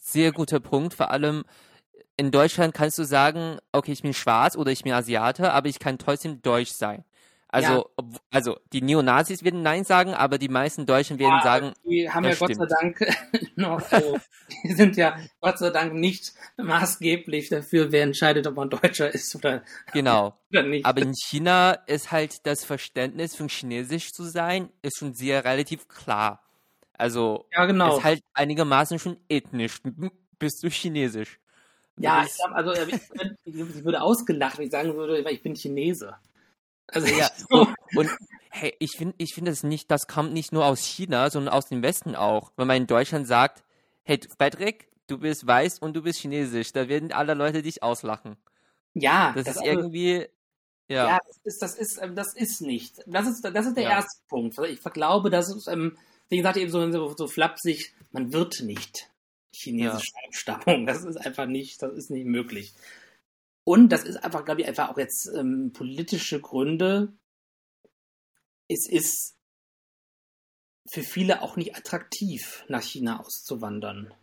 sehr 0.00 0.32
guter 0.32 0.60
Punkt, 0.60 0.94
vor 0.94 1.10
allem 1.10 1.44
in 2.16 2.30
Deutschland 2.30 2.72
kannst 2.72 2.98
du 2.98 3.04
sagen, 3.04 3.58
okay, 3.72 3.92
ich 3.92 4.02
bin 4.02 4.14
schwarz 4.14 4.56
oder 4.56 4.70
ich 4.70 4.84
bin 4.84 4.92
Asiate, 4.92 5.52
aber 5.52 5.68
ich 5.68 5.78
kann 5.78 5.98
trotzdem 5.98 6.40
deutsch 6.40 6.70
sein. 6.70 7.04
Also, 7.56 7.90
ja. 7.98 8.06
also 8.30 8.58
die 8.74 8.82
Neonazis 8.82 9.42
werden 9.42 9.62
Nein 9.62 9.84
sagen, 9.84 10.12
aber 10.12 10.36
die 10.36 10.50
meisten 10.50 10.84
Deutschen 10.84 11.18
werden 11.18 11.38
ja, 11.38 11.42
sagen. 11.42 11.72
Die 11.88 12.10
haben 12.10 12.24
ja 12.24 12.34
stimmt. 12.34 12.58
Gott 12.58 12.68
sei 12.68 12.76
Dank 12.82 13.00
noch, 13.56 13.92
also, 13.92 14.18
die 14.62 14.72
sind 14.74 14.96
ja 14.98 15.16
Gott 15.40 15.58
sei 15.58 15.70
Dank 15.70 15.94
nicht 15.94 16.34
maßgeblich 16.58 17.48
dafür, 17.48 17.92
wer 17.92 18.02
entscheidet, 18.02 18.46
ob 18.46 18.56
man 18.56 18.68
Deutscher 18.68 19.12
ist 19.12 19.34
oder, 19.34 19.62
genau. 19.94 20.38
oder 20.50 20.64
nicht. 20.64 20.84
Aber 20.84 21.00
in 21.00 21.14
China 21.14 21.72
ist 21.86 22.12
halt 22.12 22.46
das 22.46 22.62
Verständnis 22.62 23.34
von 23.34 23.48
Chinesisch 23.48 24.12
zu 24.12 24.24
sein, 24.24 24.68
ist 24.82 24.98
schon 24.98 25.14
sehr 25.14 25.42
relativ 25.46 25.88
klar. 25.88 26.42
Also 26.92 27.46
ja, 27.52 27.64
genau. 27.64 27.96
ist 27.96 28.04
halt 28.04 28.22
einigermaßen 28.34 28.98
schon 28.98 29.16
ethnisch. 29.30 29.80
Bist 30.38 30.62
du 30.62 30.68
Chinesisch? 30.68 31.40
Ja, 31.96 32.22
ich 32.22 32.36
glaube, 32.36 32.54
also 32.54 32.72
ich, 32.72 33.00
ich, 33.44 33.84
würde 33.84 34.02
ausgelacht, 34.02 34.58
wenn 34.58 34.66
ich 34.66 34.70
sagen 34.70 34.94
würde, 34.94 35.18
ich 35.30 35.42
bin 35.42 35.54
Chinese. 35.54 36.16
Also 36.88 37.06
ja, 37.08 37.30
und, 37.50 37.74
und 37.94 38.10
hey, 38.50 38.74
ich 38.78 38.92
finde, 38.92 39.14
ich 39.18 39.34
finde 39.34 39.50
es 39.50 39.62
nicht, 39.62 39.90
das 39.90 40.06
kommt 40.06 40.32
nicht 40.32 40.52
nur 40.52 40.64
aus 40.64 40.84
China, 40.84 41.30
sondern 41.30 41.52
aus 41.52 41.66
dem 41.66 41.82
Westen 41.82 42.14
auch. 42.14 42.52
Wenn 42.56 42.66
man 42.66 42.76
in 42.78 42.86
Deutschland 42.86 43.26
sagt, 43.26 43.64
hey, 44.04 44.18
Patrick, 44.38 44.88
du 45.06 45.18
bist 45.18 45.46
weiß 45.46 45.78
und 45.80 45.94
du 45.94 46.02
bist 46.02 46.20
chinesisch, 46.20 46.72
da 46.72 46.88
werden 46.88 47.12
alle 47.12 47.34
Leute 47.34 47.62
dich 47.62 47.82
auslachen. 47.82 48.36
Ja, 48.94 49.32
das, 49.34 49.44
das 49.44 49.56
ist 49.56 49.62
also, 49.62 49.70
irgendwie, 49.70 50.26
ja. 50.88 51.08
ja. 51.08 51.18
das 51.26 51.38
ist, 51.44 51.62
das 51.62 51.74
ist, 51.74 52.02
ähm, 52.02 52.14
das 52.14 52.34
ist 52.34 52.60
nicht. 52.62 53.02
Das 53.06 53.26
ist, 53.26 53.42
das 53.42 53.66
ist 53.66 53.76
der 53.76 53.84
ja. 53.84 53.90
erste 53.90 54.22
Punkt. 54.28 54.58
Ich 54.58 54.82
glaube, 54.82 55.30
das 55.30 55.54
ist, 55.54 55.66
ähm, 55.66 55.96
wie 56.28 56.38
gesagt, 56.38 56.56
eben 56.56 56.70
so, 56.70 57.14
so, 57.16 57.26
flapsig, 57.26 57.94
man 58.12 58.32
wird 58.32 58.62
nicht 58.62 59.10
chinesische 59.52 60.12
ja. 60.14 60.28
Abstammung. 60.28 60.86
Das 60.86 61.04
ist 61.04 61.16
einfach 61.16 61.46
nicht, 61.46 61.82
das 61.82 61.92
ist 61.92 62.10
nicht 62.10 62.26
möglich. 62.26 62.74
Und 63.68 63.88
das 63.88 64.04
ist 64.04 64.22
einfach, 64.22 64.44
glaube 64.44 64.60
ich, 64.60 64.68
einfach 64.68 64.90
auch 64.90 64.96
jetzt 64.96 65.26
ähm, 65.34 65.72
politische 65.72 66.40
Gründe. 66.40 67.12
Es 68.68 68.88
ist 68.88 69.36
für 70.88 71.02
viele 71.02 71.42
auch 71.42 71.56
nicht 71.56 71.74
attraktiv, 71.74 72.64
nach 72.68 72.82
China 72.82 73.18
auszuwandern. 73.18 74.14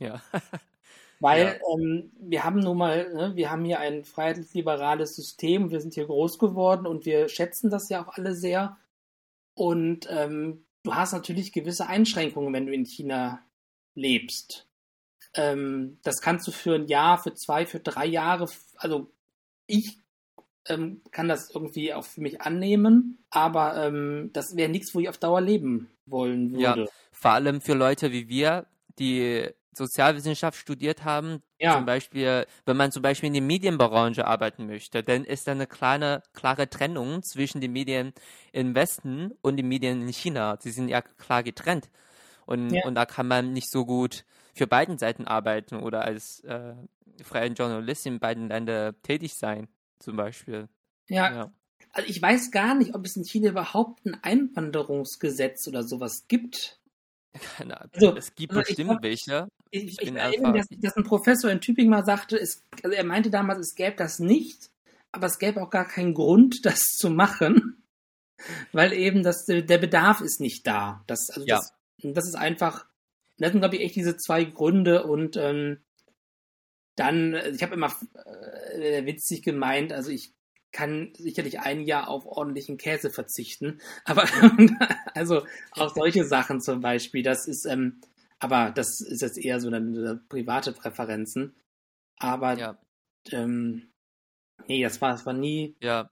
Ja. 0.00 0.20
Weil 1.20 1.60
ja. 1.60 1.74
Ähm, 1.78 2.10
wir 2.18 2.42
haben 2.42 2.58
nun 2.58 2.76
mal, 2.76 3.14
ne, 3.14 3.36
wir 3.36 3.52
haben 3.52 3.64
hier 3.64 3.78
ein 3.78 4.04
freiheitlich-liberales 4.04 5.14
System, 5.14 5.70
wir 5.70 5.80
sind 5.80 5.94
hier 5.94 6.06
groß 6.06 6.40
geworden 6.40 6.88
und 6.88 7.06
wir 7.06 7.28
schätzen 7.28 7.70
das 7.70 7.88
ja 7.88 8.04
auch 8.04 8.14
alle 8.14 8.34
sehr. 8.34 8.78
Und 9.54 10.08
ähm, 10.10 10.66
du 10.82 10.92
hast 10.92 11.12
natürlich 11.12 11.52
gewisse 11.52 11.86
Einschränkungen, 11.86 12.52
wenn 12.52 12.66
du 12.66 12.72
in 12.72 12.84
China 12.84 13.46
lebst. 13.94 14.66
Ähm, 15.36 15.98
das 16.02 16.20
kannst 16.20 16.46
du 16.46 16.50
für 16.50 16.74
ein 16.74 16.86
Jahr, 16.86 17.18
für 17.18 17.34
zwei, 17.34 17.66
für 17.66 17.80
drei 17.80 18.06
Jahre, 18.06 18.48
also 18.76 19.12
ich 19.66 19.98
ähm, 20.68 21.02
kann 21.12 21.28
das 21.28 21.50
irgendwie 21.50 21.94
auch 21.94 22.04
für 22.04 22.20
mich 22.20 22.40
annehmen, 22.40 23.18
aber 23.30 23.86
ähm, 23.86 24.30
das 24.32 24.56
wäre 24.56 24.70
nichts, 24.70 24.94
wo 24.94 25.00
ich 25.00 25.08
auf 25.08 25.18
Dauer 25.18 25.40
leben 25.40 25.90
wollen 26.06 26.52
würde. 26.52 26.82
Ja, 26.82 26.86
vor 27.12 27.32
allem 27.32 27.60
für 27.60 27.74
Leute 27.74 28.12
wie 28.12 28.28
wir, 28.28 28.66
die 28.98 29.48
Sozialwissenschaft 29.76 30.58
studiert 30.58 31.04
haben, 31.04 31.42
ja. 31.60 31.74
zum 31.74 31.84
Beispiel, 31.84 32.46
wenn 32.64 32.76
man 32.76 32.92
zum 32.92 33.02
Beispiel 33.02 33.26
in 33.26 33.34
der 33.34 33.42
Medienbranche 33.42 34.26
arbeiten 34.26 34.66
möchte, 34.66 35.02
dann 35.02 35.24
ist 35.24 35.46
da 35.46 35.52
eine 35.52 35.66
kleine, 35.66 36.22
klare 36.32 36.68
Trennung 36.68 37.22
zwischen 37.22 37.60
den 37.60 37.72
Medien 37.72 38.14
im 38.52 38.74
Westen 38.74 39.32
und 39.42 39.58
den 39.58 39.68
Medien 39.68 40.00
in 40.00 40.12
China. 40.12 40.56
Sie 40.60 40.70
sind 40.70 40.88
ja 40.88 41.02
klar 41.02 41.42
getrennt. 41.42 41.90
Und, 42.46 42.70
ja. 42.70 42.86
und 42.86 42.94
da 42.94 43.04
kann 43.04 43.28
man 43.28 43.52
nicht 43.52 43.70
so 43.70 43.84
gut 43.84 44.24
für 44.56 44.66
beiden 44.66 44.98
Seiten 44.98 45.26
arbeiten 45.26 45.76
oder 45.76 46.02
als 46.02 46.40
äh, 46.40 46.74
freie 47.22 47.50
Journalist 47.50 48.06
in 48.06 48.18
beiden 48.18 48.48
Ländern 48.48 48.94
tätig 49.02 49.34
sein, 49.34 49.68
zum 49.98 50.16
Beispiel. 50.16 50.68
Ja. 51.08 51.32
ja. 51.32 51.52
Also 51.92 52.08
ich 52.08 52.20
weiß 52.20 52.50
gar 52.50 52.74
nicht, 52.74 52.94
ob 52.94 53.04
es 53.04 53.16
in 53.16 53.24
China 53.24 53.50
überhaupt 53.50 54.04
ein 54.06 54.16
Einwanderungsgesetz 54.22 55.68
oder 55.68 55.82
sowas 55.82 56.26
gibt. 56.26 56.80
Keine 57.56 57.78
Ahnung. 57.78 57.90
Also, 57.94 58.16
es 58.16 58.34
gibt 58.34 58.52
also 58.52 58.62
bestimmt 58.62 58.90
glaub, 58.90 59.02
welche. 59.02 59.48
Ich, 59.70 59.84
ich, 59.84 60.02
ich 60.02 60.14
erinnere 60.14 60.52
mich, 60.52 60.66
dass, 60.68 60.80
dass, 60.80 60.96
ein 60.96 61.04
Professor 61.04 61.50
in 61.50 61.60
Tübingen 61.60 61.90
mal 61.90 62.04
sagte, 62.04 62.38
es, 62.38 62.64
also 62.82 62.96
er 62.96 63.04
meinte 63.04 63.30
damals, 63.30 63.58
es 63.60 63.74
gäbe 63.74 63.96
das 63.96 64.18
nicht, 64.18 64.70
aber 65.12 65.26
es 65.26 65.38
gäbe 65.38 65.62
auch 65.62 65.70
gar 65.70 65.86
keinen 65.86 66.14
Grund, 66.14 66.60
das 66.64 66.80
zu 66.80 67.10
machen, 67.10 67.82
weil 68.72 68.94
eben 68.94 69.22
das, 69.22 69.44
der 69.44 69.78
Bedarf 69.78 70.22
ist 70.22 70.40
nicht 70.40 70.66
da. 70.66 71.04
Das, 71.06 71.28
also 71.30 71.46
ja. 71.46 71.56
das, 71.56 71.72
das 72.02 72.26
ist 72.26 72.36
einfach, 72.36 72.86
das 73.38 73.52
sind, 73.52 73.60
glaube 73.60 73.76
ich, 73.76 73.82
echt 73.82 73.96
diese 73.96 74.16
zwei 74.16 74.44
Gründe 74.44 75.04
und 75.04 75.36
ähm, 75.36 75.78
dann, 76.96 77.34
ich 77.52 77.62
habe 77.62 77.74
immer 77.74 77.94
äh, 78.72 79.04
witzig 79.04 79.42
gemeint, 79.42 79.92
also 79.92 80.10
ich 80.10 80.34
kann 80.72 81.12
sicherlich 81.16 81.60
ein 81.60 81.82
Jahr 81.82 82.08
auf 82.08 82.26
ordentlichen 82.26 82.78
Käse 82.78 83.10
verzichten, 83.10 83.80
aber 84.04 84.24
also 85.14 85.46
auch 85.72 85.94
solche 85.94 86.24
Sachen 86.24 86.60
zum 86.60 86.80
Beispiel, 86.80 87.22
das 87.22 87.46
ist, 87.46 87.66
ähm, 87.66 88.00
aber 88.38 88.70
das 88.70 89.00
ist 89.00 89.22
jetzt 89.22 89.38
eher 89.38 89.60
so 89.60 89.68
eine, 89.68 89.78
eine 89.78 90.20
private 90.28 90.72
Präferenzen. 90.72 91.54
Aber 92.18 92.58
ja. 92.58 92.78
ähm, 93.30 93.90
nee, 94.66 94.82
das 94.82 95.00
war, 95.00 95.12
das 95.12 95.24
war 95.24 95.32
nie. 95.32 95.76
Ja. 95.80 96.10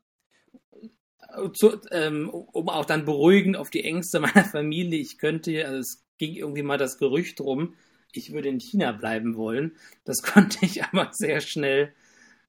Zu, 1.52 1.80
ähm, 1.90 2.30
um 2.30 2.68
auch 2.68 2.84
dann 2.84 3.04
beruhigend 3.04 3.56
auf 3.56 3.70
die 3.70 3.84
Ängste 3.84 4.20
meiner 4.20 4.44
Familie, 4.44 5.00
ich 5.00 5.18
könnte, 5.18 5.66
also 5.66 5.78
es 5.78 6.03
ging 6.18 6.35
irgendwie 6.35 6.62
mal 6.62 6.79
das 6.79 6.98
Gerücht 6.98 7.40
rum, 7.40 7.74
ich 8.12 8.33
würde 8.33 8.48
in 8.48 8.61
China 8.61 8.92
bleiben 8.92 9.37
wollen. 9.37 9.77
Das 10.05 10.22
konnte 10.22 10.59
ich 10.64 10.85
aber 10.85 11.11
sehr 11.12 11.40
schnell, 11.40 11.92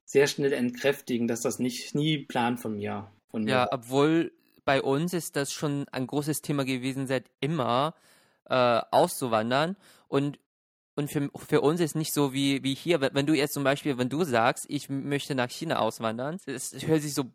sehr 0.04 0.28
schnell 0.28 0.54
entkräftigen, 0.54 1.28
dass 1.28 1.42
das 1.42 1.60
nicht 1.60 1.96
nie 1.96 2.20
Plan 2.20 2.58
von 2.58 2.76
mir. 2.76 3.12
Von 3.30 3.44
mir 3.44 3.52
ja, 3.52 3.68
obwohl 3.72 4.32
bei 4.64 4.82
uns 4.82 5.14
ist 5.14 5.36
das 5.36 5.52
schon 5.52 5.88
ein 5.92 6.08
großes 6.08 6.42
Thema 6.42 6.66
gewesen, 6.66 7.08
seit 7.08 7.30
immer 7.40 7.96
äh, 8.46 8.82
auszuwandern. 8.92 9.76
Und 10.08 10.40
und 10.98 11.12
für, 11.12 11.30
für 11.36 11.60
uns 11.60 11.82
ist 11.82 11.96
nicht 11.96 12.14
so 12.14 12.32
wie, 12.32 12.64
wie 12.64 12.74
hier, 12.74 13.02
wenn 13.02 13.26
du 13.26 13.34
jetzt 13.34 13.54
zum 13.54 13.66
Beispiel, 13.66 13.98
wenn 13.98 14.08
du 14.08 14.24
sagst, 14.24 14.66
ich 14.70 14.88
möchte 14.88 15.36
nach 15.36 15.50
China 15.50 15.80
auswandern, 15.80 16.38
es 16.46 16.74
hört 16.88 17.02
sich 17.02 17.14
so 17.14 17.26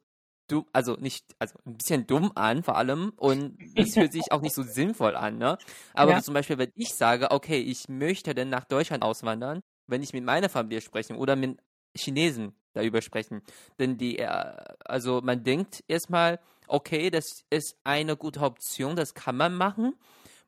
dumm, 0.50 0.66
also 0.72 0.94
nicht, 0.94 1.24
also 1.38 1.58
ein 1.64 1.76
bisschen 1.76 2.06
dumm 2.06 2.32
an 2.34 2.62
vor 2.62 2.76
allem 2.76 3.12
und 3.16 3.58
es 3.76 3.94
fühlt 3.94 4.12
sich 4.12 4.32
auch 4.32 4.40
nicht 4.40 4.54
so 4.54 4.62
sinnvoll 4.62 5.16
an, 5.16 5.38
ne? 5.38 5.58
Aber 5.94 6.12
ja. 6.12 6.22
zum 6.22 6.34
Beispiel, 6.34 6.58
wenn 6.58 6.72
ich 6.74 6.94
sage, 6.94 7.30
okay, 7.30 7.60
ich 7.60 7.88
möchte 7.88 8.34
denn 8.34 8.48
nach 8.48 8.64
Deutschland 8.64 9.02
auswandern, 9.02 9.60
wenn 9.86 10.02
ich 10.02 10.12
mit 10.12 10.24
meiner 10.24 10.48
Familie 10.48 10.80
spreche 10.80 11.16
oder 11.16 11.36
mit 11.36 11.58
Chinesen 11.96 12.54
darüber 12.72 13.02
sprechen, 13.02 13.42
denn 13.78 13.96
die, 13.98 14.18
äh, 14.18 14.54
also 14.84 15.20
man 15.22 15.42
denkt 15.42 15.82
erstmal, 15.88 16.38
okay, 16.68 17.10
das 17.10 17.44
ist 17.50 17.76
eine 17.84 18.16
gute 18.16 18.40
Option, 18.40 18.96
das 18.96 19.14
kann 19.14 19.36
man 19.36 19.54
machen, 19.54 19.94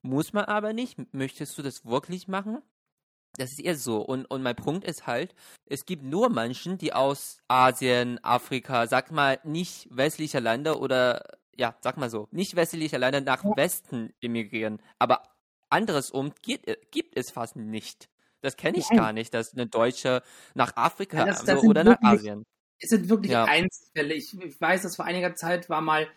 muss 0.02 0.32
man 0.32 0.44
aber 0.44 0.72
nicht. 0.72 0.98
Möchtest 1.12 1.56
du 1.58 1.62
das 1.62 1.84
wirklich 1.84 2.28
machen? 2.28 2.58
Das 3.36 3.52
ist 3.52 3.60
eher 3.60 3.76
so. 3.76 4.00
Und, 4.02 4.26
und 4.26 4.42
mein 4.42 4.56
Punkt 4.56 4.84
ist 4.84 5.06
halt, 5.06 5.34
es 5.66 5.86
gibt 5.86 6.02
nur 6.02 6.28
Menschen, 6.28 6.78
die 6.78 6.92
aus 6.92 7.38
Asien, 7.48 8.22
Afrika, 8.22 8.86
sag 8.86 9.10
mal, 9.10 9.38
nicht 9.44 9.88
westlicher 9.90 10.40
Länder 10.40 10.80
oder, 10.80 11.24
ja, 11.56 11.74
sag 11.80 11.96
mal 11.96 12.10
so, 12.10 12.28
nicht 12.30 12.56
westlicher 12.56 12.98
Länder 12.98 13.20
nach 13.22 13.44
Westen 13.56 14.12
emigrieren. 14.20 14.82
Aber 14.98 15.22
andersrum 15.70 16.32
gibt, 16.42 16.66
gibt 16.90 17.16
es 17.16 17.30
fast 17.30 17.56
nicht. 17.56 18.10
Das 18.42 18.56
kenne 18.56 18.78
ich 18.78 18.88
Nein. 18.90 18.98
gar 18.98 19.12
nicht, 19.12 19.32
dass 19.32 19.54
eine 19.54 19.66
Deutsche 19.66 20.22
nach 20.54 20.76
Afrika 20.76 21.18
ja, 21.18 21.26
das, 21.26 21.44
das 21.44 21.62
so, 21.62 21.68
oder 21.68 21.84
wirklich, 21.84 22.02
nach 22.02 22.12
Asien. 22.12 22.44
Es 22.80 22.90
sind 22.90 23.08
wirklich 23.08 23.32
ja. 23.32 23.44
Einzelfälle. 23.44 24.14
Ich, 24.14 24.36
ich, 24.38 24.60
weiß, 24.60 24.82
dass 24.82 24.96
vor 24.96 25.04
einiger 25.04 25.34
Zeit 25.36 25.70
war 25.70 25.80
mal 25.80 26.08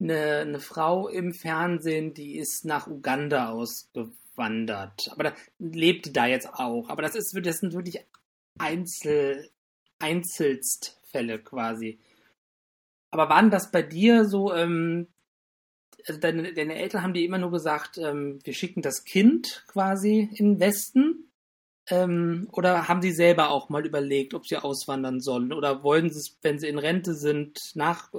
eine, 0.00 0.38
eine 0.38 0.60
Frau 0.60 1.08
im 1.08 1.32
Fernsehen, 1.32 2.12
die 2.12 2.36
ist 2.36 2.64
nach 2.64 2.88
Uganda 2.88 3.50
ausgewandert 3.50 4.18
wandert. 4.38 5.10
Aber 5.12 5.24
da 5.24 5.34
lebt 5.58 6.16
da 6.16 6.26
jetzt 6.26 6.48
auch. 6.54 6.88
Aber 6.88 7.02
das 7.02 7.14
ist 7.14 7.36
das 7.44 7.58
sind 7.58 7.74
wirklich 7.74 8.04
Einzel, 8.58 9.50
Einzelstfälle 9.98 11.38
quasi. 11.40 11.98
Aber 13.10 13.28
waren 13.28 13.50
das 13.50 13.70
bei 13.70 13.82
dir 13.82 14.24
so, 14.24 14.54
ähm, 14.54 15.08
also 16.06 16.20
deine, 16.20 16.52
deine 16.52 16.76
Eltern 16.76 17.02
haben 17.02 17.14
dir 17.14 17.24
immer 17.24 17.38
nur 17.38 17.50
gesagt, 17.50 17.98
ähm, 17.98 18.38
wir 18.44 18.54
schicken 18.54 18.82
das 18.82 19.04
Kind 19.04 19.64
quasi 19.68 20.30
in 20.34 20.54
den 20.54 20.60
Westen? 20.60 21.30
Ähm, 21.90 22.48
oder 22.52 22.88
haben 22.88 23.00
sie 23.00 23.12
selber 23.12 23.50
auch 23.50 23.70
mal 23.70 23.86
überlegt, 23.86 24.34
ob 24.34 24.46
sie 24.46 24.56
auswandern 24.56 25.20
sollen? 25.20 25.52
Oder 25.52 25.82
wollen 25.82 26.10
sie 26.10 26.18
es, 26.18 26.38
wenn 26.42 26.58
sie 26.58 26.68
in 26.68 26.78
Rente 26.78 27.14
sind, 27.14 27.58
nach 27.74 28.12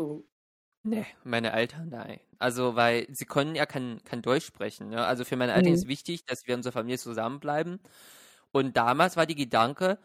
Nee, 0.84 1.05
meine 1.23 1.51
Eltern, 1.51 1.89
nein. 1.89 2.19
Also, 2.38 2.75
weil 2.75 3.07
sie 3.11 3.25
können 3.25 3.55
ja 3.55 3.65
kein, 3.65 4.01
kein 4.05 4.21
Deutsch 4.21 4.45
sprechen. 4.45 4.89
Ne? 4.89 5.05
Also 5.05 5.25
für 5.25 5.36
meine 5.36 5.53
Eltern 5.53 5.71
mhm. 5.71 5.77
ist 5.77 5.88
wichtig, 5.88 6.25
dass 6.25 6.47
wir 6.47 6.53
in 6.53 6.59
unserer 6.59 6.73
Familie 6.73 6.97
zusammenbleiben. 6.97 7.80
Und 8.51 8.77
damals 8.77 9.17
war 9.17 9.25
die 9.25 9.36
Gedanke, 9.36 9.99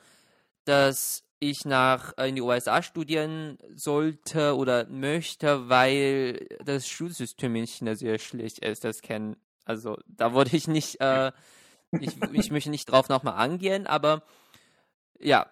dass 0.64 1.24
ich 1.38 1.64
nach 1.64 2.12
äh, 2.16 2.28
in 2.28 2.36
die 2.36 2.42
USA 2.42 2.82
studieren 2.82 3.58
sollte 3.74 4.56
oder 4.56 4.86
möchte, 4.88 5.68
weil 5.68 6.46
das 6.64 6.88
Schulsystem 6.88 7.54
in 7.56 7.66
China 7.66 7.94
sehr 7.94 8.18
schlecht 8.18 8.60
ist. 8.60 8.84
Das 8.84 9.02
kennen, 9.02 9.36
also 9.64 9.96
da 10.06 10.32
wollte 10.32 10.56
ich 10.56 10.66
nicht, 10.68 11.00
äh, 11.00 11.32
ich, 11.92 12.16
ich 12.32 12.50
möchte 12.50 12.70
nicht 12.70 12.86
drauf 12.86 13.08
nochmal 13.08 13.34
angehen, 13.34 13.86
aber 13.86 14.22
ja, 15.20 15.46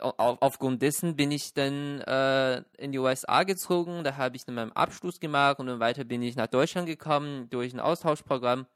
auf, 0.00 0.38
aufgrund 0.40 0.82
dessen 0.82 1.16
bin 1.16 1.30
ich 1.30 1.54
dann 1.54 2.00
äh, 2.00 2.62
in 2.78 2.92
die 2.92 2.98
USA 2.98 3.42
gezogen. 3.44 4.04
Da 4.04 4.16
habe 4.16 4.36
ich 4.36 4.44
dann 4.44 4.54
meinen 4.54 4.72
Abschluss 4.72 5.20
gemacht 5.20 5.58
und 5.58 5.66
dann 5.66 5.80
weiter 5.80 6.04
bin 6.04 6.22
ich 6.22 6.36
nach 6.36 6.46
Deutschland 6.46 6.86
gekommen 6.86 7.48
durch 7.50 7.72
ein 7.72 7.80
Austauschprogramm. 7.80 8.66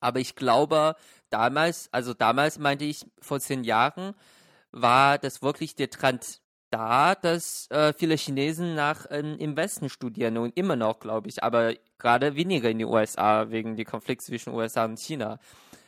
Aber 0.00 0.20
ich 0.20 0.36
glaube, 0.36 0.94
damals, 1.30 1.88
also 1.92 2.14
damals 2.14 2.58
meinte 2.58 2.84
ich 2.84 3.04
vor 3.20 3.40
zehn 3.40 3.64
Jahren, 3.64 4.14
war 4.70 5.18
das 5.18 5.42
wirklich 5.42 5.74
der 5.74 5.90
Trend 5.90 6.40
da, 6.70 7.14
dass 7.14 7.70
äh, 7.70 7.92
viele 7.94 8.16
Chinesen 8.16 8.74
nach 8.74 9.06
ähm, 9.10 9.36
im 9.38 9.56
Westen 9.56 9.88
studieren 9.88 10.36
und 10.36 10.56
immer 10.56 10.76
noch, 10.76 11.00
glaube 11.00 11.28
ich, 11.28 11.42
aber 11.42 11.74
gerade 11.98 12.36
weniger 12.36 12.70
in 12.70 12.78
den 12.78 12.88
USA 12.88 13.50
wegen 13.50 13.76
des 13.76 13.86
Konflikts 13.86 14.26
zwischen 14.26 14.52
USA 14.52 14.84
und 14.84 15.00
China. 15.00 15.38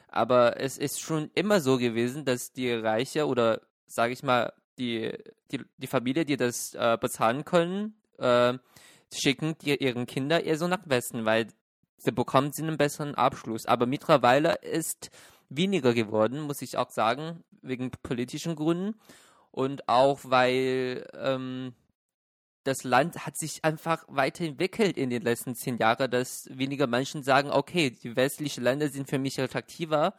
Aber 0.09 0.59
es 0.59 0.79
ist 0.79 1.01
schon 1.01 1.31
immer 1.35 1.61
so 1.61 1.79
gewesen, 1.79 2.25
dass 2.25 2.53
die 2.53 2.73
Reiche 2.73 3.27
oder 3.27 3.61
sage 3.91 4.13
ich 4.13 4.23
mal 4.23 4.53
die, 4.79 5.13
die, 5.51 5.61
die 5.77 5.87
Familie, 5.87 6.25
die 6.25 6.37
das 6.37 6.75
äh, 6.75 6.97
bezahlen 7.01 7.45
können, 7.45 7.95
äh, 8.19 8.55
schicken 9.13 9.57
die, 9.59 9.77
ihren 9.77 10.07
Kinder 10.07 10.45
eher 10.45 10.57
so 10.57 10.69
nach 10.69 10.89
Westen, 10.89 11.25
weil 11.25 11.49
sie 11.99 12.13
bekommen 12.13 12.53
sie 12.53 12.63
einen 12.63 12.79
besseren 12.79 13.15
Abschluss. 13.15 13.67
Aber 13.67 13.87
mittlerweile 13.87 14.55
ist 14.63 15.11
weniger 15.49 15.95
geworden, 15.95 16.41
muss 16.41 16.63
ich 16.63 16.77
auch 16.77 16.91
sagen, 16.91 17.45
wegen 17.63 17.91
politischen 18.03 18.57
Gründen 18.57 18.99
und 19.51 19.89
auch 19.89 20.21
weil 20.25 21.07
ähm, 21.15 21.75
das 22.65 22.85
Land 22.85 23.27
hat 23.27 23.37
sich 23.37 23.65
einfach 23.65 24.05
weiterentwickelt 24.09 24.97
in 24.97 25.11
den 25.11 25.23
letzten 25.23 25.55
zehn 25.55 25.79
Jahren, 25.79 26.11
dass 26.11 26.49
weniger 26.51 26.87
Menschen 26.87 27.23
sagen, 27.23 27.51
okay, 27.51 27.91
die 27.91 28.17
westlichen 28.17 28.63
Länder 28.63 28.89
sind 28.89 29.09
für 29.09 29.19
mich 29.19 29.41
attraktiver, 29.41 30.15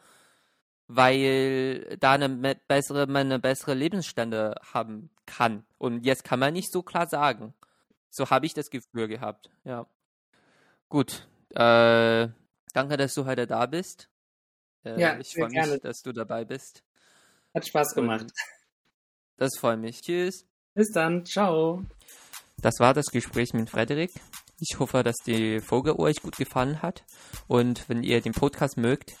weil 0.88 1.96
da 2.00 2.12
eine 2.12 2.54
bessere, 2.68 3.06
man 3.06 3.26
eine 3.26 3.38
bessere 3.38 3.74
Lebensstände 3.74 4.54
haben 4.72 5.10
kann. 5.26 5.64
Und 5.78 6.04
jetzt 6.04 6.24
kann 6.24 6.38
man 6.38 6.52
nicht 6.52 6.72
so 6.72 6.82
klar 6.82 7.06
sagen. 7.06 7.54
So 8.10 8.30
habe 8.30 8.46
ich 8.46 8.54
das 8.54 8.70
Gefühl 8.70 9.08
gehabt, 9.08 9.50
ja. 9.64 9.86
Gut, 10.88 11.26
äh, 11.50 12.28
danke, 12.74 12.96
dass 12.98 13.14
du 13.14 13.24
heute 13.24 13.46
da 13.46 13.64
bist. 13.66 14.10
Äh, 14.84 15.00
ja, 15.00 15.18
ich 15.18 15.34
freue 15.34 15.48
mich, 15.48 15.80
dass 15.80 16.02
du 16.02 16.12
dabei 16.12 16.44
bist. 16.44 16.82
Hat 17.54 17.66
Spaß 17.66 17.94
gemacht. 17.94 18.22
Und 18.22 18.32
das 19.36 19.56
freut 19.58 19.78
mich. 19.78 20.00
Tschüss. 20.02 20.46
Bis 20.74 20.90
dann. 20.92 21.24
Ciao. 21.24 21.84
Das 22.58 22.74
war 22.78 22.94
das 22.94 23.06
Gespräch 23.06 23.52
mit 23.54 23.70
Frederik. 23.70 24.12
Ich 24.58 24.78
hoffe, 24.78 25.02
dass 25.02 25.16
die 25.16 25.60
Folge 25.60 25.98
euch 25.98 26.22
gut 26.22 26.36
gefallen 26.36 26.82
hat. 26.82 27.04
Und 27.48 27.88
wenn 27.88 28.02
ihr 28.02 28.20
den 28.20 28.32
Podcast 28.32 28.76
mögt, 28.76 29.14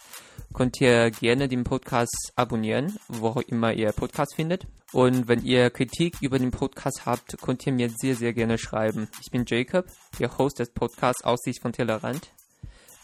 könnt 0.52 0.80
ihr 0.80 1.10
gerne 1.10 1.48
den 1.48 1.64
Podcast 1.64 2.32
abonnieren, 2.36 2.98
wo 3.08 3.28
auch 3.28 3.42
immer 3.42 3.72
ihr 3.72 3.92
Podcast 3.92 4.34
findet. 4.34 4.66
Und 4.92 5.26
wenn 5.26 5.42
ihr 5.44 5.70
Kritik 5.70 6.16
über 6.20 6.38
den 6.38 6.50
Podcast 6.50 7.06
habt, 7.06 7.36
könnt 7.40 7.66
ihr 7.66 7.72
mir 7.72 7.88
sehr, 7.88 8.14
sehr 8.14 8.32
gerne 8.32 8.58
schreiben. 8.58 9.08
Ich 9.24 9.30
bin 9.30 9.44
Jacob, 9.46 9.86
der 10.18 10.36
Host 10.36 10.58
des 10.58 10.70
Podcasts 10.70 11.24
Aussicht 11.24 11.62
von 11.62 11.72
Tellerrand. 11.72 12.30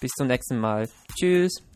Bis 0.00 0.10
zum 0.12 0.26
nächsten 0.26 0.58
Mal. 0.58 0.88
Tschüss. 1.18 1.67